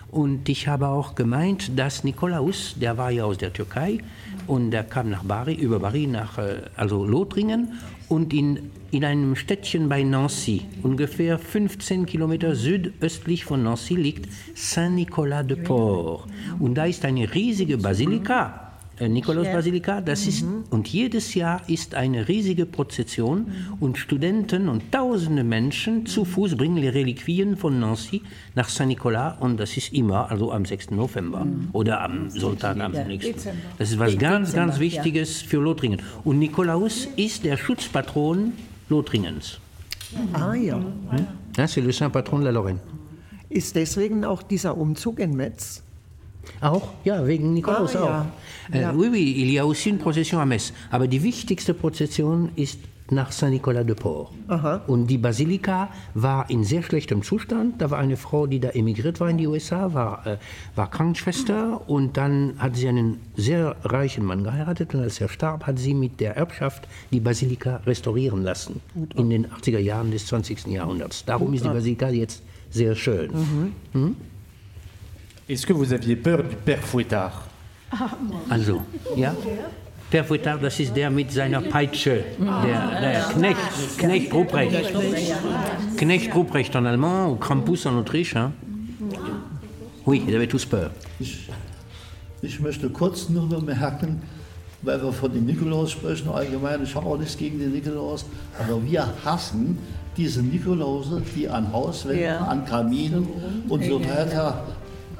Und 0.09 0.49
ich 0.49 0.67
habe 0.67 0.87
auch 0.87 1.15
gemeint, 1.15 1.77
dass 1.77 2.03
Nikolaus, 2.03 2.75
der 2.79 2.97
war 2.97 3.11
ja 3.11 3.25
aus 3.25 3.37
der 3.37 3.53
Türkei 3.53 3.99
und 4.47 4.71
der 4.71 4.83
kam 4.83 5.09
nach 5.09 5.23
Bari, 5.23 5.53
über 5.53 5.79
Bari 5.79 6.07
nach 6.07 6.37
äh, 6.37 6.63
also 6.75 7.05
Lothringen 7.05 7.79
und 8.09 8.33
in, 8.33 8.71
in 8.91 9.05
einem 9.05 9.37
Städtchen 9.37 9.87
bei 9.87 10.03
Nancy, 10.03 10.63
ungefähr 10.83 11.39
15 11.39 12.05
Kilometer 12.05 12.55
südöstlich 12.55 13.45
von 13.45 13.63
Nancy, 13.63 13.95
liegt 13.95 14.27
Saint-Nicolas-de-Port. 14.53 16.27
Und 16.59 16.75
da 16.75 16.86
ist 16.86 17.05
eine 17.05 17.34
riesige 17.34 17.77
Basilika, 17.77 18.70
Nikolaus-Basilika, 18.99 20.01
das 20.01 20.27
ist, 20.27 20.45
und 20.69 20.87
jedes 20.87 21.33
Jahr 21.33 21.61
ist 21.67 21.95
eine 21.95 22.27
riesige 22.27 22.65
Prozession 22.65 23.51
und 23.79 23.97
Studenten 23.97 24.69
und 24.69 24.91
tausende 24.91 25.43
Menschen 25.43 26.05
zu 26.05 26.23
Fuß 26.23 26.55
bringen 26.55 26.75
die 26.75 26.87
Reliquien 26.87 27.57
von 27.57 27.79
Nancy 27.79 28.21
nach 28.53 28.69
Saint-Nicolas 28.69 29.39
und 29.39 29.59
das 29.59 29.75
ist 29.77 29.93
immer, 29.93 30.29
also 30.29 30.51
am 30.51 30.65
6. 30.65 30.91
November 30.91 31.47
oder 31.73 32.01
am 32.01 32.29
Sonntag 32.29 32.79
am 32.79 32.91
nächsten. 32.91 33.49
Das 33.77 33.89
ist 33.91 33.99
was 33.99 34.17
ganz, 34.17 34.53
ganz 34.53 34.79
Wichtiges 34.79 35.41
für 35.41 35.57
Lothringen. 35.57 36.01
Und 36.23 36.39
Nikolaus 36.39 37.07
ist 37.15 37.43
der 37.43 37.57
Schutzpatron 37.57 38.53
Lothringens. 38.89 39.59
Ah 40.33 40.53
ja. 40.53 40.79
Hein, 41.57 41.67
c'est 41.67 41.81
le 41.81 41.91
saint 41.91 42.11
patron 42.11 42.39
de 42.39 42.45
la 42.45 42.51
Lorraine. 42.51 42.79
Ist 43.49 43.75
deswegen 43.75 44.25
auch 44.25 44.43
dieser 44.43 44.77
Umzug 44.77 45.19
in 45.19 45.35
Metz? 45.35 45.83
Auch? 46.61 46.89
Ja, 47.03 47.25
wegen 47.27 47.53
Nikolaus 47.53 47.95
Ah, 47.95 47.99
auch. 48.03 48.05
ja. 48.07 48.25
Äh, 48.73 48.81
Ja. 48.81 48.93
Oui, 48.93 49.09
oui, 49.11 49.33
il 49.37 49.51
y 49.51 49.59
a 49.59 49.63
aussi 49.65 49.89
une 49.89 49.97
Prozession 49.99 50.39
à 50.41 50.45
Metz. 50.45 50.71
Aber 50.91 51.07
die 51.07 51.21
wichtigste 51.23 51.73
Prozession 51.73 52.49
ist 52.55 52.79
nach 53.13 53.33
Saint-Nicolas 53.33 53.83
de 53.85 53.93
Port. 53.93 54.31
Und 54.87 55.07
die 55.07 55.17
Basilika 55.17 55.89
war 56.13 56.49
in 56.49 56.63
sehr 56.63 56.81
schlechtem 56.81 57.23
Zustand. 57.23 57.81
Da 57.81 57.91
war 57.91 57.99
eine 57.99 58.15
Frau, 58.15 58.47
die 58.47 58.61
da 58.61 58.69
emigriert 58.69 59.19
war 59.19 59.29
in 59.29 59.37
die 59.37 59.47
USA, 59.47 59.93
war, 59.93 60.25
äh, 60.25 60.37
war 60.75 60.89
Krankenschwester 60.89 61.89
und 61.89 62.15
dann 62.15 62.53
hat 62.57 62.77
sie 62.77 62.87
einen 62.87 63.17
sehr 63.35 63.75
reichen 63.83 64.23
Mann 64.23 64.45
geheiratet 64.45 64.93
und 64.95 65.01
als 65.01 65.19
er 65.19 65.27
starb, 65.27 65.67
hat 65.67 65.77
sie 65.77 65.93
mit 65.93 66.21
der 66.21 66.37
Erbschaft 66.37 66.87
die 67.11 67.19
Basilika 67.19 67.81
restaurieren 67.85 68.43
lassen 68.43 68.79
in 69.17 69.29
den 69.29 69.45
80er 69.47 69.79
Jahren 69.79 70.11
des 70.11 70.27
20. 70.27 70.67
Jahrhunderts. 70.67 71.25
Darum 71.25 71.53
ist 71.53 71.65
die 71.65 71.69
Basilika 71.69 72.07
jetzt 72.09 72.41
sehr 72.69 72.95
schön. 72.95 73.29
Hm? 73.91 74.15
Est-ce 75.52 75.66
que 75.66 75.74
vous 75.74 75.91
aviez 75.91 76.16
peur 76.16 76.43
du 76.43 76.56
père 76.56 76.80
Fouettard 76.80 77.45
Also, 78.49 78.82
ja? 79.18 79.36
Der 80.14 80.24
Fouettard, 80.24 80.62
das 80.64 80.80
ist 80.80 80.95
der 80.95 81.10
mit 81.10 81.30
seiner 81.34 81.60
Peitsche, 81.62 82.24
der, 82.39 83.02
der 83.02 83.22
Knecht, 83.34 83.97
Knecht 83.97 84.34
Ruprecht. 84.34 84.93
Knecht 85.97 86.34
Ruprecht 86.34 86.74
en 86.76 86.86
allemand 86.86 87.32
ou 87.32 87.36
Krampus 87.36 87.86
en 87.86 87.97
Autriche. 87.97 88.36
Hein? 88.39 88.54
Oui, 90.06 90.24
ils 90.26 90.34
avaient 90.36 90.47
tous 90.47 90.66
peur. 90.66 90.89
Ich, 91.20 91.49
ich 92.41 92.60
möchte 92.62 92.89
kurz 92.89 93.28
nur 93.28 93.49
bemerken, 93.49 94.22
weil 94.84 95.02
wir 95.04 95.12
von 95.12 95.34
dem 95.34 95.45
Nikolaus 95.45 95.91
sprechen, 95.91 96.30
allgemein, 96.30 96.82
ich 96.84 96.95
habe 96.95 97.08
auch 97.08 97.18
nichts 97.18 97.36
gegen 97.38 97.60
den 97.60 97.74
Nikolaus, 97.74 98.24
aber 98.58 98.82
wir 98.86 99.06
hassen 99.26 99.78
diese 100.16 100.41
Nikolause, 100.41 101.22
die 101.36 101.49
an 101.49 101.74
Hauswänden, 101.74 102.24
Ja. 102.24 102.38
an 102.39 102.64
Kaminen 102.66 103.28
und 103.68 103.84
so 103.84 103.99
weiter 104.02 104.64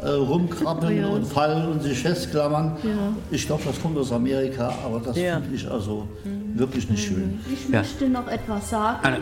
äh, 0.02 0.10
rumkrabbeln 0.10 0.98
Ja. 1.02 1.08
und 1.08 1.26
fallen 1.26 1.68
und 1.72 1.82
sich 1.84 2.00
festklammern. 2.00 2.78
Ja. 2.84 2.90
Ich 3.30 3.46
glaube, 3.46 3.64
das 3.66 3.82
kommt 3.82 3.98
aus 3.98 4.12
Amerika, 4.12 4.74
aber 4.86 5.00
das 5.00 5.16
Ja. 5.18 5.40
finde 5.40 5.56
ich 5.56 5.70
also 5.70 6.08
wirklich 6.56 6.90
nicht 6.90 7.04
schön. 7.06 7.40
Ich 7.52 7.70
Ja. 7.70 7.80
möchte 7.80 8.10
noch 8.10 8.28
etwas 8.28 8.70
sagen. 8.70 9.18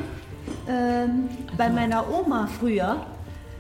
Ähm, 0.68 1.30
bei 1.58 1.70
meiner 1.70 2.04
Oma 2.10 2.48
früher, 2.60 2.98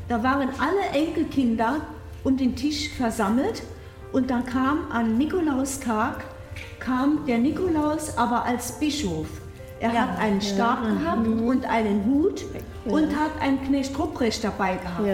da 0.07 0.23
waren 0.23 0.49
alle 0.59 0.99
Enkelkinder 1.05 1.77
um 2.23 2.35
den 2.37 2.55
Tisch 2.55 2.89
versammelt 2.97 3.63
und 4.11 4.29
dann 4.31 4.45
kam 4.45 4.91
an 4.91 5.17
Nikolaustag, 5.17 6.23
kam 6.79 7.25
der 7.27 7.37
Nikolaus 7.37 8.17
aber 8.17 8.43
als 8.45 8.71
Bischof. 8.79 9.27
Er 9.81 9.93
hat 9.93 10.19
einen 10.19 10.41
Stab 10.41 10.79
gehabt 10.83 11.25
und 11.27 11.65
einen 11.69 12.03
Hut 12.05 12.43
und 12.91 13.15
hat 13.15 13.31
einen 13.41 13.61
Knecht 13.63 13.97
Rupprecht 13.97 14.43
dabei 14.43 14.75
gehabt. 14.77 15.05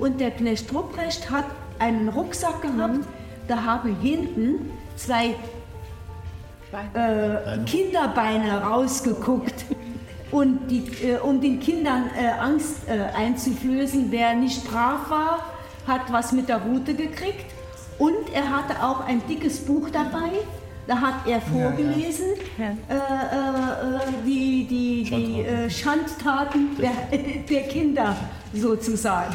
Und 0.00 0.20
der 0.20 0.30
Knecht 0.30 0.72
Rupprecht 0.72 1.30
hat 1.30 1.46
einen 1.78 2.08
Rucksack 2.08 2.62
gehabt, 2.62 3.00
da 3.48 3.64
haben 3.64 3.96
hinten 4.00 4.70
zwei 4.96 5.34
äh, 6.94 7.58
Kinderbeine 7.66 8.62
rausgeguckt. 8.62 9.64
Und 10.30 10.68
die, 10.68 10.86
äh, 11.04 11.18
um 11.18 11.42
den 11.42 11.60
Kindern 11.60 12.10
äh, 12.18 12.26
Angst 12.40 12.88
äh, 12.88 13.14
einzuflößen, 13.14 14.10
wer 14.10 14.34
nicht 14.34 14.64
brav 14.64 15.10
war, 15.10 15.40
hat 15.86 16.10
was 16.10 16.32
mit 16.32 16.48
der 16.48 16.62
Rute 16.62 16.94
gekriegt. 16.94 17.44
Und 17.98 18.32
er 18.32 18.48
hatte 18.48 18.82
auch 18.82 19.06
ein 19.06 19.20
dickes 19.28 19.58
Buch 19.60 19.90
dabei. 19.90 20.30
Da 20.86 20.96
hat 21.00 21.26
er 21.26 21.40
vorgelesen, 21.40 22.26
Äh, 22.58 22.62
äh, 22.62 22.96
äh, 22.96 24.12
die, 24.26 24.66
die, 24.68 25.04
die 25.04 25.40
äh, 25.42 25.70
Schandtaten 25.70 26.76
der, 26.76 26.90
der 27.50 27.62
Kinder 27.68 28.16
sozusagen. 28.52 29.34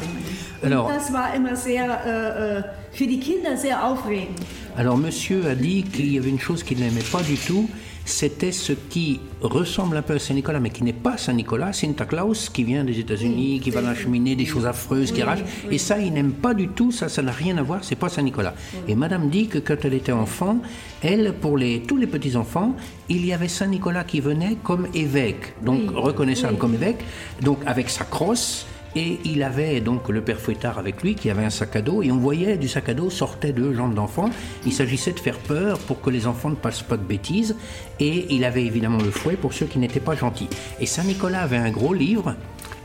Und 0.62 0.72
Alors- 0.72 0.88
das 0.92 1.12
war 1.12 1.34
immer 1.34 1.56
sehr, 1.56 1.84
äh, 2.04 2.58
äh, 2.58 2.62
für 2.92 3.06
die 3.06 3.18
Kinder 3.20 3.56
sehr 3.56 3.82
aufregend. 3.84 4.38
Alors, 4.76 4.96
monsieur 4.96 5.44
a 5.50 5.54
dit 5.54 5.82
qu'il 5.92 6.12
y 6.12 6.18
avait 6.18 6.28
une 6.30 6.38
chose 6.38 6.62
qu'il 6.62 6.78
n'aimait 6.78 7.02
pas 7.10 7.22
du 7.22 7.36
tout, 7.36 7.68
c'était 8.08 8.52
ce 8.52 8.72
qui 8.72 9.20
ressemble 9.42 9.96
un 9.96 10.02
peu 10.02 10.14
à 10.14 10.18
Saint-Nicolas, 10.18 10.60
mais 10.60 10.70
qui 10.70 10.82
n'est 10.82 10.92
pas 10.92 11.18
Saint-Nicolas, 11.18 11.72
Santa 11.72 12.06
Claus, 12.06 12.48
qui 12.48 12.64
vient 12.64 12.82
des 12.82 12.98
États-Unis, 12.98 13.60
qui 13.60 13.70
va 13.70 13.82
dans 13.82 13.88
la 13.88 13.94
cheminée, 13.94 14.34
des 14.34 14.46
choses 14.46 14.66
affreuses, 14.66 15.12
qui 15.12 15.22
arrache. 15.22 15.44
Et 15.70 15.78
ça, 15.78 15.98
il 15.98 16.12
n'aime 16.12 16.32
pas 16.32 16.54
du 16.54 16.68
tout, 16.68 16.90
ça, 16.90 17.08
ça 17.08 17.22
n'a 17.22 17.32
rien 17.32 17.58
à 17.58 17.62
voir, 17.62 17.84
c'est 17.84 17.96
pas 17.96 18.08
Saint-Nicolas. 18.08 18.54
Et 18.88 18.94
madame 18.94 19.28
dit 19.28 19.46
que 19.46 19.58
quand 19.58 19.84
elle 19.84 19.94
était 19.94 20.12
enfant, 20.12 20.58
elle, 21.02 21.34
pour 21.34 21.58
les, 21.58 21.82
tous 21.82 21.98
les 21.98 22.06
petits-enfants, 22.06 22.74
il 23.08 23.24
y 23.26 23.32
avait 23.32 23.48
Saint-Nicolas 23.48 24.04
qui 24.04 24.20
venait 24.20 24.56
comme 24.62 24.88
évêque, 24.94 25.54
donc 25.62 25.90
reconnaissable 25.94 26.56
comme 26.56 26.74
évêque, 26.74 27.04
donc 27.42 27.58
avec 27.66 27.90
sa 27.90 28.04
crosse. 28.04 28.66
Et 28.96 29.18
il 29.24 29.42
avait 29.42 29.80
donc 29.80 30.08
le 30.08 30.20
père 30.20 30.40
Fouettard 30.40 30.78
avec 30.78 31.02
lui 31.02 31.14
qui 31.14 31.30
avait 31.30 31.44
un 31.44 31.50
sac 31.50 31.76
à 31.76 31.82
dos 31.82 32.02
et 32.02 32.10
on 32.10 32.16
voyait 32.16 32.56
du 32.56 32.68
sac 32.68 32.88
à 32.88 32.94
dos 32.94 33.10
sortaient 33.10 33.52
deux 33.52 33.74
jambes 33.74 33.94
d'enfants. 33.94 34.30
Il 34.66 34.72
s'agissait 34.72 35.12
de 35.12 35.20
faire 35.20 35.38
peur 35.38 35.78
pour 35.78 36.00
que 36.00 36.10
les 36.10 36.26
enfants 36.26 36.50
ne 36.50 36.54
passent 36.54 36.82
pas 36.82 36.96
de 36.96 37.02
bêtises 37.02 37.54
et 38.00 38.26
il 38.34 38.44
avait 38.44 38.64
évidemment 38.64 38.98
le 38.98 39.10
fouet 39.10 39.36
pour 39.36 39.52
ceux 39.52 39.66
qui 39.66 39.78
n'étaient 39.78 40.00
pas 40.00 40.14
gentils. 40.14 40.48
Et 40.80 40.86
Saint 40.86 41.04
Nicolas 41.04 41.42
avait 41.42 41.58
un 41.58 41.70
gros 41.70 41.94
livre 41.94 42.34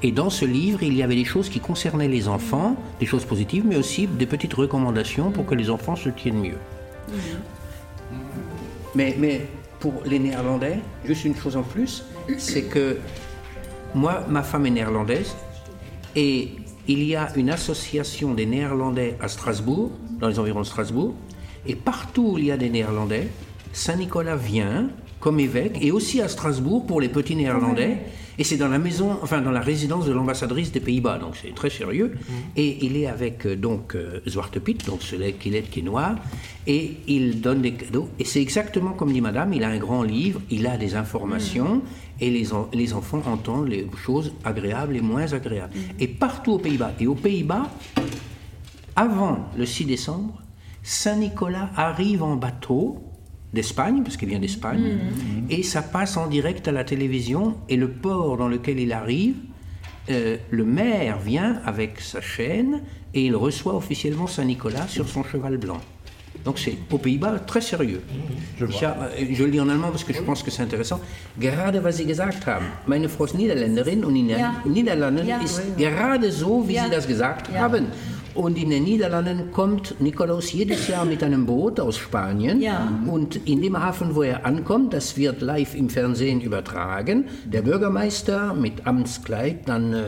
et 0.01 0.11
dans 0.11 0.29
ce 0.29 0.45
livre 0.45 0.83
il 0.83 0.93
y 0.93 1.03
avait 1.03 1.15
des 1.15 1.25
choses 1.25 1.49
qui 1.49 1.59
concernaient 1.59 2.09
les 2.09 2.27
enfants, 2.27 2.75
des 2.99 3.05
choses 3.05 3.25
positives 3.25 3.63
mais 3.65 3.77
aussi 3.77 4.07
des 4.07 4.25
petites 4.25 4.53
recommandations 4.53 5.31
pour 5.31 5.45
que 5.45 5.55
les 5.55 5.69
enfants 5.69 5.95
se 5.95 6.09
tiennent 6.09 6.41
mieux. 6.41 6.57
Mais, 8.95 9.15
mais 9.17 9.47
pour 9.79 9.93
les 10.05 10.19
Néerlandais, 10.19 10.79
juste 11.05 11.25
une 11.25 11.35
chose 11.35 11.57
en 11.57 11.63
plus, 11.63 12.05
c'est 12.37 12.63
que 12.63 12.97
moi, 13.95 14.23
ma 14.29 14.43
femme 14.43 14.65
est 14.65 14.71
néerlandaise 14.71 15.35
et 16.15 16.49
il 16.87 17.03
y 17.03 17.15
a 17.15 17.29
une 17.35 17.49
association 17.49 18.33
des 18.33 18.45
Néerlandais 18.45 19.15
à 19.21 19.27
Strasbourg, 19.27 19.91
dans 20.19 20.27
les 20.27 20.39
environs 20.39 20.61
de 20.61 20.65
Strasbourg, 20.65 21.13
et 21.65 21.75
partout 21.75 22.33
où 22.33 22.37
il 22.37 22.45
y 22.45 22.51
a 22.51 22.57
des 22.57 22.69
Néerlandais, 22.69 23.29
Saint-Nicolas 23.71 24.35
vient 24.35 24.89
comme 25.19 25.39
évêque 25.39 25.77
et 25.81 25.91
aussi 25.91 26.21
à 26.21 26.27
Strasbourg 26.27 26.85
pour 26.85 26.99
les 26.99 27.07
petits 27.07 27.37
Néerlandais. 27.37 27.99
Et 28.37 28.43
c'est 28.43 28.57
dans 28.57 28.67
la 28.67 28.79
maison, 28.79 29.17
enfin 29.21 29.41
dans 29.41 29.51
la 29.51 29.61
résidence 29.61 30.05
de 30.05 30.11
l'ambassadrice 30.11 30.71
des 30.71 30.79
Pays-Bas, 30.79 31.19
donc 31.19 31.37
c'est 31.41 31.53
très 31.53 31.69
sérieux. 31.69 32.15
Et 32.57 32.83
il 32.83 32.97
est 32.97 33.05
avec 33.05 33.45
euh, 33.45 33.55
donc 33.55 33.95
euh, 33.95 34.21
Zwarte 34.27 34.59
Piet, 34.59 34.77
donc 34.87 35.03
ce 35.03 35.15
qu'il 35.15 35.55
est 35.55 35.63
qui 35.69 35.79
est 35.79 35.83
noir, 35.83 36.15
et 36.65 36.97
il 37.07 37.41
donne 37.41 37.61
des 37.61 37.73
cadeaux. 37.73 38.09
Et 38.19 38.25
c'est 38.25 38.41
exactement 38.41 38.93
comme 38.93 39.13
dit 39.13 39.21
Madame, 39.21 39.53
il 39.53 39.63
a 39.63 39.69
un 39.69 39.77
grand 39.77 40.03
livre, 40.03 40.41
il 40.49 40.65
a 40.67 40.77
des 40.77 40.95
informations, 40.95 41.83
et 42.19 42.29
les, 42.29 42.53
en- 42.53 42.67
les 42.73 42.93
enfants 42.93 43.21
entendent 43.25 43.67
les 43.69 43.87
choses 44.03 44.33
agréables 44.43 44.95
et 44.95 45.01
moins 45.01 45.31
agréables. 45.33 45.73
Et 45.99 46.07
partout 46.07 46.53
aux 46.53 46.59
Pays-Bas. 46.59 46.93
Et 46.99 47.07
aux 47.07 47.15
Pays-Bas, 47.15 47.69
avant 48.95 49.39
le 49.57 49.65
6 49.65 49.85
décembre, 49.85 50.41
Saint-Nicolas 50.83 51.69
arrive 51.75 52.23
en 52.23 52.35
bateau 52.35 52.99
d'Espagne, 53.53 54.01
parce 54.03 54.17
qu'il 54.17 54.29
vient 54.29 54.39
d'Espagne, 54.39 54.97
et 55.49 55.63
ça 55.63 55.81
passe 55.81 56.17
en 56.17 56.27
direct 56.27 56.67
à 56.67 56.71
la 56.71 56.83
télévision, 56.83 57.55
et 57.69 57.75
le 57.77 57.87
port 57.89 58.37
dans 58.37 58.47
lequel 58.47 58.79
il 58.79 58.91
arrive, 58.91 59.35
euh, 60.09 60.37
le 60.49 60.65
maire 60.65 61.19
vient 61.19 61.61
avec 61.65 62.01
sa 62.01 62.19
chaîne, 62.19 62.81
et 63.13 63.25
il 63.25 63.35
reçoit 63.35 63.75
officiellement 63.75 64.27
Saint-Nicolas 64.27 64.87
sur 64.87 65.07
son 65.07 65.23
cheval 65.23 65.57
blanc. 65.57 65.79
Donc 66.45 66.59
c'est 66.59 66.77
aux 66.91 66.97
Pays-Bas 66.97 67.39
très 67.47 67.61
sérieux. 67.61 68.01
Ich 68.69 68.83
hab, 68.83 68.97
je 69.31 69.43
le 69.43 69.51
dis 69.51 69.61
en 69.61 69.69
allemand 69.69 69.89
parce 69.91 70.03
que 70.03 70.13
je 70.13 70.21
pense 70.21 70.43
que 70.43 70.51
c'est 70.51 70.63
intéressant. 70.63 70.99
Gerade 71.39 71.81
was 71.83 71.97
Sie 71.97 72.05
gesagt 72.05 72.45
haben, 72.45 72.65
meine 72.85 73.07
Frau 73.07 73.25
ist 73.25 73.35
Niederländerin 73.35 74.03
und 74.03 74.15
in 74.15 74.27
den 74.27 74.39
Ja. 74.39 74.55
Niederlanden 74.65 75.25
Ja. 75.27 75.37
ist 75.41 75.61
gerade 75.77 76.31
so, 76.31 76.67
wie 76.67 76.73
Ja. 76.73 76.83
Sie 76.85 76.91
das 76.91 77.07
gesagt 77.07 77.49
Ja. 77.53 77.61
haben. 77.61 77.87
Und 78.35 78.57
in 78.57 78.71
den 78.71 78.83
Niederlanden 78.83 79.51
kommt 79.51 79.93
Nikolaus 80.01 80.51
jedes 80.53 80.87
Jahr 80.87 81.05
mit 81.05 81.23
einem 81.23 81.45
Boot 81.45 81.79
aus 81.79 81.97
Spanien. 81.97 82.59
Ja. 82.61 82.91
Und 83.05 83.35
in 83.47 83.61
dem 83.61 83.77
Hafen, 83.79 84.15
wo 84.15 84.23
er 84.23 84.43
ankommt, 84.43 84.91
das 84.93 85.15
wird 85.17 85.41
live 85.41 85.75
im 85.75 85.87
Fernsehen 85.87 86.41
übertragen. 86.41 87.25
Der 87.45 87.61
Bürgermeister 87.61 88.55
mit 88.55 88.87
Amtskleid 88.87 89.67
dann 89.69 89.93
äh, 89.93 89.99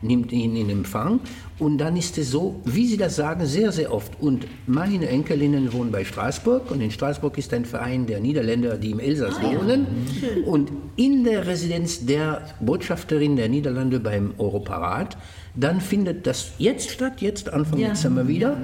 nimmt 0.00 0.30
ihn 0.30 0.54
in 0.54 0.70
Empfang. 0.70 1.18
Und 1.62 1.78
dann 1.78 1.96
ist 1.96 2.18
es 2.18 2.30
so, 2.32 2.60
wie 2.64 2.88
Sie 2.88 2.96
das 2.96 3.14
sagen, 3.14 3.46
sehr, 3.46 3.70
sehr 3.70 3.94
oft. 3.94 4.20
Und 4.20 4.48
meine 4.66 5.08
Enkelinnen 5.08 5.72
wohnen 5.72 5.92
bei 5.92 6.04
Straßburg. 6.04 6.70
Und 6.72 6.80
in 6.80 6.90
Straßburg 6.90 7.38
ist 7.38 7.54
ein 7.54 7.64
Verein 7.64 8.04
der 8.06 8.18
Niederländer, 8.18 8.76
die 8.78 8.90
im 8.90 8.98
Elsass 8.98 9.36
Ah, 9.38 9.52
ja. 9.52 9.60
wohnen. 9.60 9.86
Schön. 10.18 10.42
Und 10.42 10.72
in 10.96 11.22
der 11.22 11.46
Residenz 11.46 12.04
der 12.04 12.42
Botschafterin 12.60 13.36
der 13.36 13.48
Niederlande 13.48 14.00
beim 14.00 14.34
Europarat, 14.38 15.16
dann 15.54 15.80
findet 15.80 16.26
das 16.26 16.50
jetzt 16.58 16.90
statt, 16.90 17.20
jetzt 17.20 17.48
Anfang 17.52 17.78
Ja. 17.78 17.90
Dezember 17.90 18.26
wieder. 18.26 18.56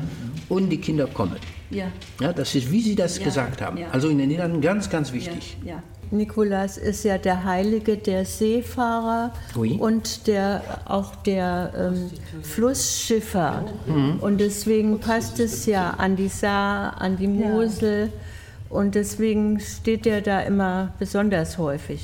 Und 0.48 0.68
die 0.70 0.78
Kinder 0.78 1.06
kommen. 1.06 1.36
Ja. 1.70 1.92
Ja, 2.20 2.32
das 2.32 2.52
ist, 2.56 2.72
wie 2.72 2.80
Sie 2.80 2.96
das 2.96 3.18
Ja, 3.18 3.24
gesagt 3.26 3.62
haben. 3.62 3.76
ja. 3.76 3.90
Also 3.92 4.08
in 4.08 4.18
den 4.18 4.28
Niederlanden 4.28 4.60
ganz, 4.60 4.90
ganz 4.90 5.12
wichtig. 5.12 5.56
Ja. 5.64 5.82
Nikolaus 6.10 6.76
ist 6.78 7.04
ja 7.04 7.18
der 7.18 7.44
Heilige 7.44 7.96
der 7.96 8.24
Seefahrer 8.24 9.32
Oui. 9.56 9.76
und 9.78 10.26
der, 10.26 10.62
auch 10.86 11.14
der 11.16 11.72
ähm, 11.76 12.10
Flussschifffahrt. 12.42 13.72
Mhm. 13.86 14.18
Und 14.20 14.38
deswegen 14.38 15.00
passt 15.00 15.38
es 15.40 15.66
ja 15.66 15.90
an 15.98 16.16
die 16.16 16.28
Saar, 16.28 17.00
an 17.00 17.16
die 17.16 17.28
Mosel. 17.28 18.10
Und 18.70 18.94
deswegen 18.94 19.60
steht 19.60 20.06
er 20.06 20.20
da 20.20 20.40
immer 20.40 20.92
besonders 20.98 21.56
häufig. 21.58 22.00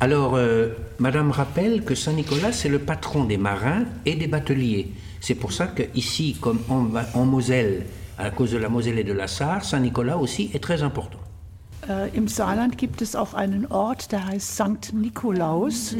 Alors, 0.00 0.34
euh, 0.36 0.68
Madame 0.98 1.30
rappelle 1.32 1.82
que 1.82 1.94
Saint-Nicolas, 1.94 2.52
c'est 2.52 2.68
le 2.68 2.78
patron 2.80 3.24
des 3.24 3.38
marins 3.38 3.84
et 4.04 4.14
des 4.14 4.26
bateliers. 4.28 4.92
C'est 5.20 5.34
pour 5.34 5.52
ça 5.52 5.66
qu'ici, 5.68 6.36
comme 6.40 6.60
en, 6.68 6.86
en 7.14 7.24
Moselle, 7.24 7.82
à 8.18 8.30
cause 8.30 8.52
de 8.52 8.58
la 8.58 8.68
Moselle 8.68 8.98
et 8.98 9.04
de 9.04 9.12
la 9.12 9.26
Sarre, 9.26 9.64
Saint-Nicolas 9.64 10.16
aussi 10.16 10.50
est 10.54 10.62
très 10.62 10.82
important. 10.82 11.18
Äh, 11.88 12.14
Im 12.16 12.28
Saarland 12.28 12.76
gibt 12.76 13.00
es 13.02 13.16
auch 13.16 13.34
einen 13.34 13.66
Ort, 13.66 14.12
der 14.12 14.26
heißt 14.26 14.54
St. 14.56 14.92
Nikolaus. 14.92 15.94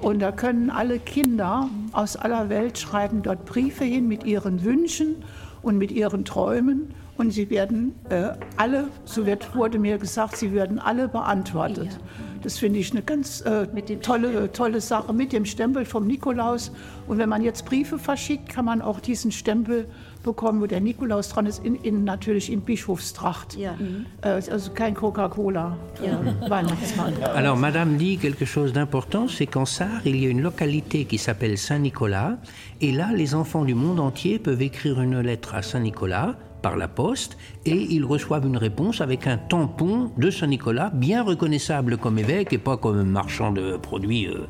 Und 0.00 0.18
da 0.18 0.32
können 0.32 0.70
alle 0.70 0.98
Kinder 0.98 1.68
aus 1.92 2.16
aller 2.16 2.48
Welt 2.48 2.78
schreiben 2.78 3.22
dort 3.22 3.44
Briefe 3.44 3.84
hin 3.84 4.08
mit 4.08 4.24
ihren 4.24 4.64
Wünschen 4.64 5.16
und 5.62 5.78
mit 5.78 5.92
ihren 5.92 6.24
Träumen. 6.24 6.94
Und 7.18 7.30
sie 7.30 7.50
werden 7.50 7.94
äh, 8.08 8.30
alle, 8.56 8.88
so 9.04 9.26
wird, 9.26 9.54
wurde 9.54 9.78
mir 9.78 9.98
gesagt, 9.98 10.36
sie 10.36 10.52
werden 10.52 10.78
alle 10.78 11.08
beantwortet. 11.08 11.98
Das 12.42 12.58
finde 12.58 12.80
ich 12.80 12.90
eine 12.90 13.02
ganz 13.02 13.40
äh, 13.42 13.66
tolle, 14.00 14.50
tolle 14.50 14.80
Sache 14.80 15.12
mit 15.12 15.32
dem 15.32 15.44
Stempel 15.44 15.84
vom 15.84 16.06
Nikolaus. 16.06 16.72
Und 17.06 17.18
wenn 17.18 17.28
man 17.28 17.42
jetzt 17.42 17.64
Briefe 17.66 17.98
verschickt, 17.98 18.48
kann 18.48 18.64
man 18.64 18.82
auch 18.82 18.98
diesen 18.98 19.30
Stempel 19.30 19.86
bekommen, 20.22 20.60
wo 20.60 20.66
der 20.66 20.80
Nikolaus 20.80 21.28
dran 21.28 21.46
ist, 21.46 21.64
in, 21.64 21.76
in, 21.76 22.04
natürlich 22.04 22.50
in 22.50 22.62
Bischofstracht. 22.62 23.56
Ja. 23.56 23.76
Äh, 24.22 24.28
also 24.28 24.72
kein 24.72 24.94
Coca-Cola, 24.94 25.76
äh, 26.02 26.50
Weihnachtsmann. 26.50 27.14
Alors, 27.34 27.56
Madame 27.56 27.96
dit 27.96 28.16
quelque 28.16 28.46
chose 28.46 28.72
d'important, 28.72 29.28
c'est 29.28 29.46
qu'en 29.46 29.66
Sarre, 29.66 30.00
il 30.04 30.16
y 30.16 30.26
a 30.26 30.30
une 30.30 30.42
localité 30.42 31.04
qui 31.04 31.18
s'appelle 31.18 31.58
Saint-Nicolas, 31.58 32.38
et 32.80 32.90
là, 32.90 33.10
les 33.14 33.34
enfants 33.34 33.64
du 33.64 33.74
monde 33.74 34.00
entier 34.00 34.38
peuvent 34.38 34.62
écrire 34.62 35.00
une 35.00 35.20
lettre 35.20 35.54
à 35.54 35.62
Saint-Nicolas 35.62 36.36
par 36.62 36.76
la 36.76 36.88
poste, 36.88 37.36
et 37.66 37.76
ils 37.90 38.04
reçoivent 38.04 38.46
une 38.46 38.56
réponse 38.56 39.00
avec 39.00 39.26
un 39.26 39.36
tampon 39.36 40.10
de 40.16 40.30
Saint-Nicolas, 40.30 40.90
bien 40.94 41.22
reconnaissable 41.22 41.96
comme 41.98 42.18
évêque 42.18 42.52
et 42.52 42.58
pas 42.58 42.76
comme 42.76 43.02
marchand 43.02 43.50
de 43.50 43.76
produits 43.76 44.28
euh, 44.28 44.46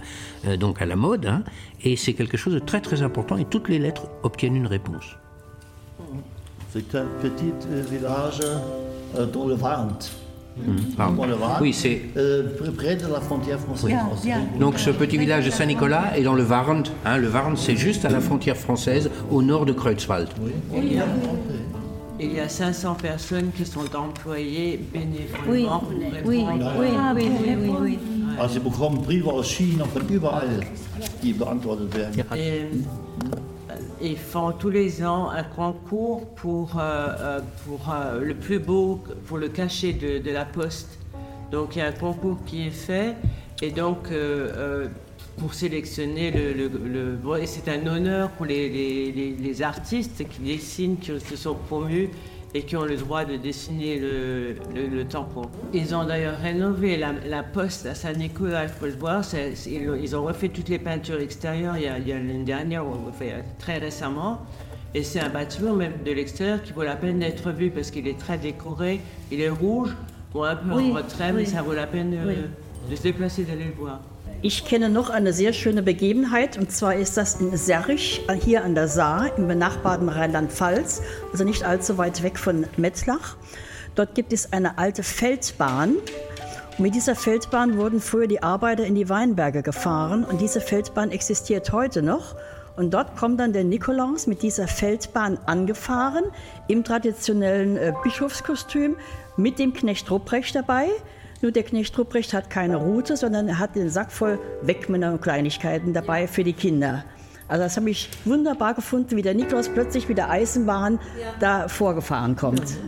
euh, 0.46 0.56
donc 0.56 0.80
à 0.82 0.86
la 0.86 0.94
mode. 0.96 1.26
hein. 1.26 1.42
Et 1.82 1.96
c'est 1.96 2.12
quelque 2.12 2.36
chose 2.36 2.54
de 2.54 2.58
très 2.58 2.80
très 2.80 3.02
important, 3.02 3.36
et 3.38 3.46
toutes 3.46 3.68
les 3.68 3.78
lettres 3.78 4.06
obtiennent 4.22 4.56
une 4.56 4.66
réponse. 4.68 5.06
C'est 6.72 6.94
un 6.94 7.06
petit 7.20 7.52
euh, 7.70 7.82
village 7.90 8.40
dans 9.32 9.46
le 9.46 9.54
le 11.26 11.32
Varnt, 11.32 11.58
Oui, 11.62 11.72
c'est- 11.72 12.02
euh, 12.18 12.42
près- 12.58 12.70
de 12.96 13.06
la 13.06 13.20
frontière 13.22 13.58
française. 13.58 13.96
Donc 14.60 14.78
ce 14.78 14.90
petit 14.90 15.16
village 15.16 15.46
de 15.46 15.50
Saint-Nicolas 15.50 16.16
est 16.16 16.22
dans 16.22 16.34
le 16.34 16.44
Warnt. 16.44 16.84
hein. 17.06 17.16
le 17.16 17.30
Warnt, 17.30 17.56
c'est 17.56 17.76
juste 17.76 18.04
à 18.04 18.10
la 18.10 18.20
frontière 18.20 18.56
française, 18.58 19.10
au 19.30 19.40
nord 19.42 19.64
de 19.64 19.72
y, 20.94 20.98
a, 20.98 21.04
il 22.22 22.34
y 22.34 22.40
a 22.40 22.48
500 22.48 22.94
personnes 22.94 23.50
qui 23.56 23.64
sont 23.66 23.94
employées 23.94 24.78
bénévolement. 24.92 25.80
pour 25.80 25.90
répondre. 26.30 26.72
Ah, 26.98 27.12
oui, 27.14 27.24
oui, 27.28 27.54
oui, 27.60 27.74
oui. 27.80 27.98
Also 28.38 28.60
bekommen 28.60 29.02
Briefe 29.02 29.26
aus 29.26 29.46
China, 29.46 29.84
von 29.84 30.08
überall, 30.08 30.60
die 31.22 31.32
beantwortet 31.34 31.94
werden. 31.94 32.24
Et, 32.34 32.62
euh, 32.62 32.64
ils 34.00 34.16
font 34.16 34.52
tous 34.52 34.70
les 34.70 35.04
ans 35.04 35.30
un 35.30 35.44
concours 35.44 36.26
pour, 36.34 36.78
euh, 36.78 37.08
euh, 37.20 37.40
pour 37.66 37.80
euh, 37.92 38.20
le 38.20 38.34
plus 38.34 38.58
beau, 38.58 39.00
pour 39.26 39.38
le 39.38 39.48
cachet 39.48 39.92
de, 39.92 40.18
de 40.18 40.30
la 40.30 40.44
poste. 40.44 40.98
Donc 41.50 41.76
il 41.76 41.80
y 41.80 41.82
a 41.82 41.88
un 41.88 41.92
concours 41.92 42.38
qui 42.46 42.66
est 42.66 42.70
fait 42.70 43.14
et 43.60 43.70
donc 43.70 44.10
euh, 44.10 44.50
euh, 44.56 44.88
pour 45.36 45.54
sélectionner 45.54 46.30
le... 46.30 46.52
le, 46.52 46.68
le- 46.68 47.12
bon, 47.16 47.36
et 47.36 47.46
c'est 47.46 47.68
un 47.70 47.86
honneur 47.86 48.30
pour 48.30 48.46
les, 48.46 48.68
les- 48.68 49.12
les- 49.12 49.36
les 49.36 49.62
artistes 49.62 50.24
qui 50.28 50.40
dessinent, 50.40 50.96
qui 50.98 51.12
se 51.18 51.36
sont 51.36 51.54
promus 51.54 52.08
et 52.54 52.62
qui 52.64 52.76
ont 52.76 52.84
le 52.84 52.96
droit 52.96 53.24
de 53.24 53.36
dessiner 53.36 53.98
le, 53.98 54.54
le- 54.74 55.04
tampon. 55.04 55.42
Ils 55.72 55.94
ont 55.94 56.04
d'ailleurs 56.04 56.38
rénové 56.38 56.98
la, 56.98 57.12
la 57.26 57.42
poste 57.42 57.86
à 57.86 57.94
Saint-Nicolas, 57.94 58.64
il 58.64 58.68
faut 58.68 58.84
le 58.86 58.92
voir. 58.92 59.22
ils, 59.66 60.16
ont- 60.16 60.22
refait 60.24 60.50
toutes 60.50 60.68
les 60.68 60.78
peintures 60.78 61.20
extérieures 61.20 61.76
il 61.78 61.84
y 61.84 61.88
a, 61.88 61.98
il 61.98 62.06
y 62.08 62.12
a 62.12 62.18
l'année 62.18 62.44
dernière, 62.44 62.86
ou 62.86 62.92
enfin, 63.08 63.24
très 63.58 63.78
récemment. 63.78 64.42
Et 64.94 65.02
c'est 65.02 65.20
un 65.20 65.30
bâtiment 65.30 65.72
même 65.74 65.94
de 66.04 66.12
l'extérieur 66.12 66.62
qui 66.62 66.74
vaut 66.74 66.82
la 66.82 66.96
peine 66.96 67.18
d'être 67.20 67.50
vu 67.52 67.70
parce 67.70 67.90
qu'il 67.90 68.06
est 68.06 68.18
très 68.18 68.36
décoré. 68.36 69.00
Il 69.30 69.40
est 69.40 69.48
rouge, 69.48 69.96
bon, 70.34 70.42
un 70.44 70.54
peu 70.56 70.74
Oui, 70.74 70.90
en 70.90 70.96
retrait, 70.96 71.32
mais 71.32 71.46
ça 71.46 71.62
vaut 71.62 71.72
la 71.72 71.86
peine 71.86 72.14
Oui. 72.26 72.34
de 72.90 72.94
se 72.96 73.02
déplacer, 73.02 73.44
d'aller 73.44 73.64
le 73.64 73.72
voir. 73.72 74.02
Ich 74.44 74.64
kenne 74.64 74.88
noch 74.88 75.08
eine 75.08 75.32
sehr 75.32 75.52
schöne 75.52 75.84
Begebenheit 75.84 76.58
und 76.58 76.72
zwar 76.72 76.96
ist 76.96 77.16
das 77.16 77.40
in 77.40 77.56
Serrich, 77.56 78.26
hier 78.44 78.64
an 78.64 78.74
der 78.74 78.88
Saar 78.88 79.38
im 79.38 79.46
benachbarten 79.46 80.08
Rheinland-Pfalz, 80.08 81.00
also 81.30 81.44
nicht 81.44 81.62
allzu 81.62 81.96
weit 81.96 82.24
weg 82.24 82.40
von 82.40 82.66
Mettlach. 82.76 83.36
Dort 83.94 84.16
gibt 84.16 84.32
es 84.32 84.52
eine 84.52 84.78
alte 84.78 85.04
Feldbahn. 85.04 85.94
Und 86.76 86.80
mit 86.80 86.96
dieser 86.96 87.14
Feldbahn 87.14 87.76
wurden 87.76 88.00
früher 88.00 88.26
die 88.26 88.42
Arbeiter 88.42 88.84
in 88.84 88.96
die 88.96 89.08
Weinberge 89.08 89.62
gefahren 89.62 90.24
und 90.24 90.40
diese 90.40 90.60
Feldbahn 90.60 91.12
existiert 91.12 91.70
heute 91.70 92.02
noch. 92.02 92.34
Und 92.74 92.92
dort 92.94 93.16
kommt 93.16 93.38
dann 93.38 93.52
der 93.52 93.62
Nikolaus 93.62 94.26
mit 94.26 94.42
dieser 94.42 94.66
Feldbahn 94.66 95.38
angefahren, 95.46 96.24
im 96.66 96.82
traditionellen 96.82 97.76
äh, 97.76 97.92
Bischofskostüm, 98.02 98.96
mit 99.36 99.60
dem 99.60 99.72
Knecht 99.72 100.10
Rupprecht 100.10 100.56
dabei. 100.56 100.88
Nur 101.42 101.50
der 101.50 101.64
Knecht 101.64 101.98
Rupprecht 101.98 102.32
hat 102.34 102.50
keine 102.50 102.76
Rute, 102.76 103.16
sondern 103.16 103.48
er 103.48 103.58
hat 103.58 103.74
den 103.74 103.90
Sack 103.90 104.12
voll 104.12 104.38
Wegmänner 104.62 105.12
und 105.12 105.22
Kleinigkeiten 105.22 105.92
dabei 105.92 106.28
für 106.28 106.44
die 106.44 106.52
Kinder. 106.52 107.04
Also 107.48 107.64
das 107.64 107.76
habe 107.76 107.90
ich 107.90 108.08
wunderbar 108.24 108.74
gefunden, 108.74 109.16
wie 109.16 109.22
der 109.22 109.34
Nikolaus 109.34 109.68
plötzlich 109.68 110.08
mit 110.08 110.18
der 110.18 110.30
Eisenbahn 110.30 111.00
da 111.40 111.66
vorgefahren 111.66 112.36
kommt. 112.36 112.78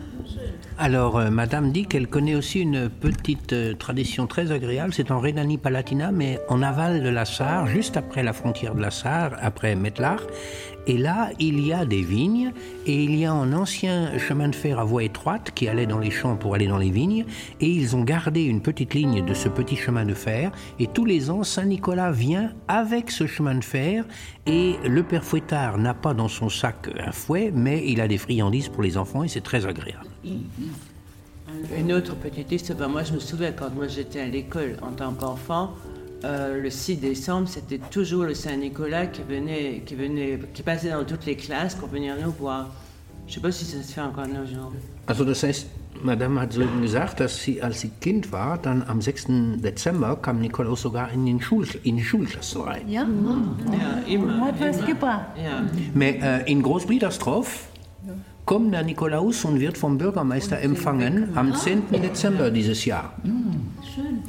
Alors, 0.77 1.19
euh, 1.19 1.31
Madame 1.31 1.71
dit 1.71 1.85
qu'elle 1.85 2.09
connaît 2.09 2.35
aussi 2.35 2.61
une 2.61 2.91
petite 2.91 3.53
euh, 3.53 3.75
tradition 3.75 4.27
très 4.27 4.51
agréable. 4.51 4.93
C'est 4.93 5.13
en 5.13 5.21
Rhénanie-Palatinat, 5.21 6.11
mais 6.11 6.41
en 6.49 6.63
aval 6.63 7.03
de 7.03 7.09
la 7.11 7.25
Sarre, 7.25 7.69
juste 7.69 7.97
après 7.97 8.25
la 8.25 8.33
frontière 8.33 8.75
de 8.75 8.81
la 8.81 8.91
Sarre, 8.91 9.37
après 9.41 9.77
Mettlach. 9.77 10.23
Et 10.87 10.99
là, 10.99 11.31
il 11.39 11.65
y 11.65 11.73
a 11.73 11.87
des 11.87 12.03
vignes 12.03 12.53
et 12.87 13.03
il 13.05 13.17
y 13.17 13.25
a 13.25 13.33
un 13.33 13.53
ancien 13.53 14.19
chemin 14.19 14.49
de 14.49 14.55
fer 14.55 14.79
à 14.79 14.85
voie 14.85 15.05
étroite 15.05 15.51
qui 15.55 15.67
allait 15.69 15.87
dans 15.87 15.99
les 15.99 16.11
champs 16.11 16.37
pour 16.37 16.55
aller 16.55 16.67
dans 16.67 16.79
les 16.79 16.91
vignes. 16.91 17.25
Et 17.61 17.69
ils 17.69 17.97
ont 17.97 18.03
gardé 18.03 18.43
une 18.43 18.61
petite 18.61 18.93
ligne 18.95 19.25
de 19.25 19.35
ce 19.35 19.49
petit 19.49 19.77
chemin 19.77 20.05
de 20.05 20.15
fer. 20.15 20.53
Et 20.79 20.87
tous 20.87 21.05
les 21.05 21.31
ans, 21.31 21.43
Saint-Nicolas 21.43 22.13
vient 22.13 22.53
avec 22.69 23.11
ce 23.11 23.27
chemin 23.27 23.55
de 23.55 23.65
fer. 23.65 24.05
Et 24.47 24.75
le 24.85 25.03
père 25.03 25.25
Fouettard 25.25 25.79
n'a 25.79 25.95
pas 25.95 26.13
dans 26.13 26.29
son 26.29 26.49
sac 26.49 26.91
un 26.99 27.13
fouet, 27.13 27.51
mais 27.55 27.83
il 27.87 28.01
a 28.01 28.09
des 28.09 28.19
friandises 28.19 28.69
pour 28.69 28.83
les 28.83 28.97
enfants 28.99 29.25
et 29.25 29.29
c'est 29.29 29.41
très 29.41 29.65
agréable. 29.67 30.07
Une 31.77 31.93
autre 31.93 32.15
petite 32.17 32.53
histoire, 32.53 32.79
ben, 32.79 32.89
moi 32.89 33.05
je 33.05 33.13
me 33.15 33.21
souviens 33.21 33.53
quand 33.53 33.71
moi 33.75 33.89
j'étais 33.89 34.21
à 34.21 34.27
l'école 34.27 34.77
en 34.83 34.93
tant 34.93 35.13
qu'enfant, 35.13 35.75
euh, 36.25 36.63
le 36.63 36.71
6 36.71 36.97
décembre, 36.97 37.49
c'était 37.49 37.79
toujours 37.79 38.25
le 38.25 38.35
Saint-Nicolas 38.35 39.07
qui 39.07 39.23
venait, 39.23 39.83
qui 39.85 39.95
venait, 39.95 40.41
qui 40.55 40.63
passait 40.63 40.91
dans 40.91 41.05
toutes 41.05 41.27
les 41.27 41.37
classes 41.37 41.75
pour 41.75 41.89
venir 41.89 42.15
nous 42.23 42.33
voir. 42.33 42.71
Je 43.27 43.35
sais 43.35 43.41
pas 43.41 43.53
si 43.53 43.65
ça 43.65 43.83
se 43.83 43.93
fait 43.93 44.01
encore 44.01 44.27
de 44.27 44.33
nos 44.33 44.47
jours. 44.47 44.73
Also 45.07 45.25
das 45.25 45.43
heißt, 45.43 45.67
Madame 46.03 46.41
hat 46.41 46.53
soeben 46.53 46.83
gesagt, 46.83 47.21
dass 47.21 47.43
sie, 47.43 47.63
als 47.63 47.81
sie 47.81 47.91
Kind 48.01 48.33
war, 48.33 48.59
dann 48.59 48.83
am 48.83 49.01
6. 49.01 49.27
Dezember 49.57 50.17
kam 50.17 50.41
Nikolaus 50.41 50.83
sogar 50.83 51.11
in, 51.13 51.25
den 51.25 51.41
Schul, 51.41 51.67
in 51.83 51.97
die 51.97 52.05
Schulklassen 52.05 52.63
rein. 52.63 52.89
Ja. 52.89 53.07
Ja, 53.73 54.13
immer. 54.13 54.41
Hat 54.41 54.61
was 54.61 54.85
gebracht. 54.85 55.27
Ja. 55.37 55.63
Mais 55.95 56.17
äh, 56.17 56.51
in 56.51 56.63
Großbliedersdorf 56.63 57.69
kommt 58.45 58.75
der 58.75 58.83
Nikolaus 58.83 59.45
und 59.45 59.61
wird 59.61 59.79
vom 59.79 59.97
Bürgermeister 59.99 60.61
empfangen 60.61 61.31
am 61.35 61.55
10. 61.55 61.85
Dezember 62.03 62.51
dieses 62.51 62.85
Jahr. 62.85 63.15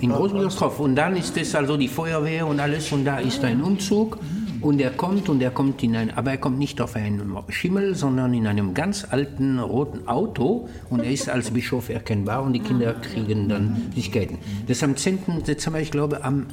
In 0.06 0.12
Großbliedersdorf. 0.12 0.80
Und 0.80 0.95
dann 0.95 1.16
ist 1.16 1.36
es 1.38 1.56
also 1.56 1.78
die 1.78 1.88
Feuerwehr 1.88 2.45
und 2.45 2.60
alles 2.60 2.91
und 2.91 3.06
da 3.06 3.18
ist 3.18 3.43
ein 3.43 3.62
Umzug. 3.62 4.20
Und 4.62 4.80
er 4.82 4.91
kommt 4.91 5.30
und 5.30 5.41
er 5.41 5.51
kommt 5.51 5.84
in 5.84 5.95
ein, 5.95 6.16
aber 6.18 6.32
er 6.32 6.38
kommt 6.38 6.58
nicht 6.58 6.82
auf 6.82 6.95
einem 6.95 7.38
Schimmel, 7.49 7.93
sondern 7.93 8.34
in 8.34 8.47
einem 8.47 8.74
ganz 8.74 9.06
alten 9.08 9.60
roten 9.60 10.08
Auto 10.08 10.68
und 10.89 11.01
er 11.01 11.12
ist 11.12 11.30
als 11.30 11.51
Bischof 11.51 11.89
erkennbar 11.89 12.41
und 12.41 12.53
die 12.53 12.62
Kinder 12.62 12.93
kriegen 12.93 13.47
dann 13.47 13.91
Süßigkeiten. 13.93 14.38
Das 14.68 14.78
ist 14.78 14.84
am 14.84 14.95
10. 14.95 15.43
Dezember, 15.45 15.80
ich 15.82 15.91
glaube, 15.91 16.24
am 16.24 16.47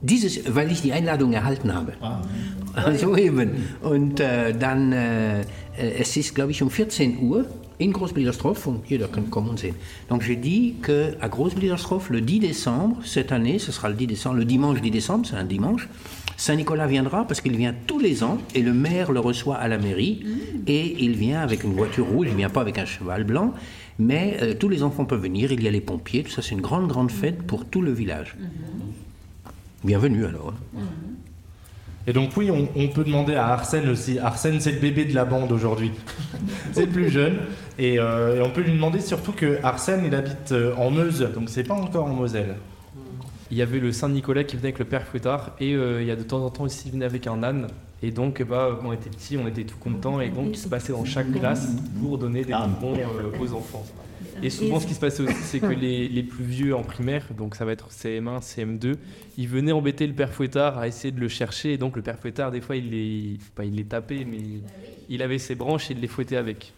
dieses, 0.00 0.54
weil 0.54 0.70
ich 0.70 0.82
die 0.82 0.92
Einladung 0.92 1.32
erhalten 1.32 1.74
habe. 1.74 1.94
So 2.96 3.16
eben. 3.16 3.74
Und 3.82 4.20
äh, 4.20 4.56
dann, 4.56 4.92
äh, 4.92 5.40
äh, 5.40 5.44
es 5.98 6.16
ist, 6.16 6.36
glaube 6.36 6.52
ich, 6.52 6.62
um 6.62 6.70
14 6.70 7.18
Uhr 7.18 7.44
in 7.80 7.92
Großbliedersdorf 7.92 8.66
und 8.66 8.88
jeder 8.88 9.08
kann 9.08 9.30
kommen 9.30 9.50
und 9.50 9.58
sehen. 9.58 9.74
Donc 10.08 10.22
j'ai 10.22 10.36
dit 10.36 10.74
qu'à 10.82 11.28
Großbliedersdorf, 11.28 12.10
le 12.10 12.20
10 12.20 12.40
décembre, 12.40 12.96
cette 13.04 13.30
année, 13.32 13.58
ce 13.58 13.70
sera 13.72 13.88
le 13.88 13.94
10 13.94 14.06
décembre, 14.08 14.36
le 14.36 14.44
dimanche 14.44 14.80
10 14.80 14.90
décembre, 14.90 15.26
c'est 15.28 15.36
un 15.36 15.44
dimanche, 15.44 15.88
Saint-Nicolas 16.36 16.86
viendra 16.86 17.24
parce 17.26 17.40
qu'il 17.40 17.56
vient 17.56 17.74
tous 17.86 17.98
les 17.98 18.22
ans 18.22 18.38
et 18.54 18.62
le 18.62 18.72
maire 18.72 19.10
le 19.12 19.20
reçoit 19.20 19.56
à 19.56 19.66
la 19.68 19.78
mairie 19.78 20.24
et 20.66 20.96
il 21.04 21.16
vient 21.16 21.40
avec 21.40 21.64
une 21.64 21.72
voiture 21.72 22.06
rouge, 22.06 22.26
il 22.28 22.32
ne 22.32 22.36
vient 22.38 22.50
pas 22.50 22.60
avec 22.60 22.78
un 22.78 22.84
cheval 22.84 23.24
blanc, 23.24 23.52
mais 23.98 24.36
euh, 24.42 24.54
tous 24.54 24.68
les 24.68 24.82
enfants 24.84 25.04
peuvent 25.04 25.22
venir, 25.22 25.50
il 25.52 25.62
y 25.62 25.68
a 25.68 25.70
les 25.72 25.80
pompiers, 25.80 26.22
tout 26.22 26.30
ça, 26.30 26.42
c'est 26.42 26.54
une 26.54 26.60
grande, 26.60 26.86
grande 26.88 27.10
fête 27.10 27.42
pour 27.42 27.64
tout 27.64 27.82
le 27.82 27.92
village. 27.92 28.36
Bienvenue 29.84 30.24
alors. 30.26 30.52
hein. 30.76 30.80
Et 32.08 32.14
donc 32.14 32.30
oui, 32.38 32.50
on, 32.50 32.66
on 32.74 32.88
peut 32.88 33.04
demander 33.04 33.34
à 33.34 33.48
Arsène 33.48 33.86
aussi. 33.90 34.18
Arsène, 34.18 34.60
c'est 34.60 34.72
le 34.72 34.78
bébé 34.78 35.04
de 35.04 35.14
la 35.14 35.26
bande 35.26 35.52
aujourd'hui. 35.52 35.90
c'est 36.72 36.86
le 36.86 36.90
plus 36.90 37.10
jeune. 37.10 37.36
Et, 37.78 37.98
euh, 37.98 38.38
et 38.38 38.40
on 38.40 38.48
peut 38.48 38.62
lui 38.62 38.72
demander 38.72 39.00
surtout 39.00 39.32
que 39.32 39.58
Arsène, 39.62 40.04
il 40.06 40.14
habite 40.14 40.52
euh, 40.52 40.74
en 40.76 40.90
Meuse, 40.90 41.28
donc 41.34 41.50
c'est 41.50 41.64
pas 41.64 41.74
encore 41.74 42.06
en 42.06 42.14
Moselle. 42.14 42.56
il 43.50 43.58
y 43.58 43.62
avait 43.62 43.78
le 43.78 43.92
Saint-Nicolas 43.92 44.44
qui 44.44 44.56
venait 44.56 44.68
avec 44.68 44.78
le 44.78 44.86
Père 44.86 45.02
Fouettard 45.06 45.50
et 45.60 45.74
euh, 45.74 46.00
il 46.00 46.08
y 46.08 46.10
a 46.10 46.16
de 46.16 46.22
temps 46.22 46.42
en 46.42 46.48
temps 46.48 46.64
aussi 46.64 46.84
il 46.86 46.92
venait 46.92 47.04
avec 47.04 47.26
un 47.26 47.42
âne. 47.42 47.66
Et 48.02 48.10
donc, 48.10 48.42
bah, 48.42 48.78
quand 48.80 48.88
on 48.88 48.92
était 48.92 49.10
petits, 49.10 49.36
on 49.36 49.46
était 49.46 49.64
tout 49.64 49.76
contents 49.76 50.20
et 50.20 50.30
donc 50.30 50.46
il 50.52 50.56
se 50.56 50.68
passait 50.68 50.92
dans 50.92 51.04
chaque 51.04 51.30
classe 51.30 51.68
pour 52.00 52.16
donner 52.16 52.42
des 52.42 52.54
bonbons 52.54 52.96
euh, 52.96 53.38
aux 53.38 53.52
enfants. 53.52 53.84
Et 54.42 54.50
souvent, 54.50 54.78
ce 54.80 54.86
qui 54.86 54.94
se 54.94 55.00
passait 55.00 55.22
aussi, 55.22 55.42
c'est 55.42 55.60
que 55.60 55.66
les, 55.80 56.08
les 56.08 56.22
plus 56.22 56.44
vieux 56.44 56.74
en 56.76 56.82
primaire, 56.82 57.26
donc 57.36 57.54
ça 57.54 57.64
va 57.64 57.72
être 57.72 57.90
CM1, 57.90 58.40
CM2, 58.40 58.94
ils 59.36 59.48
venaient 59.48 59.72
embêter 59.72 60.06
le 60.06 60.12
père 60.12 60.32
Fouettard 60.32 60.78
à 60.78 60.86
essayer 60.86 61.12
de 61.12 61.20
le 61.20 61.28
chercher. 61.28 61.72
Et 61.72 61.78
donc, 61.78 61.96
le 61.96 62.02
père 62.02 62.18
Fouettard, 62.18 62.50
des 62.50 62.60
fois, 62.60 62.76
il 62.76 62.90
les, 62.90 63.38
pas 63.54 63.64
il 63.64 63.74
les 63.74 63.84
tapait, 63.84 64.24
mais 64.24 64.38
il 65.08 65.22
avait 65.22 65.38
ses 65.38 65.54
branches 65.54 65.90
et 65.90 65.94
il 65.94 66.00
les 66.00 66.08
fouettait 66.08 66.36
avec. 66.36 66.72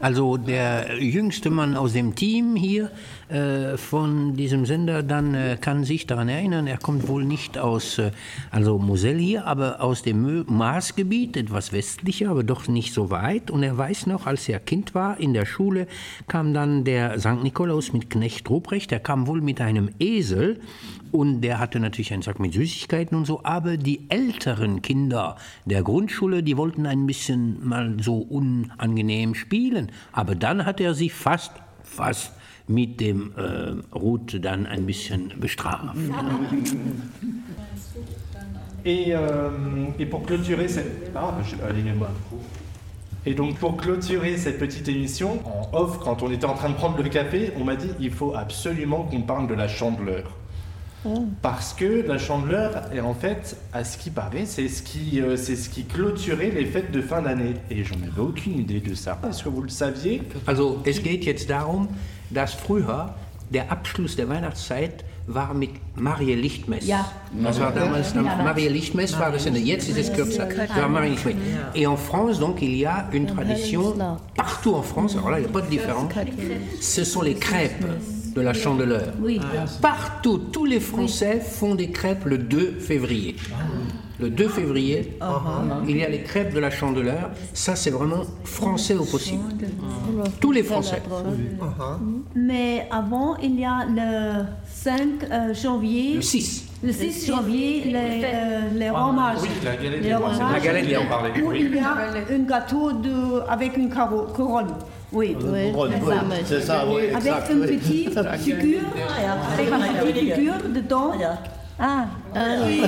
Also 0.00 0.36
der 0.36 1.02
jüngste 1.02 1.50
Mann 1.50 1.76
aus 1.76 1.92
dem 1.92 2.14
Team 2.14 2.56
hier 2.56 2.90
äh, 3.28 3.76
von 3.76 4.34
diesem 4.34 4.66
Sender 4.66 5.02
dann 5.02 5.34
äh, 5.34 5.56
kann 5.60 5.84
sich 5.84 6.06
daran 6.06 6.28
erinnern, 6.28 6.66
er 6.66 6.78
kommt 6.78 7.06
wohl 7.06 7.24
nicht 7.24 7.58
aus 7.58 7.98
äh, 7.98 8.10
also 8.50 8.78
Moselle 8.78 9.18
hier, 9.18 9.46
aber 9.46 9.80
aus 9.80 10.02
dem 10.02 10.44
Maasgebiet, 10.46 11.36
etwas 11.36 11.72
westlicher, 11.72 12.30
aber 12.30 12.42
doch 12.42 12.66
nicht 12.68 12.92
so 12.92 13.10
weit. 13.10 13.50
Und 13.50 13.62
er 13.62 13.76
weiß 13.76 14.06
noch, 14.06 14.26
als 14.26 14.48
er 14.48 14.58
Kind 14.58 14.94
war 14.94 15.20
in 15.20 15.34
der 15.34 15.46
Schule, 15.46 15.86
kam 16.28 16.54
dann 16.54 16.84
der 16.84 17.18
St. 17.20 17.42
Nikolaus 17.42 17.92
mit 17.92 18.10
Knecht 18.10 18.48
Ruprecht, 18.50 18.90
der 18.90 19.00
kam 19.00 19.26
wohl 19.26 19.40
mit 19.40 19.60
einem 19.60 19.90
Esel 19.98 20.60
und 21.12 21.40
der 21.40 21.58
hatte 21.58 21.80
natürlich 21.80 22.12
einen 22.12 22.22
Sack 22.22 22.38
mit 22.38 22.54
Süßigkeiten 22.54 23.16
und 23.16 23.26
so, 23.26 23.40
aber 23.42 23.76
die 23.76 24.08
älteren 24.08 24.82
Kinder 24.82 25.36
der 25.64 25.82
Grundschule, 25.82 26.42
die 26.42 26.56
wollten 26.56 26.86
ein 26.86 27.06
bisschen 27.06 27.66
mal 27.66 27.96
so 28.00 28.18
unangenehm 28.18 29.29
spielen. 29.34 29.90
Aber 30.12 30.34
dann 30.34 30.64
hat 30.66 30.80
er 30.80 30.94
sie 30.94 31.10
fast, 31.10 31.52
fast 31.84 32.32
mit 32.68 33.00
dem 33.00 33.32
äh, 33.36 33.96
Rot 33.96 34.38
dann 34.44 34.66
ein 34.66 34.86
bisschen 34.86 35.32
bestraft. 35.40 35.96
Et, 38.84 39.12
euh, 39.14 39.50
et 39.98 40.06
pour 40.06 40.22
clôturer 40.24 40.66
cette. 40.68 41.10
Ah, 41.14 41.34
je- 41.44 41.62
allez, 41.62 41.82
moi. 41.96 42.08
Et 43.26 43.34
donc 43.34 43.58
pour 43.58 43.76
clôturer 43.76 44.38
cette 44.38 44.58
petite 44.58 44.88
émission, 44.88 45.40
en 45.44 45.68
off, 45.76 45.98
quand 45.98 46.22
on 46.22 46.30
était 46.30 46.46
en 46.46 46.54
train 46.54 46.70
de 46.70 46.74
prendre 46.74 47.02
le 47.02 47.08
café, 47.10 47.52
on 47.60 47.64
m'a 47.64 47.76
dit 47.76 47.90
il 48.00 48.10
faut 48.10 48.34
absolument 48.34 49.02
qu'on 49.04 49.20
parle 49.22 49.46
de 49.48 49.54
la 49.54 49.68
chandeleur. 49.68 50.24
Parce 51.42 51.72
que 51.72 52.06
la 52.06 52.18
chandeleur, 52.18 52.82
est 52.92 53.00
en 53.00 53.14
fait, 53.14 53.56
à 53.72 53.84
ce 53.84 53.96
qui 53.96 54.10
paraît, 54.10 54.44
c'est 54.44 54.68
ce 54.68 54.82
qui, 54.82 55.20
euh, 55.20 55.36
c'est 55.36 55.56
ce 55.56 55.68
qui 55.70 55.84
clôturait 55.84 56.50
les 56.50 56.66
fêtes 56.66 56.90
de 56.92 57.00
fin 57.00 57.22
d'année. 57.22 57.54
Et 57.70 57.84
j'en 57.84 57.96
avais 57.96 58.20
aucune 58.20 58.58
idée 58.58 58.80
de 58.80 58.94
ça. 58.94 59.18
Est-ce 59.28 59.44
que 59.44 59.48
vous 59.48 59.62
le 59.62 59.70
saviez? 59.70 60.22
Also 60.46 60.82
es 60.84 61.02
geht 61.02 61.24
jetzt 61.24 61.48
darum, 61.48 61.88
dass 62.30 62.54
früher 62.54 63.14
der 63.50 63.72
Abschluss 63.72 64.14
der 64.16 64.28
Weihnachtszeit 64.28 65.04
war 65.26 65.54
mit 65.54 65.70
Marie 65.96 66.34
Lichtmess. 66.34 66.86
Ja. 66.86 67.10
Das 67.32 67.60
war 67.60 67.72
damals 67.72 68.14
Ja. 68.14 68.22
Marie 68.22 68.68
Lichtmess 68.68 69.18
war 69.18 69.30
das 69.32 69.46
Ende. 69.46 69.60
Jetzt 69.60 69.88
ist 69.88 69.98
es 69.98 70.12
kürzer. 70.12 70.48
War 70.76 70.88
Marie 70.88 71.10
Lichtmess. 71.10 71.36
Et 71.74 71.86
en 71.86 71.96
France, 71.96 72.38
donc, 72.38 72.62
il 72.62 72.76
y 72.76 72.86
a 72.86 73.08
une 73.12 73.26
tradition 73.26 73.94
partout 74.36 74.74
en 74.74 74.82
France. 74.82 75.16
Alors 75.16 75.30
là, 75.30 75.38
il 75.38 75.42
n'y 75.42 75.48
a 75.48 75.52
pas 75.52 75.62
de 75.62 75.70
différence. 75.70 76.12
Ce 76.80 77.04
sont 77.04 77.22
les 77.22 77.34
crêpes 77.34 77.84
de 78.34 78.40
la 78.40 78.52
chandeleur. 78.52 79.12
Oui. 79.20 79.40
Partout, 79.80 80.38
tous 80.38 80.64
les 80.64 80.80
Français 80.80 81.40
font 81.40 81.74
des 81.74 81.90
crêpes 81.90 82.24
le 82.24 82.38
2 82.38 82.78
février. 82.78 83.36
Le 84.20 84.28
2 84.28 84.48
février, 84.48 85.16
il 85.88 85.96
y 85.96 86.04
a 86.04 86.08
les 86.08 86.22
crêpes 86.22 86.52
de 86.52 86.60
la 86.60 86.70
chandeleur. 86.70 87.30
Ça, 87.54 87.74
c'est 87.74 87.90
vraiment 87.90 88.22
français 88.44 88.94
au 88.94 89.04
possible. 89.04 89.42
Tous 90.40 90.52
les 90.52 90.62
Français. 90.62 91.02
Mais 92.34 92.86
avant, 92.90 93.36
il 93.38 93.58
y 93.58 93.64
a 93.64 93.86
le 93.86 94.44
5 94.66 95.00
euh, 95.30 95.54
janvier. 95.54 96.14
Le 96.16 96.22
6. 96.22 96.66
Le 96.82 96.92
6 96.92 97.26
janvier, 97.26 97.84
les, 97.84 98.22
euh, 98.24 98.60
les 98.74 98.90
rois 98.90 99.12
mages. 99.12 99.38
Oui, 99.42 99.48
la 99.64 99.76
galette 99.76 100.02
des 100.02 100.14
rois, 100.14 100.32
la 100.52 100.60
galette 100.60 100.88
des 100.88 100.96
rois. 100.96 101.22
Où 101.42 101.52
il 101.52 101.74
y 101.74 101.78
a 101.78 101.96
un 102.30 102.38
gâteau 102.40 102.92
de, 102.92 103.40
avec 103.48 103.76
une 103.76 103.90
couronne. 103.90 104.74
Oui, 105.12 105.36
c'est 106.46 106.60
ça, 106.60 106.84
oui, 106.86 107.02
Avec 107.08 107.16
exact, 107.16 107.50
une 107.50 107.60
oui. 107.60 107.66
petite 107.66 107.82
figure, 108.38 108.80
avec 109.58 109.68
une 109.68 110.12
petite 110.12 110.34
figure 110.34 110.54
dedans. 110.72 111.12
Ah, 111.78 112.04
oui. 112.66 112.82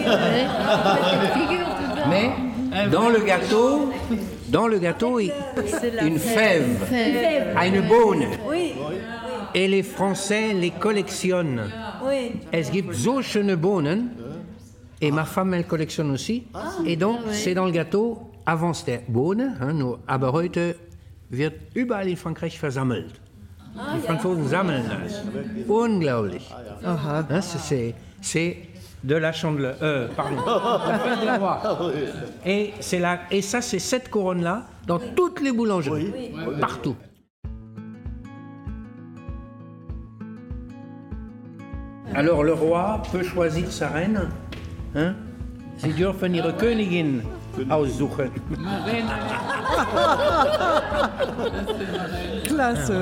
Mais 2.08 2.30
dans 2.90 3.08
le 3.08 3.20
gâteau, 3.20 3.90
dans 4.48 4.66
le 4.68 4.78
gâteau, 4.78 5.18
il- 5.20 5.32
une 6.06 6.18
fève, 6.18 6.66
une 7.64 7.80
bonne. 7.88 8.24
Oui. 8.48 8.74
Et 9.54 9.68
les 9.68 9.82
Français 9.82 10.52
les 10.54 10.70
collectionnent. 10.70 11.62
Oui. 12.06 12.32
Es 12.52 12.70
gibt 12.70 12.94
so 12.94 13.20
schöne 13.22 13.54
Bohnen. 13.56 14.08
Et 15.00 15.10
ma 15.10 15.24
femme, 15.24 15.52
elle 15.54 15.66
collectionne 15.66 16.10
aussi. 16.12 16.44
Et 16.86 16.96
donc, 16.96 17.18
c'est 17.32 17.54
dans 17.54 17.64
le 17.66 17.72
gâteau, 17.72 18.18
avant 18.46 18.72
c'était 18.72 19.02
Bohne, 19.08 19.56
hein, 19.60 19.74
aber 20.06 20.32
heute 20.32 20.76
wird 21.32 21.54
überall 21.74 22.08
in 22.08 22.16
Frankreich 22.16 22.58
versammelt. 22.58 23.14
Die 23.96 24.00
Franzosen 24.06 24.46
sammeln 24.48 24.84
das. 24.88 25.22
Unglaublich. 25.66 26.46
Hein, 26.84 27.24
c'est- 27.40 27.58
c'est- 27.58 27.94
C'est 28.20 28.56
de 29.02 29.16
la 29.16 29.32
chandeleur. 29.32 29.74
Euh, 29.82 30.06
pardon. 30.14 30.36
Rois. 31.40 31.92
Et, 32.44 32.72
c'est 32.80 33.00
la, 33.00 33.18
et 33.32 33.42
ça, 33.42 33.60
c'est 33.60 33.80
cette 33.80 34.10
couronne-là 34.10 34.66
dans 34.86 35.00
toutes 35.16 35.40
les 35.40 35.50
boulangeries. 35.52 36.12
Partout. 36.60 36.94
Alors 42.14 42.42
le 42.44 42.52
roi 42.52 43.02
peut 43.10 43.22
choisir 43.22 43.70
sa 43.72 43.88
reine. 43.88 44.28
Hein? 44.94 45.14
Sie 45.78 45.92
dürfen 45.92 46.34
ihre 46.34 46.52
Königin 46.52 47.22
aussuchen. 47.70 48.30
Klasse. 52.44 52.92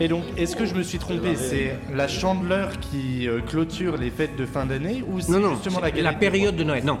Et 0.00 0.08
donc, 0.08 0.22
est-ce 0.36 0.54
que 0.54 0.64
je 0.64 0.74
me 0.74 0.82
suis 0.82 0.98
trompé? 0.98 1.34
C'est 1.34 1.76
la 1.92 2.06
chandeleur 2.06 2.70
qui 2.78 3.28
euh, 3.28 3.40
clôture 3.40 3.96
les 3.96 4.10
fêtes 4.10 4.36
de 4.36 4.46
fin 4.46 4.64
d'année 4.64 5.02
ou 5.08 5.20
c'est 5.20 5.32
Non, 5.32 5.40
non, 5.40 5.50
justement 5.54 5.80
la 5.80 5.86
c'est 5.86 5.92
galette 5.96 6.04
la 6.04 6.12
des 6.12 6.18
période 6.18 6.56
de 6.56 6.64
Noël. 6.64 6.84
Non. 6.84 6.98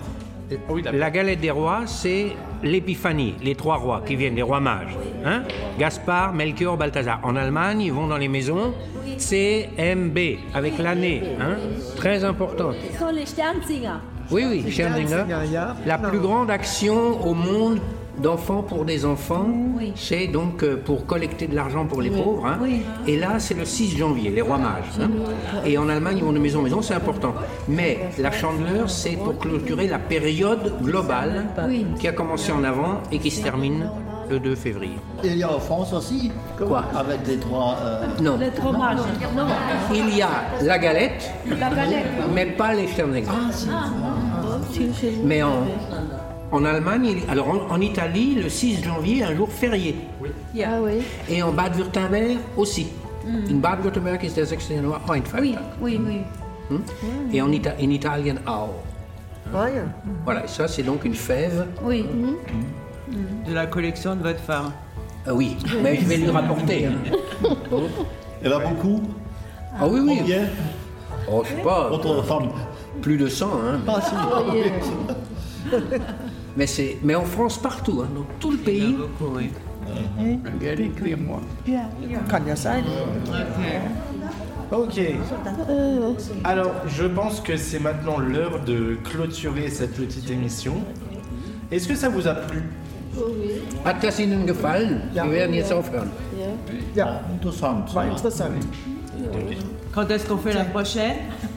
la... 0.92 1.10
galette 1.10 1.40
des 1.40 1.52
rois, 1.52 1.82
c'est 1.86 2.32
l'épiphanie, 2.64 3.34
les 3.42 3.54
trois 3.54 3.76
rois 3.76 4.02
qui 4.04 4.16
viennent, 4.16 4.34
les 4.34 4.42
rois 4.42 4.58
mages. 4.58 4.96
Hein? 5.24 5.42
Gaspard, 5.78 6.32
Melchior, 6.32 6.76
Balthazar. 6.76 7.20
En 7.22 7.36
Allemagne, 7.36 7.82
ils 7.82 7.92
vont 7.92 8.08
dans 8.08 8.18
les 8.18 8.28
maisons. 8.28 8.74
CMB, 9.16 10.18
avec 10.54 10.78
l'année. 10.78 11.22
Hein? 11.40 11.56
Très 11.96 12.24
important. 12.24 12.72
Ce 12.92 12.98
sont 12.98 13.10
les 13.10 13.26
Sternsinger. 13.26 13.98
Oui, 14.30 14.44
oui, 14.48 14.70
Scherzinger. 14.70 15.24
La 15.86 15.98
plus 15.98 16.18
grande 16.18 16.50
action 16.50 17.24
au 17.26 17.34
monde 17.34 17.78
d'enfants 18.18 18.62
pour 18.62 18.84
des 18.84 19.04
enfants, 19.06 19.46
c'est 19.94 20.26
donc 20.26 20.64
euh, 20.64 20.76
pour 20.84 21.06
collecter 21.06 21.46
de 21.46 21.54
l'argent 21.54 21.86
pour 21.86 22.02
les 22.02 22.10
Oui. 22.10 22.20
pauvres. 22.20 22.46
hein. 22.46 22.58
Oui. 22.60 22.82
Et 23.06 23.16
là, 23.16 23.34
c'est 23.38 23.54
le 23.54 23.64
6 23.64 23.96
janvier, 23.96 24.30
les 24.30 24.40
rois 24.42 24.58
mages. 24.58 24.98
hein. 25.00 25.08
Et 25.64 25.78
en 25.78 25.88
Allemagne, 25.88 26.16
ils 26.18 26.24
vont 26.24 26.32
de 26.32 26.40
maison 26.40 26.58
en 26.58 26.62
maison, 26.62 26.82
c'est 26.82 26.94
important. 26.94 27.32
Mais 27.68 28.00
la 28.18 28.32
chandeleur, 28.32 28.90
c'est 28.90 29.12
pour 29.16 29.38
clôturer 29.38 29.86
la 29.86 30.00
période 30.00 30.74
globale 30.82 31.46
qui 32.00 32.08
a 32.08 32.12
commencé 32.12 32.50
en 32.50 32.64
avant 32.64 33.00
et 33.12 33.18
qui 33.20 33.30
se 33.30 33.40
termine 33.42 33.88
le 34.28 34.40
2 34.40 34.56
février. 34.56 34.98
Il 35.24 35.36
y 35.38 35.42
a 35.44 35.50
en 35.54 35.60
France 35.60 35.92
aussi? 35.94 36.30
Quoi? 36.58 36.84
Avec 36.94 37.22
des 37.22 37.36
trois. 37.38 37.76
euh, 37.80 38.04
Non. 38.20 38.36
Les 38.36 38.50
trois 38.50 38.72
mages. 38.72 38.98
Non. 39.34 39.46
Il 39.94 40.14
y 40.16 40.20
a 40.22 40.28
la 40.60 40.76
galette, 40.78 41.30
La 41.58 41.70
galette. 41.70 42.04
mais 42.34 42.44
pas 42.46 42.74
les 42.74 42.88
Sternsinger. 42.88 43.26
Mais 45.24 45.42
en, 45.42 45.66
en 46.52 46.64
Allemagne, 46.64 47.06
il- 47.24 47.30
alors 47.30 47.48
en, 47.48 47.74
en 47.74 47.80
Italie, 47.80 48.34
le 48.34 48.48
6 48.48 48.82
janvier 48.84 49.18
est 49.18 49.24
un 49.24 49.34
jour 49.34 49.48
férié. 49.50 49.96
Ah 50.64 50.78
oui. 50.82 51.02
Et 51.28 51.42
en 51.42 51.52
Bade-Württemberg 51.52 52.36
aussi. 52.56 52.88
In 53.50 53.56
Baden-Württemberg 53.60 54.22
ist 54.24 54.36
der 54.36 54.46
6. 54.46 54.70
Januar 54.70 55.00
auch 55.04 55.10
ein 55.12 55.22
Feiertag. 55.24 55.62
Oui, 55.82 56.00
oui. 56.04 56.20
Hm? 56.70 56.82
Et 57.32 57.42
en, 57.42 57.50
Ita- 57.52 57.74
in 57.80 57.90
Italien 57.90 58.36
auch. 58.46 58.70
Voilà, 60.24 60.44
et 60.44 60.48
ça 60.48 60.68
c'est 60.68 60.82
donc 60.82 61.04
une 61.04 61.14
fève. 61.14 61.66
Oui. 61.82 62.04
De 63.46 63.52
la 63.54 63.66
collection 63.66 64.14
de 64.16 64.22
votre 64.22 64.40
femme. 64.40 64.72
Ah 65.26 65.34
oui, 65.34 65.56
mais 65.82 65.96
je 65.96 66.04
vais 66.06 66.16
lui 66.18 66.30
rapporter. 66.30 66.86
hein. 66.86 66.92
Elle 68.42 68.52
a 68.52 68.58
beaucoup 68.60 69.00
Ah 69.78 69.86
oui, 69.88 70.00
oui. 70.02 70.16
Combien? 70.18 70.44
Oh, 71.30 71.42
je 71.44 71.48
sais 71.56 71.62
pas. 71.62 71.88
Votre 71.88 72.22
femme 72.24 72.48
Plus 73.02 73.16
de 73.16 73.28
100, 73.28 73.46
hein. 73.46 73.80
Ah, 73.86 74.00
si. 74.00 74.14
Mais, 76.56 76.66
c'est, 76.66 76.98
mais 77.04 77.14
en 77.14 77.24
France, 77.24 77.56
partout, 77.56 78.02
hein, 78.02 78.08
dans 78.12 78.26
tout 78.40 78.50
le 78.50 78.56
pays. 78.56 78.96
Ok. 84.72 85.00
Alors, 86.42 86.72
je 86.88 87.04
pense 87.04 87.40
que 87.40 87.56
c'est 87.56 87.78
maintenant 87.78 88.18
l'heure 88.18 88.64
de 88.64 88.96
clôturer 89.04 89.68
cette 89.70 89.94
petite 89.94 90.28
émission. 90.30 90.74
Est-ce 91.70 91.86
que 91.86 91.94
ça 91.94 92.08
vous 92.08 92.26
a 92.26 92.34
plu? 92.34 92.62
Hat 93.84 94.02
das 94.02 94.18
Ihnen 94.18 94.46
gefallen? 94.46 95.02
Wir 95.12 95.30
werden 95.30 95.54
jetzt 95.54 95.72
aufhören. 95.72 96.10
Ja, 96.94 97.20
interessant. 97.32 97.94
war 97.94 98.06
interessant. 98.06 98.54
Quand 99.98 100.08
est-ce 100.12 100.28
qu'on 100.28 100.36
fait 100.36 100.52
la 100.52 100.62
prochaine 100.64 101.16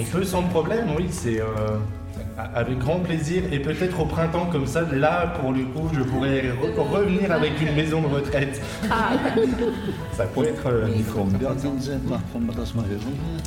On 0.00 0.04
peut 0.10 0.24
sans 0.24 0.42
problème, 0.44 0.86
oui, 0.96 1.08
c'est 1.10 1.38
euh, 1.38 1.44
avec 2.54 2.78
grand 2.78 3.00
plaisir 3.00 3.42
et 3.52 3.58
peut-être 3.58 4.00
au 4.00 4.06
printemps 4.06 4.46
comme 4.50 4.66
ça, 4.66 4.80
là 4.90 5.34
pour 5.38 5.52
le 5.52 5.64
coup, 5.64 5.86
je 5.92 6.00
pourrais 6.02 6.40
re- 6.44 6.80
revenir 6.90 7.30
avec 7.30 7.60
une 7.60 7.74
maison 7.74 8.00
de 8.00 8.06
retraite. 8.06 8.62
Ça 10.14 10.24
pourrait 10.32 10.48
être. 10.48 10.66
euh, 10.66 10.86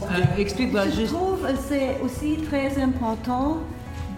Euh, 0.04 0.38
Explique-moi 0.38 0.84
Je 0.92 0.96
juste. 1.02 1.14
trouve 1.14 1.42
que 1.42 1.58
c'est 1.68 1.98
aussi 2.04 2.38
très 2.48 2.80
important 2.80 3.58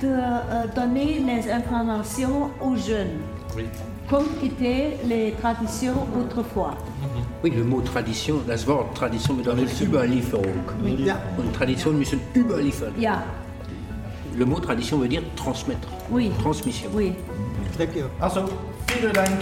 de 0.01 0.07
euh, 0.09 0.65
donner 0.75 1.23
les 1.25 1.49
informations 1.49 2.51
aux 2.61 2.75
jeunes, 2.75 3.19
Oui. 3.55 3.63
Comme 4.09 4.27
étaient 4.43 4.97
les 5.05 5.33
traditions 5.41 6.07
autrefois. 6.19 6.75
Oui, 7.43 7.51
le 7.51 7.63
mot 7.63 7.81
Tradition, 7.81 8.41
das 8.47 8.65
Wort 8.67 8.93
Tradition 8.95 9.35
bedeutet 9.35 9.81
Überlieferung. 9.81 10.45
Ja. 10.97 11.19
Und 11.37 11.53
Tradition 11.53 11.97
müssen 11.97 12.19
überliefern. 12.35 12.93
Ja, 12.99 13.23
Le 14.37 14.45
mot 14.45 14.59
tradition 14.59 14.99
veut 14.99 15.07
dire 15.07 15.23
transmettre. 15.35 15.87
Oui. 16.11 16.31
Transmission. 16.39 16.91
oui. 16.93 17.13
Also, 18.19 18.41
vielen 18.87 19.11
Dank. 19.13 19.41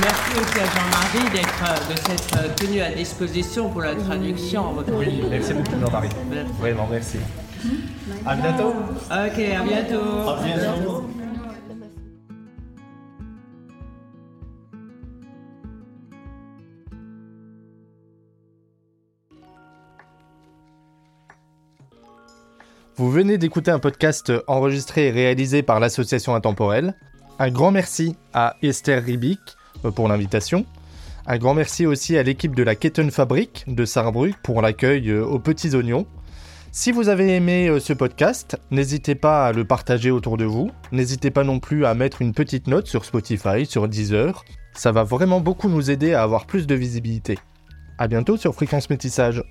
Merci 0.00 0.32
aussi 0.40 0.58
à 0.58 0.64
Jean-Marie 0.64 1.30
d'être, 1.30 1.88
de 1.88 1.96
s'être 1.96 2.54
tenu 2.56 2.80
à 2.80 2.90
disposition 2.90 3.68
pour 3.68 3.82
la 3.82 3.94
traduction. 3.94 4.74
Oui, 4.98 5.22
merci 5.30 5.54
beaucoup, 5.54 5.80
Jean-Marie. 5.80 6.08
Vraiment, 6.60 6.88
merci. 6.90 7.18
À 8.26 8.34
bientôt. 8.34 8.74
Ok, 9.10 9.38
à 9.38 9.62
bientôt. 9.62 10.28
À 10.28 10.42
bientôt. 10.42 11.21
Vous 23.02 23.10
venez 23.10 23.36
d'écouter 23.36 23.72
un 23.72 23.80
podcast 23.80 24.32
enregistré 24.46 25.08
et 25.08 25.10
réalisé 25.10 25.64
par 25.64 25.80
l'association 25.80 26.36
Intemporelle. 26.36 26.94
Un 27.40 27.50
grand 27.50 27.72
merci 27.72 28.14
à 28.32 28.54
Esther 28.62 29.02
Ribic 29.02 29.40
euh, 29.84 29.90
pour 29.90 30.06
l'invitation. 30.06 30.64
Un 31.26 31.36
grand 31.36 31.52
merci 31.52 31.84
aussi 31.84 32.16
à 32.16 32.22
l'équipe 32.22 32.54
de 32.54 32.62
la 32.62 32.76
Ketten 32.76 33.10
Fabrik 33.10 33.64
de 33.66 33.84
Sarrebruck 33.84 34.36
pour 34.44 34.62
l'accueil 34.62 35.10
euh, 35.10 35.24
aux 35.24 35.40
petits 35.40 35.74
oignons. 35.74 36.06
Si 36.70 36.92
vous 36.92 37.08
avez 37.08 37.34
aimé 37.34 37.66
euh, 37.66 37.80
ce 37.80 37.92
podcast, 37.92 38.56
n'hésitez 38.70 39.16
pas 39.16 39.48
à 39.48 39.52
le 39.52 39.64
partager 39.64 40.12
autour 40.12 40.36
de 40.36 40.44
vous. 40.44 40.70
N'hésitez 40.92 41.32
pas 41.32 41.42
non 41.42 41.58
plus 41.58 41.84
à 41.84 41.94
mettre 41.94 42.22
une 42.22 42.34
petite 42.34 42.68
note 42.68 42.86
sur 42.86 43.04
Spotify, 43.04 43.66
sur 43.66 43.88
Deezer. 43.88 44.44
Ça 44.74 44.92
va 44.92 45.02
vraiment 45.02 45.40
beaucoup 45.40 45.68
nous 45.68 45.90
aider 45.90 46.14
à 46.14 46.22
avoir 46.22 46.46
plus 46.46 46.68
de 46.68 46.76
visibilité. 46.76 47.36
À 47.98 48.06
bientôt 48.06 48.36
sur 48.36 48.54
Fréquence 48.54 48.90
Métissage. 48.90 49.42